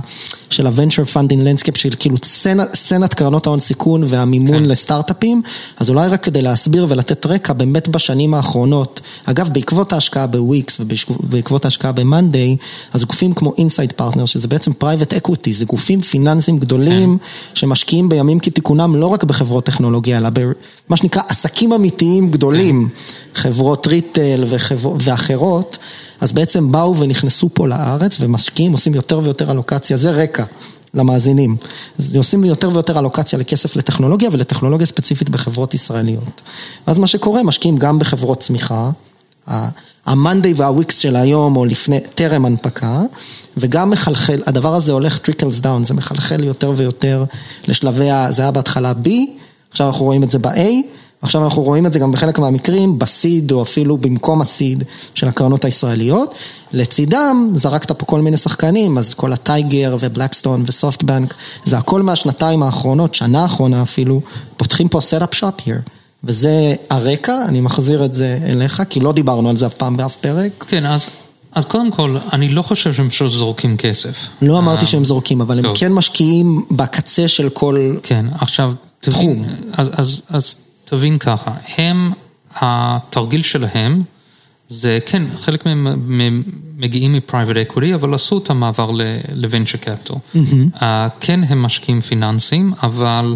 של 0.49 0.67
ה-venture 0.67 1.15
funding 1.15 1.45
landscape, 1.45 1.77
של 1.79 1.89
כאילו 1.99 2.17
סצנת, 2.73 3.13
קרנות 3.13 3.47
ההון 3.47 3.59
סיכון 3.59 4.03
והמימון 4.07 4.63
כן. 4.63 4.63
לסטארט-אפים, 4.63 5.41
אז 5.77 5.89
אולי 5.89 6.07
רק 6.07 6.23
כדי 6.23 6.41
להסביר 6.41 6.85
ולתת 6.89 7.25
רקע, 7.25 7.53
באמת 7.53 7.87
בשנים 7.87 8.33
האחרונות, 8.33 9.01
אגב, 9.25 9.49
בעקבות 9.53 9.93
ההשקעה 9.93 10.27
ב-Wix 10.27 10.79
ובעקבות 10.79 11.65
ההשקעה 11.65 11.91
ב-Monday, 11.91 12.63
אז 12.93 13.03
גופים 13.03 13.33
כמו 13.33 13.53
Insight 13.57 13.91
Partners, 13.91 14.25
שזה 14.25 14.47
בעצם 14.47 14.73
private 14.73 15.13
equity, 15.13 15.53
זה 15.53 15.65
גופים 15.65 16.01
פיננסיים 16.01 16.59
גדולים, 16.71 17.17
שמשקיעים 17.53 18.09
בימים 18.09 18.39
כתיקונם 18.39 18.95
לא 18.95 19.05
רק 19.05 19.23
בחברות 19.23 19.65
טכנולוגיה, 19.65 20.17
אלא 20.17 20.29
במה 20.29 20.97
שנקרא 20.97 21.21
עסקים 21.27 21.73
אמיתיים 21.73 22.31
גדולים, 22.31 22.89
חברות 23.35 23.87
retail 23.87 24.43
וחבר... 24.47 24.93
ואחרות, 25.01 25.77
אז 26.21 26.33
בעצם 26.33 26.71
באו 26.71 26.97
ונכנסו 26.97 27.49
פה 27.53 27.67
לארץ 27.67 28.17
ומשקיעים, 28.19 28.71
עושים 28.71 28.93
יותר 28.93 29.19
ויותר 29.23 29.51
אלוקציה, 29.51 29.97
זה 29.97 30.11
רקע. 30.11 30.43
למאזינים. 30.93 31.57
אז 31.99 32.15
עושים 32.15 32.43
יותר 32.43 32.69
ויותר 32.73 32.99
אלוקציה 32.99 33.39
לכסף 33.39 33.75
לטכנולוגיה 33.75 34.29
ולטכנולוגיה 34.31 34.87
ספציפית 34.87 35.29
בחברות 35.29 35.73
ישראליות. 35.73 36.41
ואז 36.87 36.99
מה 36.99 37.07
שקורה, 37.07 37.43
משקיעים 37.43 37.77
גם 37.77 37.99
בחברות 37.99 38.39
צמיחה, 38.39 38.91
ה-Monday 39.47 40.53
וה-Weeks 40.55 40.93
של 40.93 41.15
היום 41.15 41.55
או 41.55 41.65
לפני, 41.65 41.99
טרם 42.15 42.45
הנפקה, 42.45 43.01
וגם 43.57 43.89
מחלחל, 43.89 44.41
הדבר 44.45 44.75
הזה 44.75 44.91
הולך 44.91 45.17
trickles 45.17 45.59
down, 45.59 45.83
זה 45.83 45.93
מחלחל 45.93 46.43
יותר 46.43 46.73
ויותר 46.75 47.23
לשלבי, 47.67 48.09
זה 48.29 48.41
היה 48.41 48.51
בהתחלה 48.51 48.93
B, 49.03 49.09
עכשיו 49.71 49.87
אנחנו 49.87 50.05
רואים 50.05 50.23
את 50.23 50.29
זה 50.29 50.39
ב-A, 50.39 50.67
עכשיו 51.21 51.43
אנחנו 51.43 51.61
רואים 51.61 51.85
את 51.85 51.93
זה 51.93 51.99
גם 51.99 52.11
בחלק 52.11 52.39
מהמקרים, 52.39 52.99
ב-seed 52.99 53.51
או 53.51 53.61
אפילו 53.63 53.97
במקום 53.97 54.41
ה-seed 54.41 54.83
של 55.13 55.27
הקרנות 55.27 55.65
הישראליות. 55.65 56.35
לצידם, 56.73 57.49
זרקת 57.55 57.91
פה 57.91 58.05
כל 58.05 58.21
מיני 58.21 58.37
שחקנים, 58.37 58.97
אז 58.97 59.13
כל 59.13 59.33
הטייגר 59.33 59.97
ובלקסטון 59.99 60.63
וסופטבנק, 60.65 61.33
זה 61.65 61.77
הכל 61.77 62.01
מהשנתיים 62.01 62.63
האחרונות, 62.63 63.15
שנה 63.15 63.41
האחרונה 63.41 63.81
אפילו, 63.81 64.21
פותחים 64.57 64.89
פה 64.89 65.01
סט-אפ 65.01 65.33
שופ 65.33 65.59
here. 65.59 65.89
וזה 66.23 66.75
הרקע, 66.89 67.45
אני 67.47 67.61
מחזיר 67.61 68.05
את 68.05 68.13
זה 68.13 68.39
אליך, 68.45 68.83
כי 68.89 68.99
לא 68.99 69.13
דיברנו 69.13 69.49
על 69.49 69.57
זה 69.57 69.65
אף 69.65 69.73
פעם 69.73 69.97
באף 69.97 70.15
פרק. 70.15 70.65
כן, 70.67 70.85
אז, 70.85 71.07
אז 71.51 71.65
קודם 71.65 71.91
כל, 71.91 72.17
אני 72.33 72.49
לא 72.49 72.61
חושב 72.61 72.93
שהם 72.93 73.09
פשוט 73.09 73.31
זורקים 73.31 73.77
כסף. 73.77 74.27
לא 74.41 74.59
אמרתי 74.59 74.81
אה, 74.81 74.87
שהם 74.87 75.03
זורקים, 75.03 75.41
אבל 75.41 75.59
הם. 75.59 75.65
כן 75.75 75.93
משקיעים 75.93 76.65
בקצה 76.71 77.27
של 77.27 77.49
כל... 77.49 77.95
כן, 78.03 78.25
עכשיו, 78.33 78.73
תבין, 78.99 79.45
אז, 79.73 79.89
אז, 79.93 80.21
אז 80.29 80.55
תבין 80.85 81.17
ככה, 81.17 81.51
הם, 81.77 82.11
התרגיל 82.55 83.43
שלהם, 83.43 84.03
זה 84.69 84.99
כן, 85.05 85.23
חלק 85.37 85.65
מהם 85.65 86.43
מגיעים 86.77 87.13
מ-private 87.13 87.55
equity, 87.55 87.95
אבל 87.95 88.13
עשו 88.13 88.37
את 88.37 88.49
המעבר 88.49 88.91
ל-venture 89.35 89.77
capital. 89.77 90.13
Uh, 90.75 90.83
כן, 91.19 91.39
הם 91.43 91.61
משקיעים 91.61 92.01
פיננסיים, 92.01 92.73
אבל 92.83 93.35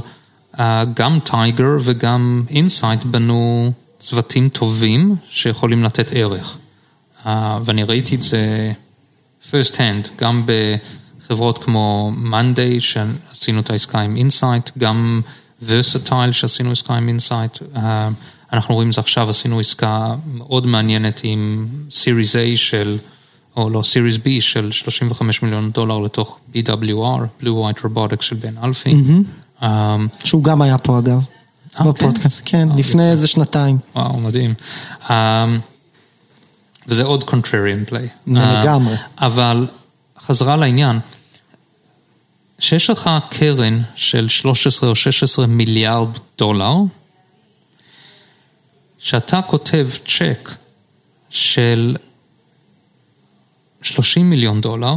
uh, 0.56 0.60
גם 0.94 1.20
Tiger 1.24 1.78
וגם 1.82 2.44
Insight 2.50 3.04
בנו 3.04 3.72
צוותים 4.00 4.50
טובים 4.50 5.16
שיכולים 5.30 5.84
לתת 5.84 6.12
ערך. 6.14 6.58
Uh, 7.26 7.30
ואני 7.66 7.84
ראיתי 7.84 8.16
את 8.16 8.24
זה 8.24 8.72
first 9.52 9.76
hand, 9.76 10.10
גם 10.18 10.46
בחברות 10.46 11.64
כמו 11.64 12.12
Monday, 12.32 12.80
שעשינו 12.80 13.60
את 13.60 13.70
העסקה 13.70 14.00
עם 14.00 14.16
Insight, 14.16 14.70
גם 14.78 15.22
Verbit 15.66 16.32
שעשינו 16.32 16.72
עסקה 16.72 16.94
עם 16.94 17.08
Insight. 17.08 17.58
אנחנו 18.54 18.76
רואים 18.76 18.90
את 18.90 18.94
זה 18.94 19.02
עכשיו, 19.02 19.30
עשינו 19.30 19.60
עסקה 19.60 20.14
מאוד 20.34 20.68
מעניינת 20.68 21.22
עם 21.24 21.68
Series 21.90 22.56
A 22.56 22.58
של, 22.58 22.98
או 23.58 23.70
לא, 23.70 23.82
Series 23.82 24.18
B 24.18 24.28
של 24.40 24.72
35 24.72 25.42
מיליון 25.42 25.72
דולר 25.72 26.00
לתוך 26.00 26.40
BWR, 26.54 27.44
Blue 27.44 27.46
White 27.46 27.86
Robotics 27.86 28.22
של 28.22 28.36
בן 28.36 28.54
אלפי. 28.64 28.96
Um, 29.62 29.66
שהוא 30.24 30.44
גם 30.44 30.62
היה 30.62 30.78
פה 30.78 31.00
אגב, 31.00 31.26
אה, 31.80 31.86
בפודקאסט, 31.86 32.42
כן, 32.46 32.72
אה, 32.72 32.76
לפני 32.76 33.12
איזה 33.12 33.28
שנתיים. 33.28 33.78
וואו, 33.96 34.18
מדהים. 34.18 34.54
Um, 35.08 35.12
וזה 36.88 37.04
עוד 37.04 37.24
contrarian 37.24 37.92
play. 37.92 38.08
לגמרי. 38.28 38.96
Uh, 38.96 38.98
אבל 39.18 39.68
חזרה 40.20 40.56
לעניין, 40.56 41.00
שיש 42.60 42.90
לך 42.90 43.10
קרן 43.30 43.82
של 43.96 44.28
13 44.28 44.90
או 44.90 44.96
16 44.96 45.48
מיליארד 45.48 46.10
דולר, 46.38 46.76
שאתה 48.98 49.42
כותב 49.42 49.90
צ'ק 50.08 50.52
של 51.30 51.96
30 53.82 54.30
מיליון 54.30 54.62
דולר, 54.62 54.96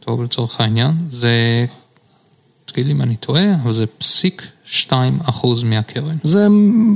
טוב 0.00 0.22
לצורך 0.22 0.60
העניין, 0.60 0.92
זה, 1.10 1.66
תגיד 2.64 2.86
לי 2.86 2.92
אם 2.92 3.02
אני 3.02 3.16
טועה, 3.16 3.54
אבל 3.62 3.72
זה 3.72 3.86
פסיק 3.86 4.46
2 4.64 5.18
אחוז 5.24 5.62
מהקרן. 5.62 6.16
זה 6.22 6.46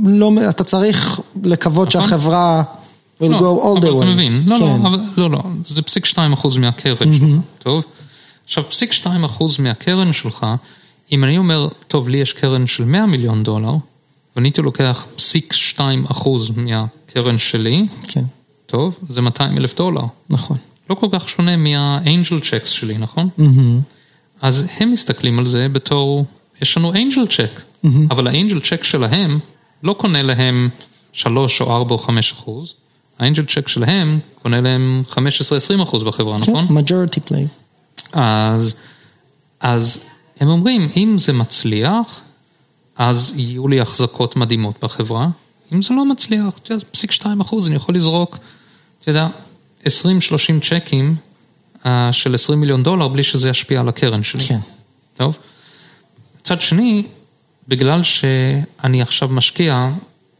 לא, 0.05 0.31
אתה 0.49 0.63
צריך 0.63 1.19
לקוות 1.43 1.87
נכון. 1.95 2.01
שהחברה 2.01 2.63
will 3.21 3.25
לא, 3.25 3.39
go 3.39 3.63
all 3.63 3.81
the 3.81 3.85
way. 3.85 3.89
אבל 3.89 3.97
אתה 3.97 4.05
מבין, 4.05 4.43
לא, 4.45 4.55
כן. 4.55 4.61
לא, 4.61 4.87
אבל, 4.87 4.99
לא, 5.17 5.31
לא, 5.31 5.41
זה 5.65 5.81
פסיק 5.81 6.05
2 6.05 6.33
אחוז 6.33 6.57
מהקרן 6.57 7.13
שלך, 7.13 7.31
טוב? 7.59 7.85
עכשיו, 8.45 8.63
פסיק 8.69 8.91
2 8.91 9.23
אחוז 9.23 9.59
מהקרן 9.59 10.13
שלך, 10.13 10.45
אם 11.11 11.23
אני 11.23 11.37
אומר, 11.37 11.67
טוב, 11.87 12.09
לי 12.09 12.17
יש 12.17 12.33
קרן 12.33 12.67
של 12.67 12.85
100 12.85 13.05
מיליון 13.05 13.43
דולר, 13.43 13.75
ואני 14.35 14.47
הייתי 14.47 14.61
לוקח 14.61 15.07
פסיק 15.15 15.53
2 15.53 16.05
אחוז 16.11 16.51
מהקרן 16.55 17.37
שלי, 17.37 17.85
כן, 18.07 18.23
טוב, 18.65 18.99
זה 19.09 19.21
200 19.21 19.57
אלף 19.57 19.75
דולר. 19.77 20.03
נכון. 20.29 20.57
לא 20.89 20.95
כל 20.95 21.07
כך 21.11 21.29
שונה 21.29 21.57
מהאנג'ל 21.57 22.39
צ'קס 22.39 22.69
שלי, 22.69 22.97
נכון? 22.97 23.29
אז 24.41 24.67
הם 24.79 24.91
מסתכלים 24.91 25.39
על 25.39 25.47
זה 25.47 25.69
בתור, 25.69 26.25
יש 26.61 26.77
לנו 26.77 26.93
אנג'ל 26.93 27.27
צ'ק, 27.27 27.61
אבל 28.09 28.27
האנג'ל 28.27 28.59
צ'ק 28.59 28.83
שלהם 28.83 29.39
לא 29.83 29.93
קונה 29.93 30.21
להם 30.21 30.69
3 31.13 31.61
או 31.61 31.75
4 31.75 31.93
או 31.93 31.97
5 31.97 32.31
אחוז, 32.31 32.73
האנג'ל 33.19 33.45
צ'ק 33.45 33.67
שלהם 33.67 34.19
קונה 34.41 34.61
להם 34.61 35.03
15-20 35.11 35.83
אחוז 35.83 36.03
בחברה, 36.03 36.37
נכון? 36.37 36.67
כן, 36.67 36.77
majority 36.77 37.29
play. 37.29 37.47
אז, 38.13 38.75
אז 39.59 40.03
הם 40.39 40.47
אומרים, 40.47 40.89
אם 40.95 41.15
זה 41.19 41.33
מצליח, 41.33 42.21
אז 42.97 43.33
יהיו 43.37 43.67
לי 43.67 43.81
החזקות 43.81 44.35
מדהימות 44.35 44.75
בחברה. 44.83 45.27
אם 45.73 45.81
זה 45.81 45.93
לא 45.93 46.05
מצליח, 46.05 46.57
אתה 46.57 46.73
יודע, 46.73 46.85
פסיק 46.91 47.11
2 47.11 47.41
אחוז, 47.41 47.67
אני 47.67 47.75
יכול 47.75 47.95
לזרוק, 47.95 48.37
אתה 49.01 49.09
יודע, 49.09 49.27
20-30 49.83 49.87
צ'קים 50.61 51.15
uh, 51.83 51.87
של 52.11 52.33
20 52.33 52.59
מיליון 52.59 52.83
דולר 52.83 53.07
בלי 53.07 53.23
שזה 53.23 53.49
ישפיע 53.49 53.79
על 53.79 53.89
הקרן 53.89 54.23
שלי. 54.23 54.43
כן. 54.43 54.59
טוב. 55.13 55.37
מצד 56.41 56.61
שני, 56.61 57.07
בגלל 57.67 58.03
שאני 58.03 59.01
עכשיו 59.01 59.29
משקיע, 59.29 59.91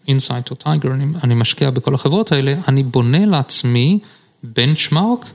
Insight 0.08 0.52
או 0.52 0.56
Tiger, 0.56 0.90
אני, 1.24 1.36
משקיע 1.36 1.70
בכל 1.70 1.96
החברות 1.96 2.32
האלה, 2.32 2.54
אני 2.68 2.84
בונה 2.84 3.26
לעצמי 3.26 4.00
בנצ'מארק 4.44 5.30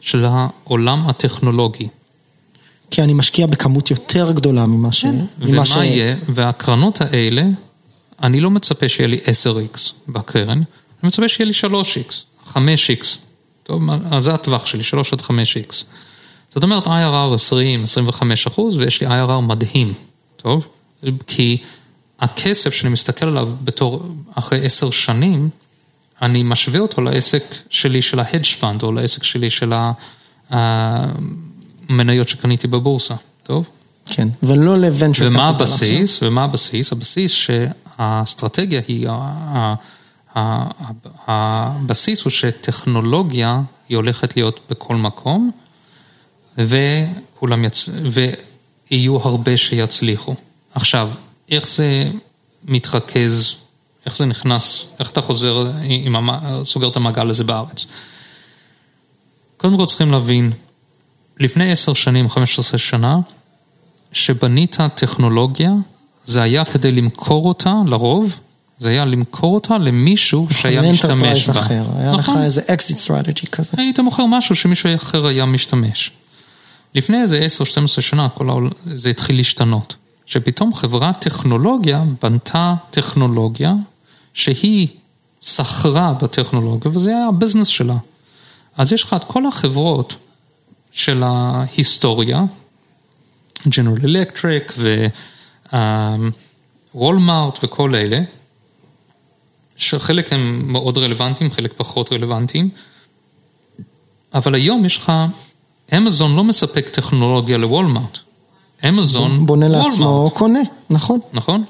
של 0.00 0.24
העולם 0.24 1.06
הטכנולוגי. 1.06 1.88
כי 2.90 3.02
אני 3.02 3.14
משקיע 3.14 3.46
בכמות 3.46 3.90
יותר 3.90 4.32
גדולה 4.32 4.66
ממה 4.66 4.92
ש... 4.92 5.04
ממה 5.04 5.24
ומה 5.38 5.66
ש... 5.66 5.76
יהיה? 5.76 6.16
והקרנות 6.28 7.00
האלה, 7.00 7.42
אני 8.22 8.40
לא 8.40 8.50
מצפה 8.50 8.88
שיהיה 8.88 9.08
לי 9.08 9.16
10x 9.16 9.78
בקרן, 10.08 10.48
אני 10.48 10.62
מצפה 11.02 11.28
שיהיה 11.28 11.50
לי 11.50 11.80
3x, 11.80 12.12
5x. 12.54 13.06
טוב, 13.62 13.82
אז 14.10 14.24
זה 14.24 14.34
הטווח 14.34 14.66
שלי, 14.66 14.82
3 14.82 15.12
עד 15.12 15.20
5x. 15.20 15.84
זאת 16.54 16.62
אומרת, 16.62 16.86
IRR 16.86 17.34
20, 17.34 17.84
25 17.84 18.46
אחוז, 18.46 18.76
ויש 18.76 19.00
לי 19.00 19.06
IRR 19.06 19.40
מדהים, 19.40 19.92
טוב? 20.36 20.66
כי 21.26 21.58
הכסף 22.20 22.74
שאני 22.74 22.90
מסתכל 22.90 23.26
עליו 23.26 23.48
בתור, 23.64 24.08
אחרי 24.34 24.64
10 24.64 24.90
שנים, 24.90 25.48
אני 26.22 26.42
משווה 26.42 26.80
אותו 26.80 27.02
לעסק 27.02 27.42
שלי 27.70 28.02
של 28.02 28.20
ה-hedge 28.20 28.60
fund, 28.62 28.82
או 28.82 28.92
לעסק 28.92 29.22
שלי 29.24 29.50
של 29.50 29.72
המניות 30.50 32.28
שקניתי 32.28 32.66
בבורסה, 32.66 33.14
טוב? 33.42 33.68
כן, 34.06 34.28
ולא 34.42 34.76
לוונצ'ר 34.76 35.26
ומה 35.26 35.48
קפיטל 35.48 35.64
עכשיו. 35.64 35.88
הבסיס? 35.88 36.22
ומה 36.22 36.44
הבסיס? 36.44 36.92
הבסיס 36.92 37.32
שהאסטרטגיה 37.32 38.80
היא, 38.88 39.08
הבסיס 41.26 42.22
הוא 42.22 42.30
שטכנולוגיה 42.30 43.60
היא 43.88 43.96
הולכת 43.96 44.36
להיות 44.36 44.60
בכל 44.70 44.96
מקום, 44.96 45.50
וכולם 46.58 47.64
יצ... 47.64 47.88
ויהיו 48.90 49.16
הרבה 49.16 49.56
שיצליחו. 49.56 50.34
עכשיו, 50.74 51.10
איך 51.50 51.68
זה 51.68 52.10
מתרכז, 52.64 53.54
איך 54.06 54.16
זה 54.16 54.26
נכנס, 54.26 54.86
איך 54.98 55.10
אתה 55.10 55.20
חוזר, 55.20 55.70
עם 55.82 56.16
המ... 56.16 56.30
סוגר 56.64 56.88
את 56.88 56.96
המעגל 56.96 57.30
הזה 57.30 57.44
בארץ? 57.44 57.86
קודם 59.56 59.76
כל 59.76 59.86
צריכים 59.86 60.10
להבין, 60.10 60.52
לפני 61.40 61.72
עשר 61.72 61.94
שנים, 61.94 62.28
15 62.28 62.78
שנה, 62.78 63.18
שבנית 64.12 64.76
טכנולוגיה, 64.94 65.70
זה 66.24 66.42
היה 66.42 66.64
כדי 66.64 66.90
למכור 66.90 67.48
אותה, 67.48 67.74
לרוב, 67.86 68.36
זה 68.78 68.90
היה 68.90 69.04
למכור 69.04 69.54
אותה 69.54 69.78
למישהו 69.78 70.46
שהיה 70.50 70.82
משתמש 70.92 71.48
בה. 71.48 71.60
אחר, 71.60 71.84
היה 71.96 72.12
נכון. 72.12 72.34
לך 72.36 72.44
איזה 72.44 72.62
exit 72.66 72.98
strategy 72.98 73.46
כזה. 73.46 73.70
היית 73.76 74.00
מוכר 74.00 74.26
משהו 74.26 74.56
שמישהו 74.56 74.94
אחר 74.94 75.26
היה 75.26 75.46
משתמש. 75.46 76.10
לפני 76.94 77.22
איזה 77.22 77.46
10-12 77.96 78.00
שנה 78.00 78.28
כל 78.28 78.48
העול... 78.48 78.70
זה 78.94 79.10
התחיל 79.10 79.36
להשתנות. 79.36 79.94
שפתאום 80.30 80.74
חברת 80.74 81.20
טכנולוגיה 81.20 82.04
בנתה 82.22 82.74
טכנולוגיה 82.90 83.74
שהיא 84.34 84.88
סחרה 85.42 86.12
בטכנולוגיה 86.22 86.90
וזה 86.94 87.10
היה 87.10 87.28
ה 87.28 87.32
business 87.32 87.68
שלה. 87.68 87.96
אז 88.76 88.92
יש 88.92 89.02
לך 89.02 89.14
את 89.14 89.24
כל 89.24 89.46
החברות 89.46 90.14
של 90.90 91.22
ההיסטוריה, 91.22 92.44
General 93.58 94.02
Electric 94.02 94.80
ו-Walmart 96.94 97.58
וכל 97.64 97.94
אלה, 97.94 98.20
שחלק 99.76 100.32
הם 100.32 100.72
מאוד 100.72 100.98
רלוונטיים, 100.98 101.50
חלק 101.50 101.72
פחות 101.76 102.12
רלוונטיים, 102.12 102.70
אבל 104.34 104.54
היום 104.54 104.84
יש 104.84 104.96
לך, 104.96 105.12
אמזון 105.96 106.36
לא 106.36 106.44
מספק 106.44 106.88
טכנולוגיה 106.88 107.58
לוולמארט. 107.58 108.18
אמזון, 108.88 109.46
בונה 109.46 109.68
לעצמו 109.68 110.08
או 110.08 110.30
קונה, 110.30 110.60
נכון. 110.90 111.20
נכון? 111.32 111.64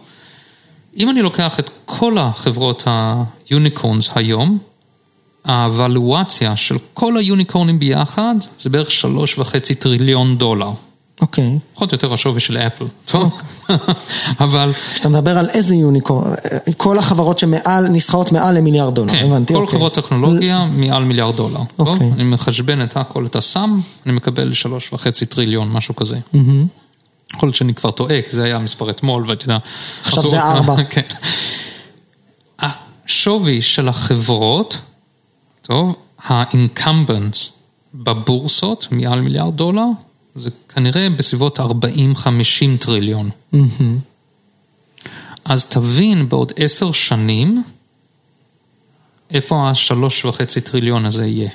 אם 0.96 1.10
אני 1.10 1.22
לוקח 1.22 1.58
את 1.58 1.70
כל 1.84 2.18
החברות 2.18 2.84
היוניקורנס 3.48 4.10
היום, 4.14 4.58
האבלואציה 5.44 6.56
של 6.56 6.76
כל 6.94 7.16
היוניקורנים 7.16 7.78
ביחד 7.78 8.34
זה 8.58 8.70
בערך 8.70 8.90
שלוש 8.90 9.38
וחצי 9.38 9.74
טריליון 9.74 10.38
דולר. 10.38 10.70
אוקיי. 11.20 11.58
פחות 11.74 11.92
או 11.92 11.94
יותר 11.94 12.14
השווי 12.14 12.40
של 12.40 12.56
אפל, 12.56 12.84
טוב? 13.04 13.40
אבל... 14.40 14.70
כשאתה 14.94 15.08
מדבר 15.08 15.38
על 15.38 15.48
איזה 15.48 15.74
יוניקורן, 15.74 16.32
כל 16.76 16.98
החברות 16.98 17.38
שמעל, 17.38 17.88
נסחרות 17.88 18.32
מעל 18.32 18.58
למיליארד 18.58 18.94
דולר, 18.94 19.12
כן, 19.12 19.26
הבנתי, 19.26 19.54
כל 19.54 19.60
אוקיי. 19.60 19.74
חברות 19.74 19.94
טכנולוגיה 19.94 20.64
מעל 20.64 21.04
מיליארד 21.04 21.36
דולר. 21.36 21.60
טוב? 21.76 21.88
אוקיי. 21.88 22.10
אני 22.12 22.24
מחשבן 22.24 22.82
את 22.82 22.96
הכל, 22.96 23.26
את 23.26 23.36
הסם, 23.36 23.78
אני 24.06 24.14
מקבל 24.14 24.52
שלוש 24.52 24.92
וחצי 24.92 25.26
טריליון, 25.26 25.72
משהו 25.72 25.96
כזה. 25.96 26.18
יכול 27.34 27.46
להיות 27.46 27.56
שאני 27.56 27.74
כבר 27.74 27.90
טועה, 27.90 28.22
כי 28.22 28.30
זה 28.30 28.44
היה 28.44 28.56
המספר 28.56 28.90
אתמול, 28.90 29.24
ואתה 29.26 29.44
יודע... 29.44 29.58
עכשיו 30.04 30.26
זה 30.26 30.40
ארבע. 30.40 30.74
כן. 30.90 31.02
השווי 32.58 33.62
של 33.62 33.88
החברות, 33.88 34.78
טוב, 35.62 35.96
ה-incumbents 36.18 37.50
בבורסות, 37.94 38.88
מעל 38.90 39.20
מיליארד 39.20 39.56
דולר, 39.56 39.86
זה 40.34 40.50
כנראה 40.68 41.10
בסביבות 41.10 41.60
40-50 41.60 41.62
טריליון. 42.80 43.30
אז 45.44 45.66
תבין 45.66 46.28
בעוד 46.28 46.52
עשר 46.56 46.92
שנים, 46.92 47.62
איפה 49.30 49.70
השלוש 49.70 50.24
וחצי 50.24 50.60
טריליון 50.60 51.06
הזה 51.06 51.26
יהיה. 51.26 51.50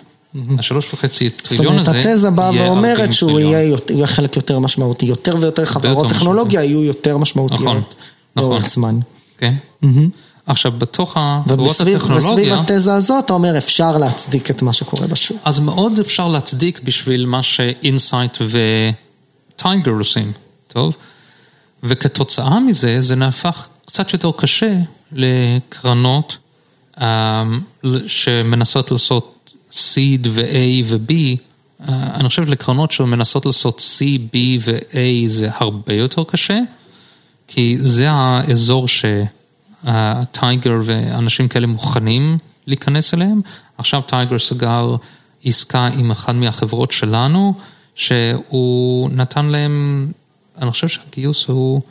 השלוש 0.59 0.93
וחצי 0.93 1.29
זאת 1.29 1.41
טריליון 1.47 1.73
אומרת, 1.73 1.87
הזה 1.87 2.11
התזה 2.11 2.29
באה 2.31 2.45
יהיה 2.53 2.67
40 2.67 2.73
ואומרת 2.73 3.13
שהוא 3.13 3.31
טריליון. 3.31 3.51
יהיה 3.53 3.63
יותר- 3.63 3.93
יהיה 3.93 4.07
חלק 4.07 4.35
יותר 4.35 4.59
משמעותי, 4.59 5.05
יותר 5.05 5.35
ויותר 5.39 5.65
חברות 5.65 6.03
יותר 6.03 6.15
טכנולוגיה 6.15 6.63
יהיו 6.63 6.83
יותר 6.83 7.17
משמעותיות 7.17 7.61
נכון, 7.61 7.81
לאורך 8.35 8.57
נכון. 8.57 8.69
זמן. 8.69 8.99
כן. 9.37 9.53
עכשיו, 10.47 10.71
בתוך 10.71 11.13
החברות 11.19 11.59
ובסביב 11.59 11.97
וסביב 12.01 12.17
הטכנולוגיה, 12.17 12.61
התזה 12.61 12.93
הזאת, 12.93 13.25
אתה 13.25 13.33
אומר, 13.33 13.57
אפשר 13.57 13.97
להצדיק 13.97 14.51
את 14.51 14.61
מה 14.61 14.73
שקורה 14.73 15.07
בשוק. 15.07 15.37
אז 15.43 15.59
מאוד 15.59 15.99
אפשר 15.99 16.27
להצדיק 16.27 16.79
בשביל 16.83 17.25
מה 17.25 17.43
ש 17.43 17.64
Insight 17.64 18.37
ו 19.55 19.61
Tiger 19.61 19.91
עושים, 19.91 20.31
טוב? 20.67 20.97
וכתוצאה 21.83 22.59
מזה, 22.59 23.01
זה 23.01 23.15
נהפך 23.15 23.65
קצת 23.85 24.13
יותר 24.13 24.31
קשה 24.37 24.73
לקרנות 25.11 26.37
אה, 27.01 27.43
שמנסות 28.07 28.91
לעשות 28.91 29.34
seed 29.71 30.27
ו-A 30.27 30.83
ו-B. 30.85 31.13
אה, 31.89 32.15
אני 32.15 32.29
חושב 32.29 32.49
לקרנות 32.49 32.91
שמנסות 32.91 33.45
לעשות 33.45 33.81
seed 33.99 34.37
ו-A 34.59 35.27
זה 35.27 35.49
הרבה 35.53 35.93
יותר 35.93 36.23
קשה, 36.23 36.59
כי 37.47 37.77
זה 37.79 38.11
האזור 38.11 38.87
שה 39.83 40.17
Tiger 40.17 40.73
ואנשים 40.83 41.47
כאלה 41.47 41.67
מוכנים 41.67 42.37
להיכנס 42.67 43.13
אליהם. 43.13 43.41
עכשיו 43.77 44.01
Tiger 44.01 44.39
סגר 44.39 44.95
עסקה 45.45 45.87
עם 45.87 46.11
אחת 46.11 46.35
מהחברות 46.35 46.91
שלנו, 46.91 47.53
שהוא 47.95 49.09
נתן 49.09 49.45
להם, 49.45 50.07
אני 50.57 50.71
חושב 50.71 50.87
שהגיוס 50.87 51.47
הוא 51.47 51.81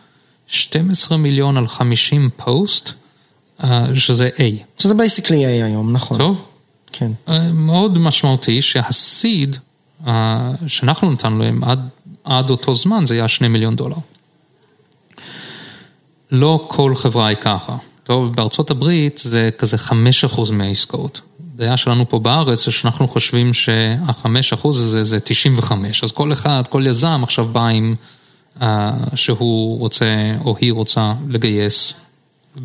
12 0.46 1.18
מיליון 1.18 1.56
על 1.56 1.66
50 1.66 2.30
פוסט, 2.36 2.90
אה, 3.64 3.86
שזה 3.94 4.28
A. 4.36 4.80
שזה 4.82 4.94
basically 4.94 5.44
A 5.44 5.64
היום, 5.64 5.92
נכון. 5.92 6.18
טוב? 6.18 6.53
כן. 6.96 7.12
אה, 7.28 7.52
מאוד 7.52 7.98
משמעותי 7.98 8.62
שה 8.62 9.02
seed 9.02 9.56
אה, 10.06 10.52
שאנחנו 10.66 11.12
נתנו 11.12 11.38
להם 11.38 11.64
עד, 11.64 11.88
עד 12.24 12.50
אותו 12.50 12.74
זמן 12.74 13.04
זה 13.04 13.14
היה 13.14 13.28
שני 13.28 13.48
מיליון 13.48 13.76
דולר. 13.76 13.96
לא 16.30 16.66
כל 16.68 16.94
חברה 16.94 17.26
היא 17.26 17.36
ככה. 17.36 17.76
טוב, 18.04 18.34
בארצות 18.34 18.70
הברית 18.70 19.20
זה 19.24 19.50
כזה 19.58 19.78
חמש 19.78 20.24
אחוז 20.24 20.50
מהעסקאות. 20.50 21.20
הבעיה 21.54 21.76
שלנו 21.76 22.08
פה 22.08 22.18
בארץ 22.18 22.64
זה 22.64 22.72
שאנחנו 22.72 23.08
חושבים 23.08 23.54
שהחמש 23.54 24.52
אחוז 24.52 24.80
הזה 24.80 25.04
זה 25.04 25.20
95, 25.20 26.04
אז 26.04 26.12
כל 26.12 26.32
אחד, 26.32 26.62
כל 26.70 26.86
יזם 26.86 27.20
עכשיו 27.22 27.44
בא 27.44 27.66
עם 27.66 27.94
אה, 28.62 28.92
שהוא 29.14 29.78
רוצה 29.78 30.34
או 30.44 30.56
היא 30.60 30.72
רוצה 30.72 31.14
לגייס 31.28 31.94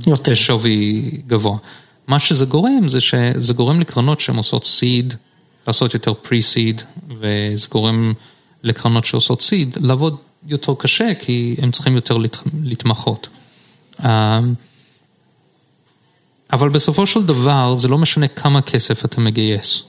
יותר. 0.08 0.32
בשווי 0.32 1.12
גבוה. 1.28 1.58
מה 2.10 2.20
שזה 2.20 2.46
גורם 2.46 2.88
זה 2.88 3.02
שזה 3.02 3.54
גורם 3.54 3.80
לקרנות 3.80 4.20
שהן 4.20 4.36
עושות 4.36 4.66
סיד, 4.66 5.14
לעשות 5.68 5.94
יותר 5.94 6.14
פרי-סיד, 6.14 6.82
וזה 7.10 7.68
גורם 7.72 8.14
לקרנות 8.64 9.06
שעושות 9.06 9.42
סיד 9.42 9.78
לעבוד 9.82 10.18
יותר 10.48 10.74
קשה, 10.80 11.14
כי 11.20 11.56
הם 11.62 11.72
צריכים 11.72 11.96
יותר 11.96 12.18
להת- 12.18 12.44
להתמחות. 12.64 13.28
אה, 14.04 14.40
אבל 16.54 16.70
בסופו 16.70 17.08
של 17.08 17.26
דבר 17.26 17.76
זה 17.76 17.88
לא 17.88 17.98
משנה 17.98 18.28
כמה 18.28 18.62
כסף 18.62 19.06
אתה 19.06 19.22
מגייס. 19.22 19.82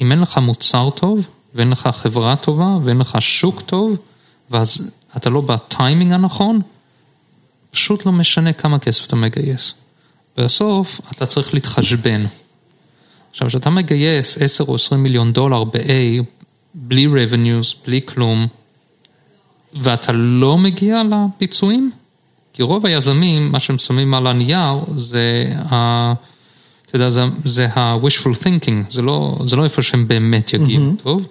אם 0.00 0.12
אין 0.12 0.20
לך 0.20 0.38
מוצר 0.38 0.90
טוב, 0.90 1.26
ואין 1.54 1.70
לך 1.70 1.88
חברה 1.92 2.36
טובה, 2.36 2.78
ואין 2.84 2.98
לך 2.98 3.16
שוק 3.20 3.60
טוב, 3.60 3.96
ואז 4.50 4.90
אתה 5.16 5.30
לא 5.30 5.40
בטיימינג 5.40 6.12
הנכון, 6.12 6.60
פשוט 7.70 8.06
לא 8.06 8.12
משנה 8.12 8.52
כמה 8.52 8.78
כסף 8.78 9.06
אתה 9.06 9.16
מגייס. 9.16 9.74
בסוף 10.36 11.00
אתה 11.10 11.26
צריך 11.26 11.54
להתחשבן. 11.54 12.24
עכשיו, 13.30 13.48
כשאתה 13.48 13.70
מגייס 13.70 14.38
10 14.42 14.64
או 14.64 14.74
20 14.74 15.02
מיליון 15.02 15.32
דולר 15.32 15.64
ב-A, 15.64 16.22
בלי 16.74 17.06
revenues, 17.06 17.76
בלי 17.86 18.00
כלום, 18.04 18.46
ואתה 19.74 20.12
לא 20.12 20.58
מגיע 20.58 21.02
לביצועים, 21.04 21.90
כי 22.52 22.62
רוב 22.62 22.86
היזמים, 22.86 23.52
מה 23.52 23.60
שהם 23.60 23.78
שמים 23.78 24.14
על 24.14 24.26
הנייר, 24.26 24.74
זה 24.94 25.52
ה... 25.72 26.12
אתה 26.86 26.96
יודע, 26.96 27.08
זה, 27.08 27.24
זה 27.44 27.66
ה-wishful 27.74 28.42
thinking, 28.42 28.90
זה 28.90 29.02
לא, 29.02 29.38
זה 29.44 29.56
לא 29.56 29.64
איפה 29.64 29.82
שהם 29.82 30.08
באמת 30.08 30.52
יגיעו, 30.52 30.92
mm-hmm. 30.92 31.02
טוב? 31.02 31.28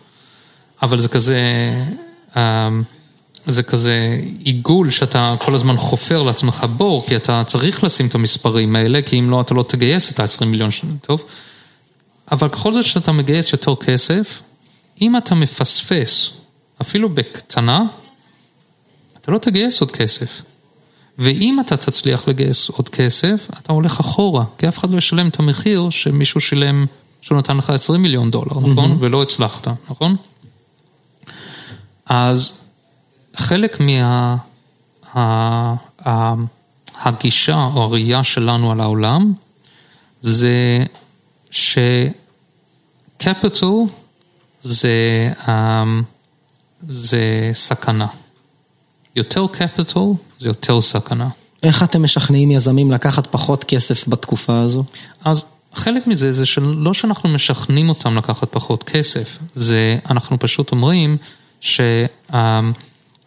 אבל 0.82 1.00
זה 1.00 1.08
כזה, 1.08 1.40
אמ, 2.38 2.84
זה 3.48 3.64
כזה 3.64 4.20
עיגול 4.40 4.90
שאתה 4.90 5.36
כל 5.40 5.56
הזמן 5.56 5.78
חופר 5.78 6.24
לעצמך 6.24 6.66
בור, 6.78 7.06
כי 7.08 7.16
אתה 7.16 7.44
צריך 7.48 7.84
לשים 7.84 8.08
את 8.08 8.16
המספרים 8.16 8.76
האלה, 8.76 9.02
כי 9.02 9.20
אם 9.20 9.30
לא, 9.30 9.42
אתה 9.42 9.54
לא 9.54 9.66
תגייס 9.68 10.12
את 10.12 10.20
ה-20 10.20 10.46
מיליון 10.46 10.72
שנים, 10.72 10.98
טוב? 11.02 11.24
אבל 12.32 12.50
ככל 12.50 12.74
זה 12.74 12.84
שאתה 12.84 13.12
מגייס 13.12 13.54
יותר 13.54 13.76
כסף, 13.76 14.42
אם 15.02 15.18
אתה 15.18 15.36
מפספס, 15.36 16.30
אפילו 16.82 17.10
בקטנה, 17.10 17.84
אתה 19.22 19.32
לא 19.32 19.38
תגייס 19.38 19.82
עוד 19.82 19.92
כסף. 19.92 20.42
ואם 21.18 21.60
אתה 21.60 21.78
תצליח 21.78 22.28
לגייס 22.28 22.70
עוד 22.70 22.90
כסף, 22.90 23.48
אתה 23.60 23.74
הולך 23.74 24.00
אחורה, 24.00 24.46
כי 24.58 24.68
אף 24.68 24.78
אחד 24.78 24.90
לא 24.90 24.98
ישלם 24.98 25.28
את 25.28 25.40
המחיר 25.40 25.90
שמישהו 25.90 26.40
שילם, 26.40 26.86
שהוא 27.22 27.38
נתן 27.38 27.58
לך 27.58 27.70
20 27.70 28.02
מיליון 28.02 28.32
דולר, 28.32 28.60
נכון? 28.60 28.98
ולא 29.00 29.22
הצלחת, 29.22 29.68
נכון? 29.90 30.16
אז 32.06 32.54
חלק 33.36 33.80
מה... 33.80 34.36
ה- 35.14 35.76
ה- 36.06 36.34
הגישה 37.02 37.70
או 37.76 37.84
הראייה 37.84 38.24
שלנו 38.24 38.72
על 38.72 38.80
העולם 38.80 39.34
זה 40.22 40.84
שקפיטל 41.52 42.08
זה, 44.62 45.32
אמ, 45.48 46.04
זה 46.90 47.50
סכנה. 47.54 48.08
יותר 49.16 49.48
קפיטל 49.48 50.00
זה 50.40 50.48
יותר 50.48 50.82
סכנה. 50.82 51.30
איך 51.64 51.84
אתם 51.84 52.04
משכנעים 52.04 52.52
יזמים 52.52 52.92
לקחת 52.92 53.28
פחות 53.28 53.64
כסף 53.64 54.08
בתקופה 54.08 54.60
הזו? 54.60 54.84
אז 55.26 55.44
חלק 55.74 56.08
מזה 56.08 56.32
זה 56.32 56.46
שלא 56.46 56.94
שאנחנו 56.94 57.30
משכנעים 57.30 57.90
אותם 57.90 58.18
לקחת 58.18 58.48
פחות 58.52 58.84
כסף, 58.84 59.38
זה 59.56 59.98
אנחנו 60.10 60.40
פשוט 60.40 60.72
אומרים 60.72 61.18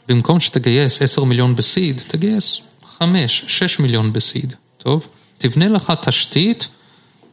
במקום 0.08 0.40
שתגייס 0.40 1.02
10 1.02 1.24
מיליון 1.24 1.56
בסיד, 1.56 2.00
תגייס 2.08 2.60
5, 2.98 3.44
6 3.46 3.78
מיליון 3.78 4.12
בסיד, 4.12 4.54
טוב? 4.78 5.06
תבנה 5.38 5.68
לך 5.68 5.92
תשתית 6.00 6.68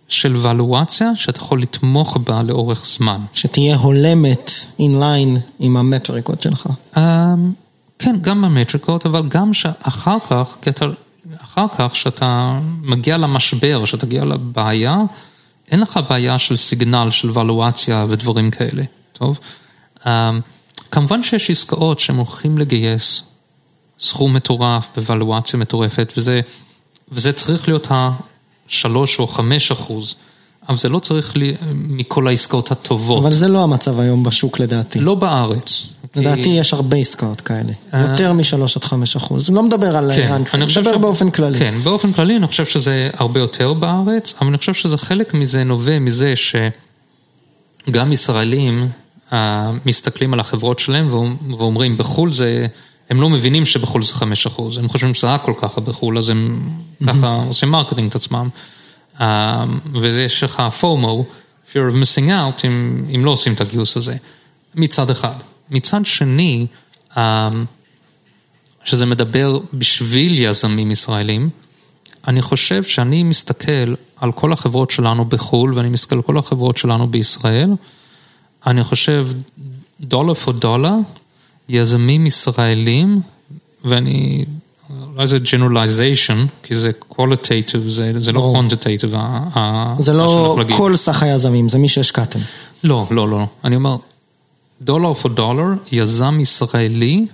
של 0.08 0.36
ולואציה 0.36 1.16
שאתה 1.16 1.40
יכול 1.40 1.62
לתמוך 1.62 2.18
בה 2.18 2.44
לאורך 2.44 2.86
זמן. 2.86 3.22
שתהיה 3.34 3.76
הולמת 3.76 4.52
אינליין 4.80 5.38
עם 5.60 5.78
המטריקות 5.78 6.42
שלך. 6.42 6.70
אמ, 6.98 7.02
כן, 8.00 8.16
גם 8.22 8.42
במטריקות, 8.42 9.06
אבל 9.06 9.28
גם 9.28 9.54
שאחר 9.54 10.18
כך, 10.30 10.56
כי 10.62 10.70
אתה, 10.70 10.86
אחר 11.38 11.66
כך, 11.78 11.96
שאתה 11.96 12.60
מגיע 12.82 13.18
למשבר, 13.18 13.86
שאתה 13.86 14.06
מגיע 14.06 14.26
לבעיה, 14.26 14.98
אין 15.72 15.80
לך 15.80 16.00
בעיה 16.10 16.40
של 16.40 16.56
סיגנל, 16.56 17.08
של 17.12 17.40
ולואציה 17.40 18.06
ודברים 18.10 18.52
כאלה, 18.52 18.84
טוב? 19.14 19.40
אמ, 20.06 20.40
כמובן 20.96 21.24
שיש 21.24 21.50
עסקאות 21.50 22.00
שהם 22.00 22.16
הולכים 22.16 22.58
לגייס 22.58 23.24
סכום 24.00 24.34
מטורף 24.34 24.90
בוולואציה 24.96 25.60
מטורפת, 25.60 26.14
וזה, 26.18 26.42
וזה 27.12 27.34
צריך 27.34 27.68
להיות 27.68 27.88
השלוש 27.90 29.20
או 29.20 29.28
חמש 29.28 29.72
אחוז, 29.72 30.16
אבל 30.70 30.78
זה 30.78 30.90
לא 30.90 31.00
צריך 31.00 31.38
לי, 31.38 31.56
מכל 31.74 32.28
העסקאות 32.28 32.72
הטובות. 32.72 33.24
אבל 33.24 33.32
זה 33.32 33.48
לא 33.48 33.64
המצב 33.64 34.00
היום 34.00 34.24
בשוק 34.24 34.60
לדעתי. 34.60 35.00
לא 35.00 35.16
בארץ. 35.16 35.88
לדעתי 36.16 36.44
כי... 36.44 36.50
יש 36.50 36.74
הרבה 36.74 36.98
עסקאות 36.98 37.42
כאלה, 37.42 37.72
אה. 37.94 38.02
יותר 38.02 38.34
משלוש 38.34 38.78
עד 38.78 38.84
חמש 38.84 39.16
אחוז. 39.16 39.50
לא 39.50 39.64
מדבר 39.64 39.96
על 39.96 40.12
כן, 40.16 40.44
חושב 40.66 40.80
מדבר 40.82 40.96
ש- 40.96 41.02
באופן 41.02 41.32
כללי. 41.32 41.60
כן, 41.60 41.78
באופן 41.84 42.14
כללי 42.14 42.38
אני 42.38 42.48
חושב 42.48 42.66
שזה 42.66 43.10
הרבה 43.14 43.40
יותר 43.40 43.74
בארץ, 43.74 44.36
אבל 44.42 44.48
אני 44.48 44.58
חושב 44.58 44.74
שזה 44.74 44.98
חלק 44.98 45.34
מזה 45.34 45.64
נובע 45.64 46.00
מזה 46.00 46.34
שגם 47.88 48.12
ישראלים 48.12 48.90
מסתכלים 49.86 50.34
על 50.34 50.40
החברות 50.40 50.80
שלהם 50.80 51.08
ואומ- 51.08 51.54
ואומרים 51.58 51.98
בחו"ל 51.98 52.34
זה, 52.34 52.68
הם 53.10 53.22
לא 53.22 53.30
מבינים 53.30 53.66
שבחו"ל 53.66 54.04
זה 54.04 54.14
חמש 54.14 54.46
אחוז, 54.46 54.78
הם 54.78 54.88
חושבים 54.88 55.14
שזה 55.14 55.28
רק 55.28 55.42
כל 55.46 55.54
כך 55.62 55.82
בחו"ל, 55.82 56.18
אז 56.18 56.30
הם 56.30 56.70
ככה 57.08 57.44
עושים 57.48 57.70
marketing 57.70 58.10
את 58.10 58.16
עצמם. 58.16 58.50
אה, 59.22 59.66
ויש 59.94 60.44
לך 60.44 60.64
FOMO, 60.80 61.26
fear 61.72 61.92
of 61.92 61.94
missing 61.94 62.28
out, 62.28 62.68
אם, 62.68 63.06
אם 63.16 63.26
לא 63.26 63.32
עושים 63.32 63.54
את 63.54 63.62
הגיוס 63.62 63.98
הזה, 63.98 64.16
מצד 64.76 65.10
אחד. 65.10 65.36
מצד 65.70 66.06
שני, 66.06 66.68
אה, 67.18 67.50
שזה 68.84 69.06
מדבר 69.06 69.60
בשביל 69.74 70.36
יזמים 70.36 70.92
ישראלים, 70.92 71.50
אני 72.28 72.42
חושב 72.42 72.84
שאני 72.84 73.24
מסתכל 73.24 73.94
על 74.16 74.32
כל 74.32 74.54
החברות 74.54 74.92
שלנו 74.92 75.26
בחו"ל 75.26 75.74
ואני 75.74 75.90
מסתכל 75.90 76.16
על 76.16 76.22
כל 76.22 76.38
החברות 76.38 76.78
שלנו 76.78 77.08
בישראל, 77.08 77.70
אני 78.68 78.84
חושב 78.84 79.28
דולר 80.02 80.34
פור 80.34 80.54
דולר, 80.54 80.94
יזמים 81.70 82.26
ישראלים, 82.26 83.22
ואני, 83.84 84.46
אולי 85.16 85.28
זה 85.28 85.38
generalization, 85.38 86.48
כי 86.64 86.76
זה 86.76 86.92
qualitative, 87.12 87.88
זה, 87.88 88.12
זה 88.20 88.32
לא 88.32 88.40
ה- 89.14 89.40
ה- 89.56 89.96
זה 90.00 90.14
שאני 90.58 90.72
לא. 90.72 90.78
כל 90.78 90.96
סך 90.96 91.24
היזמים, 91.24 91.70
זה 91.70 91.78
מי 91.80 91.88
שהשקעתם. 91.88 92.40
לא, 92.84 93.08
לא, 93.12 93.30
לא. 93.30 93.46
אני 93.64 93.76
אומר, 93.76 93.96
דולר 94.82 95.14
פור 95.14 95.32
דולר, 95.32 95.68
יזם 95.92 96.38
ישראלי, 96.40 97.26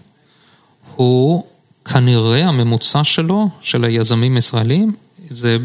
הוא 0.95 1.43
כנראה 1.85 2.47
הממוצע 2.49 3.03
שלו, 3.03 3.49
של 3.61 3.83
היזמים 3.83 4.35
הישראלים, 4.35 4.93
זה 5.29 5.57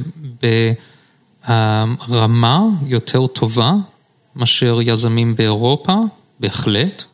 ברמה 2.08 2.60
יותר 2.86 3.26
טובה 3.26 3.74
מאשר 4.36 4.78
יזמים 4.82 5.36
באירופה, 5.36 5.94
בהחלט, 6.40 7.04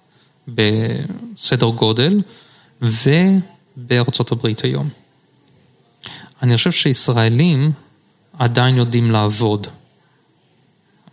בסדר 0.48 1.68
גודל, 1.68 2.20
ובארצות 2.82 4.32
הברית 4.32 4.60
היום. 4.64 4.88
אני 6.42 6.56
חושב 6.56 6.70
שישראלים 6.70 7.72
עדיין 8.38 8.76
יודעים 8.76 9.10
לעבוד. 9.10 9.66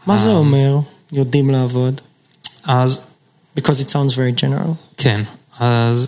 מה 0.05 0.17
זה 0.17 0.29
אה. 0.29 0.35
אומר, 0.35 0.79
יודעים 1.11 1.49
לעבוד? 1.49 2.01
אז 2.63 3.01
Because 3.59 3.79
it 3.81 3.89
sounds 3.89 4.13
very 4.15 4.33
general. 4.33 4.73
כן, 4.97 5.21
אז, 5.59 6.07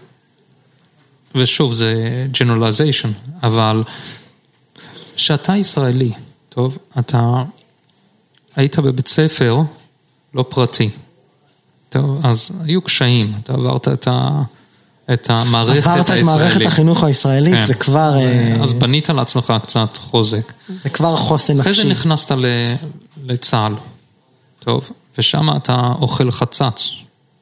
ושוב 1.36 1.74
זה 1.74 1.94
generalization, 2.34 3.30
אבל 3.44 3.84
שאתה 5.16 5.56
ישראלי, 5.56 6.12
טוב, 6.50 6.78
אתה 7.00 7.44
היית 8.56 8.80
בבית 8.80 9.08
ספר 9.08 9.58
לא 10.34 10.46
פרטי, 10.50 10.90
טוב, 11.90 12.20
אז 12.26 12.52
היו 12.64 12.82
קשיים, 12.82 13.34
אתה 13.44 13.54
עברת 13.54 13.88
את, 13.88 14.08
ה, 14.08 14.42
את 15.14 15.30
המערכת 15.30 15.76
הישראלית. 15.76 16.10
עברת 16.10 16.18
את 16.18 16.24
מערכת 16.24 16.66
החינוך 16.66 17.04
הישראלית, 17.04 17.54
כן. 17.54 17.66
זה 17.66 17.74
כבר, 17.74 18.18
אז, 18.18 18.24
אה, 18.26 18.58
אז 18.64 18.74
בנית 18.74 19.10
לעצמך 19.10 19.54
קצת 19.64 19.98
חוזק. 19.98 20.54
זה 20.84 20.90
כבר 20.90 21.18
חוסן 21.18 21.60
אחרי 21.60 21.74
זה 21.74 21.82
נפשי. 21.84 21.92
נכנסת 21.92 22.32
ל- 22.32 22.76
לצה"ל, 23.26 23.74
טוב, 24.60 24.90
ושם 25.18 25.50
אתה 25.56 25.94
אוכל 26.02 26.32
חצץ, 26.32 26.90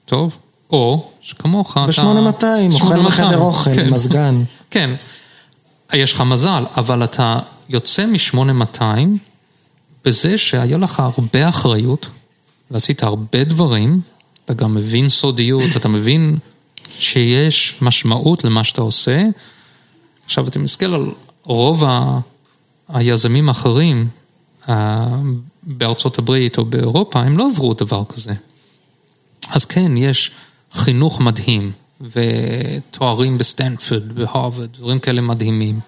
טוב, 0.06 0.36
או 0.70 1.08
שכמוך 1.22 1.72
אתה... 1.72 1.86
ב-8200, 1.86 1.92
אוכל 1.92 2.02
8200, 2.02 2.72
בחדר 3.06 3.38
אוכל, 3.38 3.76
כן. 3.76 3.90
מזגן. 3.90 4.44
כן, 4.72 4.90
יש 5.94 6.14
לך 6.14 6.22
מזל, 6.22 6.64
אבל 6.78 7.04
אתה 7.04 7.40
יוצא 7.70 8.06
מ-8200 8.06 8.82
בזה 10.06 10.38
שהיה 10.38 10.78
לך 10.78 11.00
הרבה 11.00 11.50
אחריות, 11.50 12.06
ועשית 12.72 13.04
הרבה 13.04 13.44
דברים, 13.44 14.02
אתה 14.46 14.54
גם 14.54 14.74
מבין 14.76 15.10
סודיות, 15.10 15.70
אתה 15.76 15.88
מבין 15.88 16.38
שיש 16.90 17.76
משמעות 17.82 18.44
למה 18.44 18.64
שאתה 18.64 18.82
עושה. 18.82 19.24
עכשיו, 20.26 20.48
אתה 20.48 20.60
מסתכל 20.60 20.94
על 20.94 21.12
רוב 21.44 21.84
ה- 21.84 22.20
היזמים 22.88 23.50
האחרים 23.50 24.08
אה, 24.70 25.08
בארצות 25.64 26.20
הברית 26.20 26.58
או 26.58 26.66
באירופה, 26.66 27.20
הם 27.22 27.38
לא 27.38 27.48
עברו 27.52 27.74
דבר 27.74 28.04
כזה. 28.10 28.34
אז 29.50 29.66
כן, 29.66 29.98
יש 29.98 30.32
חינוך 30.72 31.20
מדהים, 31.22 31.72
ותוארים 32.02 33.38
בסטנפורד, 33.38 34.12
בהרווארד, 34.14 34.70
דברים 34.78 35.00
כאלה 35.00 35.22
מדהימים, 35.22 35.80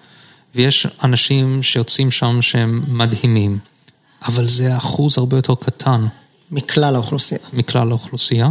ויש 0.54 0.86
אנשים 1.04 1.62
שיוצאים 1.62 2.10
שם 2.10 2.42
שהם 2.42 2.82
מדהימים, 2.88 3.58
אבל 4.24 4.48
זה 4.48 4.76
אחוז 4.76 5.18
הרבה 5.18 5.36
יותר 5.36 5.54
קטן 5.54 6.06
מכלל 6.52 6.94
האוכלוסייה. 6.94 7.40
מכלל 7.52 7.90
האוכלוסייה, 7.90 8.50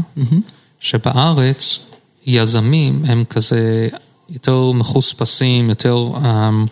שבארץ 0.80 1.80
יזמים 2.26 3.04
הם 3.06 3.24
כזה 3.26 3.88
יותר 4.30 4.72
מחוספסים, 4.72 5.70
יותר, 5.70 6.08
אמ, 6.18 6.66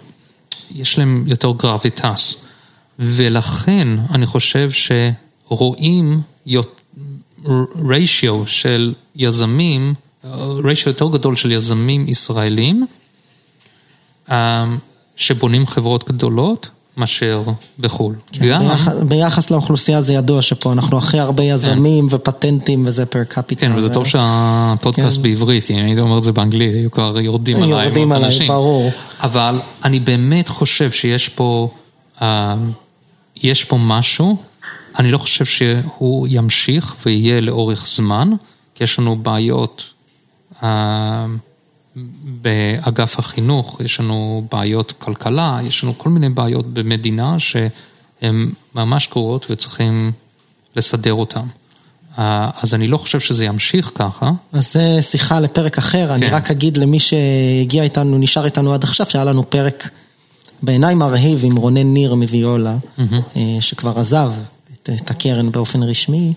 יש 0.75 0.97
להם 0.97 1.23
יותר 1.27 1.51
gravitas, 1.57 2.35
ולכן 2.99 3.87
אני 4.13 4.25
חושב 4.25 4.69
שרואים 4.71 6.21
ריישיו 7.89 8.47
של 8.47 8.93
יזמים, 9.15 9.93
ריישיו 10.63 10.91
יותר 10.91 11.07
גדול 11.07 11.35
של 11.35 11.51
יזמים 11.51 12.07
ישראלים, 12.07 12.85
אמ, 14.31 14.77
שבונים 15.15 15.67
חברות 15.67 16.09
גדולות 16.09 16.69
מאשר 16.99 17.43
בחו"ל. 17.79 18.15
גם, 18.39 18.59
ביחס, 18.59 19.01
ביחס 19.01 19.51
לאוכלוסייה 19.51 20.01
זה 20.01 20.13
ידוע 20.13 20.41
שפה 20.41 20.73
אנחנו 20.73 20.97
הכי 20.97 21.19
הרבה 21.19 21.43
יזמים 21.43 22.07
ופטנטים 22.09 22.83
וזה 22.87 23.05
פר 23.05 23.23
קפיטל. 23.23 23.61
כן, 23.61 23.75
וזה 23.75 23.93
טוב 23.93 24.07
שהפודקאסט 24.07 25.17
כן. 25.17 25.23
בעברית, 25.23 25.63
כי 25.63 25.73
אם 25.73 25.85
היית 25.85 25.99
אומר 25.99 26.17
את 26.17 26.23
זה 26.23 26.31
באנגלית, 26.31 26.73
היו 26.73 26.91
כבר 26.91 27.19
יורדים 27.19 27.57
עליי. 27.57 27.69
יורדים 27.69 28.11
עליי, 28.11 28.25
אנשים. 28.25 28.47
ברור. 28.47 28.91
אבל 29.21 29.55
אני 29.83 29.99
באמת 29.99 30.47
חושב 30.47 30.91
שיש 30.91 31.29
פה, 31.29 31.69
אה, 32.21 32.55
יש 33.35 33.63
פה 33.63 33.77
משהו, 33.77 34.37
אני 34.99 35.11
לא 35.11 35.17
חושב 35.17 35.45
שהוא 35.45 36.27
ימשיך 36.29 36.95
ויהיה 37.05 37.41
לאורך 37.41 37.87
זמן, 37.95 38.31
כי 38.75 38.83
יש 38.83 38.99
לנו 38.99 39.15
בעיות 39.15 39.83
אה, 40.63 41.25
באגף 42.23 43.19
החינוך, 43.19 43.81
יש 43.85 43.99
לנו 43.99 44.47
בעיות 44.51 44.93
כלכלה, 44.97 45.59
יש 45.63 45.83
לנו 45.83 45.97
כל 45.97 46.09
מיני 46.09 46.29
בעיות 46.29 46.73
במדינה 46.73 47.39
שהן 47.39 48.51
ממש 48.75 49.09
גרועות 49.11 49.45
וצריכים 49.49 50.11
לסדר 50.75 51.13
אותן. 51.13 51.45
אז 52.17 52.73
אני 52.73 52.87
לא 52.87 52.97
חושב 52.97 53.19
שזה 53.19 53.45
ימשיך 53.45 53.91
ככה. 53.95 54.31
אז 54.53 54.73
זה 54.73 55.01
שיחה 55.01 55.39
לפרק 55.39 55.77
אחר, 55.77 56.13
אני 56.15 56.29
כן. 56.29 56.33
רק 56.33 56.51
אגיד 56.51 56.77
למי 56.77 56.99
שהגיע 56.99 57.83
איתנו, 57.83 58.17
נשאר 58.17 58.45
איתנו 58.45 58.73
עד 58.73 58.83
עכשיו, 58.83 59.09
שהיה 59.09 59.25
לנו 59.25 59.49
פרק 59.49 59.89
בעיניי 60.63 60.95
מרהיב 60.95 61.45
עם 61.45 61.55
רונן 61.55 61.93
ניר 61.93 62.15
מוויולה, 62.15 62.77
אה, 62.99 63.57
שכבר 63.59 63.99
עזב 63.99 64.31
את, 64.73 64.89
את 64.95 65.11
הקרן 65.11 65.51
באופן 65.51 65.83
רשמי, 65.83 66.33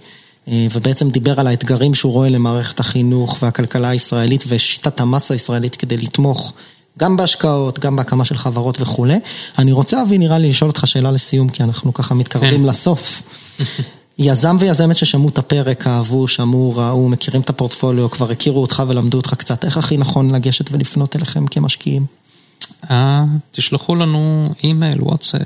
ובעצם 0.48 1.10
דיבר 1.10 1.40
על 1.40 1.46
האתגרים 1.46 1.94
שהוא 1.94 2.12
רואה 2.12 2.28
למערכת 2.28 2.80
החינוך 2.80 3.38
והכלכלה 3.42 3.88
הישראלית 3.88 4.44
ושיטת 4.48 5.00
המס 5.00 5.30
הישראלית 5.30 5.76
כדי 5.76 5.96
לתמוך 5.96 6.52
גם 6.98 7.16
בהשקעות, 7.16 7.78
גם 7.78 7.96
בהקמה 7.96 8.24
של 8.24 8.36
חברות 8.36 8.80
וכולי. 8.80 9.18
אני 9.58 9.72
רוצה, 9.72 10.02
אבי, 10.02 10.18
נראה 10.18 10.38
לי 10.38 10.48
לשאול 10.48 10.70
אותך 10.70 10.86
שאלה 10.86 11.10
לסיום, 11.10 11.48
כי 11.48 11.62
אנחנו 11.62 11.94
ככה 11.94 12.14
מתקרבים 12.14 12.60
כן. 12.60 12.62
לסוף. 12.62 13.22
יזם 14.18 14.56
ויזמת 14.60 14.96
ששמעו 14.96 15.28
את 15.28 15.38
הפרק, 15.38 15.86
אהבו, 15.86 16.28
שמעו, 16.28 16.76
ראו, 16.76 17.08
מכירים 17.08 17.40
את 17.40 17.50
הפורטפוליו, 17.50 18.10
כבר 18.10 18.30
הכירו 18.30 18.60
אותך 18.60 18.82
ולמדו 18.88 19.16
אותך 19.16 19.34
קצת, 19.34 19.64
איך 19.64 19.76
הכי 19.76 19.96
נכון 19.96 20.34
לגשת 20.34 20.72
ולפנות 20.72 21.16
אליכם 21.16 21.46
כמשקיעים? 21.46 22.06
אה, 22.90 23.24
תשלחו 23.52 23.94
לנו 23.94 24.50
אימייל, 24.64 25.02
וואטסאפ, 25.02 25.42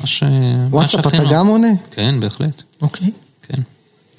מה 0.00 0.06
ש... 0.06 0.22
וואטסאפ 0.70 1.06
אתה. 1.06 1.24
גם 1.30 1.46
עונה? 1.46 1.68
כן, 1.90 2.20
בהחלט, 2.20 2.62
אוקיי. 2.82 3.10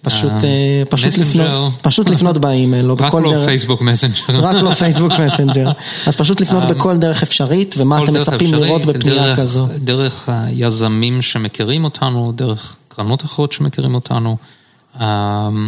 פשוט, 0.01 0.31
אה, 0.31 0.37
אה, 0.43 0.83
פשוט. 0.89 1.17
לפנות, 1.17 1.73
פשוט 1.81 2.09
לפנות 2.09 2.37
באימייל, 2.37 2.89
או 2.89 2.95
רק 2.95 3.01
בכל 3.01 3.19
לא 3.25 3.31
דרך. 3.31 3.45
פייסבוק 3.45 3.81
מסנג'ר. 3.81 4.23
רק 4.29 4.55
לא 4.55 4.73
פייסבוק 4.73 5.11
מסנג'ר. 5.25 5.71
אז 6.07 6.15
פשוט 6.15 6.41
לפנות 6.41 6.65
בכל 6.65 6.97
דרך 6.97 7.23
אפשרית, 7.23 7.75
ומה 7.77 8.03
אתם 8.03 8.13
מצפים 8.13 8.35
אפשרית, 8.35 8.53
לראות 8.53 8.85
בפנייה 8.85 9.23
דרך- 9.23 9.39
כזו. 9.39 9.67
דרך 9.77 10.29
היזמים 10.29 11.21
שמכירים 11.21 11.83
אותנו, 11.83 12.31
דרך 12.35 12.75
קרנות 12.87 13.23
אחרות 13.23 13.51
שמכירים 13.51 13.95
אותנו. 13.95 14.37
אמ, 15.01 15.67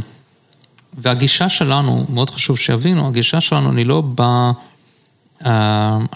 והגישה 0.98 1.50
שלנו, 1.50 2.06
מאוד 2.10 2.30
חשוב 2.30 2.58
שיבינו, 2.58 3.08
הגישה 3.08 3.42
שלנו, 3.42 3.70
אני 3.70 3.84
לא 3.84 4.02
בא, 4.02 4.52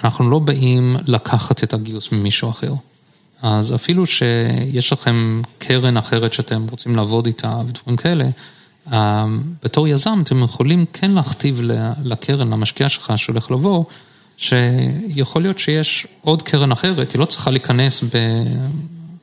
אנחנו 0.04 0.30
לא 0.30 0.40
באים 0.40 0.98
לקחת 1.08 1.64
את 1.64 1.74
הגיוס 1.74 2.12
ממישהו 2.12 2.50
אחר. 2.50 2.74
אז 3.48 3.76
אפילו 3.76 4.06
שיש 4.06 4.94
לכם 4.94 5.42
קרן 5.58 5.98
אחרת 5.98 6.34
שאתם 6.34 6.66
רוצים 6.70 6.96
לעבוד 6.96 7.26
איתה 7.26 7.62
ודברים 7.68 7.98
כאלה, 7.98 8.26
אמ, 8.94 9.42
בתור 9.64 9.88
יזם 9.88 10.20
אתם 10.24 10.44
יכולים 10.44 10.86
כן 10.94 11.12
להכתיב 11.12 11.62
לקרן, 12.04 12.50
למשקיע 12.50 12.90
שלך 12.90 13.14
שהולך 13.16 13.52
לבוא, 13.52 13.84
שיכול 14.38 15.42
להיות 15.42 15.60
שיש 15.60 16.08
עוד 16.22 16.42
קרן 16.42 16.72
אחרת, 16.72 17.12
היא 17.12 17.20
לא 17.20 17.26
צריכה 17.26 17.52
להיכנס 17.52 18.04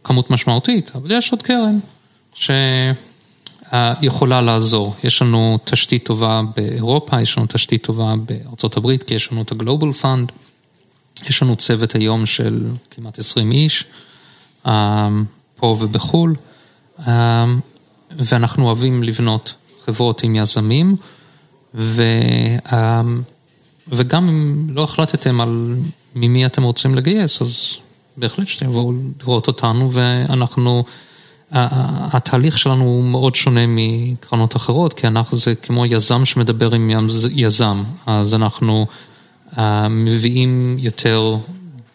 בכמות 0.02 0.30
משמעותית, 0.30 0.90
אבל 0.94 1.10
יש 1.10 1.32
עוד 1.32 1.42
קרן 1.42 1.78
שיכולה 4.02 4.40
לעזור. 4.40 4.94
יש 5.04 5.22
לנו 5.22 5.58
תשתית 5.64 6.04
טובה 6.04 6.42
באירופה, 6.56 7.20
יש 7.20 7.38
לנו 7.38 7.46
תשתית 7.46 7.82
טובה 7.82 8.14
בארצות 8.26 8.76
הברית, 8.76 9.02
כי 9.02 9.14
יש 9.14 9.32
לנו 9.32 9.42
את 9.42 9.52
ה-Global 9.52 10.02
Fund, 10.02 10.32
יש 11.28 11.42
לנו 11.42 11.56
צוות 11.56 11.94
היום 11.94 12.26
של 12.26 12.66
כמעט 12.90 13.18
20 13.18 13.52
איש, 13.52 13.84
אה, 13.84 14.11
פה 15.56 15.76
ובחו"ל, 15.80 16.34
אה, 17.06 17.46
ואנחנו 18.10 18.66
אוהבים 18.66 19.02
לבנות 19.02 19.54
חברות 19.86 20.22
עם 20.22 20.34
יזמים, 20.34 20.96
ו, 21.74 22.02
אה, 22.72 23.02
וגם 23.88 24.28
אם 24.28 24.66
לא 24.70 24.84
החלטתם 24.84 25.40
על 25.40 25.76
ממי 26.14 26.46
אתם 26.46 26.62
רוצים 26.62 26.94
לגייס, 26.94 27.42
אז 27.42 27.76
בהחלט 28.16 28.48
שתבואו 28.48 28.92
לראות 29.20 29.46
אותנו, 29.46 29.92
ואנחנו, 29.92 30.84
התהליך 31.52 32.58
שלנו 32.58 32.84
הוא 32.84 33.04
מאוד 33.04 33.34
שונה 33.34 33.60
מקרנות 33.68 34.56
אחרות, 34.56 34.92
כי 34.94 35.06
אנחנו, 35.06 35.38
זה 35.38 35.54
כמו 35.54 35.86
יזם 35.86 36.24
שמדבר 36.24 36.74
עם 36.74 36.90
יז- 36.90 37.28
יזם, 37.30 37.82
אז 38.06 38.34
אנחנו 38.34 38.86
מביאים 39.90 40.76
יותר 40.78 41.36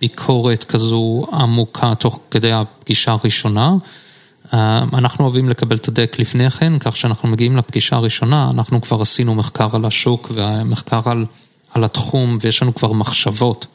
ביקורת 0.01 0.63
כזו 0.63 1.23
עמוקה 1.33 1.95
תוך 1.95 2.19
כדי 2.31 2.51
הפגישה 2.51 3.11
הראשונה. 3.11 3.73
אה, 4.53 4.83
אנחנו 4.93 5.25
אוהבים 5.25 5.49
לקבל 5.49 5.75
את 5.75 5.87
הדק 5.87 6.15
לפני 6.19 6.49
כן, 6.49 6.79
כך 6.79 6.97
שאנחנו 6.97 7.29
מגיעים 7.29 7.57
לפגישה 7.57 7.95
הראשונה, 7.95 8.49
אנחנו 8.53 8.81
כבר 8.81 9.01
עשינו 9.01 9.35
מחקר 9.35 9.69
על 9.73 9.85
השוק 9.85 10.31
ומחקר 10.33 11.01
על, 11.05 11.25
על 11.73 11.83
התחום, 11.83 12.37
ויש 12.41 12.61
לנו 12.61 12.75
כבר 12.75 12.91
מחשבות. 12.93 13.65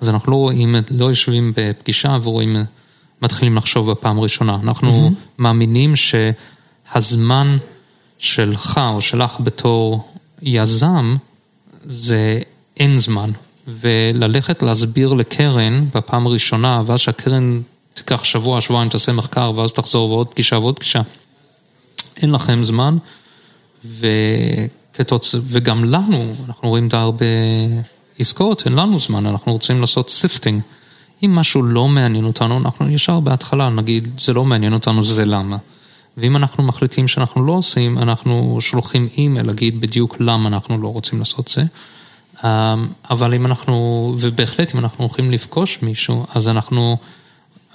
אז 0.00 0.10
אנחנו 0.10 0.32
לא 0.32 0.36
רואים, 0.36 0.74
לא 0.90 1.04
יושבים 1.04 1.52
בפגישה 1.56 2.18
ורואים, 2.22 2.56
מתחילים 3.22 3.56
לחשוב 3.56 3.90
בפעם 3.90 4.18
הראשונה. 4.18 4.58
אנחנו 4.62 5.08
mm-hmm. 5.08 5.22
מאמינים 5.38 5.94
שהזמן 5.96 7.56
שלך 8.18 8.80
או 8.92 9.00
שלך 9.00 9.36
בתור 9.40 10.12
יזם, 10.42 11.16
זה 11.84 12.40
אין 12.76 12.98
זמן. 12.98 13.30
וללכת 13.68 14.62
להסביר 14.62 15.14
לקרן 15.14 15.84
בפעם 15.94 16.26
הראשונה, 16.26 16.82
ואז 16.86 17.00
שהקרן 17.00 17.60
תיקח 17.94 18.24
שבוע, 18.24 18.60
שבועיים, 18.60 18.88
תעשה 18.88 19.12
מחקר, 19.12 19.52
ואז 19.56 19.72
תחזור 19.72 20.10
ועוד 20.10 20.26
פגישה 20.28 20.58
ועוד 20.58 20.76
פגישה. 20.76 21.00
אין 22.16 22.30
לכם 22.30 22.64
זמן, 22.64 22.96
וכתוצ... 23.84 25.34
וגם 25.42 25.84
לנו, 25.84 26.32
אנחנו 26.48 26.68
רואים 26.68 26.88
די 26.88 26.96
הרבה 26.96 27.26
עסקאות, 28.18 28.62
אין 28.66 28.72
לנו 28.72 29.00
זמן, 29.00 29.26
אנחנו 29.26 29.52
רוצים 29.52 29.80
לעשות 29.80 30.10
sifting. 30.10 30.62
אם 31.22 31.34
משהו 31.34 31.62
לא 31.62 31.88
מעניין 31.88 32.24
אותנו, 32.24 32.58
אנחנו 32.58 32.88
ישר 32.90 33.20
בהתחלה 33.20 33.68
נגיד, 33.68 34.08
זה 34.20 34.32
לא 34.32 34.44
מעניין 34.44 34.72
אותנו, 34.72 35.04
זה 35.04 35.24
למה. 35.24 35.56
ואם 36.16 36.36
אנחנו 36.36 36.64
מחליטים 36.64 37.08
שאנחנו 37.08 37.46
לא 37.46 37.52
עושים, 37.52 37.98
אנחנו 37.98 38.58
שולחים 38.60 39.08
אימייל 39.16 39.46
להגיד 39.46 39.80
בדיוק 39.80 40.16
למה 40.20 40.48
אנחנו 40.48 40.78
לא 40.82 40.88
רוצים 40.88 41.18
לעשות 41.18 41.48
זה. 41.48 41.62
אבל 43.10 43.34
אם 43.34 43.46
אנחנו, 43.46 44.14
ובהחלט 44.18 44.74
אם 44.74 44.78
אנחנו 44.78 45.04
הולכים 45.04 45.30
לפגוש 45.30 45.78
מישהו, 45.82 46.26
אז 46.34 46.48
אנחנו 46.48 46.96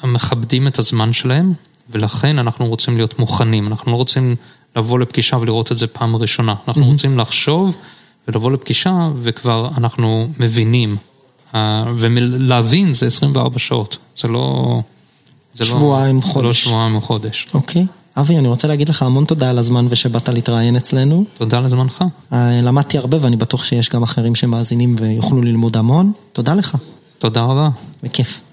מכבדים 0.03 0.67
את 0.67 0.79
הזמן 0.79 1.13
שלהם, 1.13 1.53
ולכן 1.89 2.39
אנחנו 2.39 2.67
רוצים 2.67 2.97
להיות 2.97 3.19
מוכנים, 3.19 3.67
אנחנו 3.67 3.91
לא 3.91 3.97
רוצים 3.97 4.35
לבוא 4.75 4.99
לפגישה 4.99 5.37
ולראות 5.37 5.71
את 5.71 5.77
זה 5.77 5.87
פעם 5.87 6.15
ראשונה, 6.15 6.55
אנחנו 6.67 6.85
רוצים 6.85 7.19
לחשוב 7.19 7.75
ולבוא 8.27 8.51
לפגישה 8.51 9.09
וכבר 9.21 9.69
אנחנו 9.77 10.27
מבינים, 10.39 10.97
אה, 11.55 11.85
ולהבין 11.95 12.93
זה 12.93 13.07
24 13.07 13.59
שעות, 13.59 13.97
זה 14.17 14.27
לא... 14.27 14.81
זה 15.53 15.65
שבועיים, 15.65 16.15
לא, 16.15 16.21
חודש. 16.21 16.35
זה 16.35 16.47
לא 16.47 16.53
שבועיים 16.53 16.95
או 16.95 17.01
חודש. 17.01 17.47
אוקיי. 17.53 17.85
אבי, 18.17 18.37
אני 18.37 18.47
רוצה 18.47 18.67
להגיד 18.67 18.89
לך 18.89 19.01
המון 19.03 19.25
תודה 19.25 19.49
על 19.49 19.57
הזמן 19.57 19.85
ושבאת 19.89 20.29
להתראיין 20.29 20.75
אצלנו. 20.75 21.25
תודה 21.37 21.57
על 21.57 21.67
זמנך. 21.67 22.03
אה, 22.33 22.61
למדתי 22.61 22.97
הרבה 22.97 23.17
ואני 23.21 23.35
בטוח 23.35 23.63
שיש 23.63 23.89
גם 23.89 24.03
אחרים 24.03 24.35
שמאזינים 24.35 24.95
ויוכלו 24.99 25.41
ללמוד 25.41 25.77
המון. 25.77 26.11
תודה 26.33 26.53
לך. 26.53 26.77
תודה 27.19 27.41
רבה. 27.41 27.69
בכיף. 28.03 28.52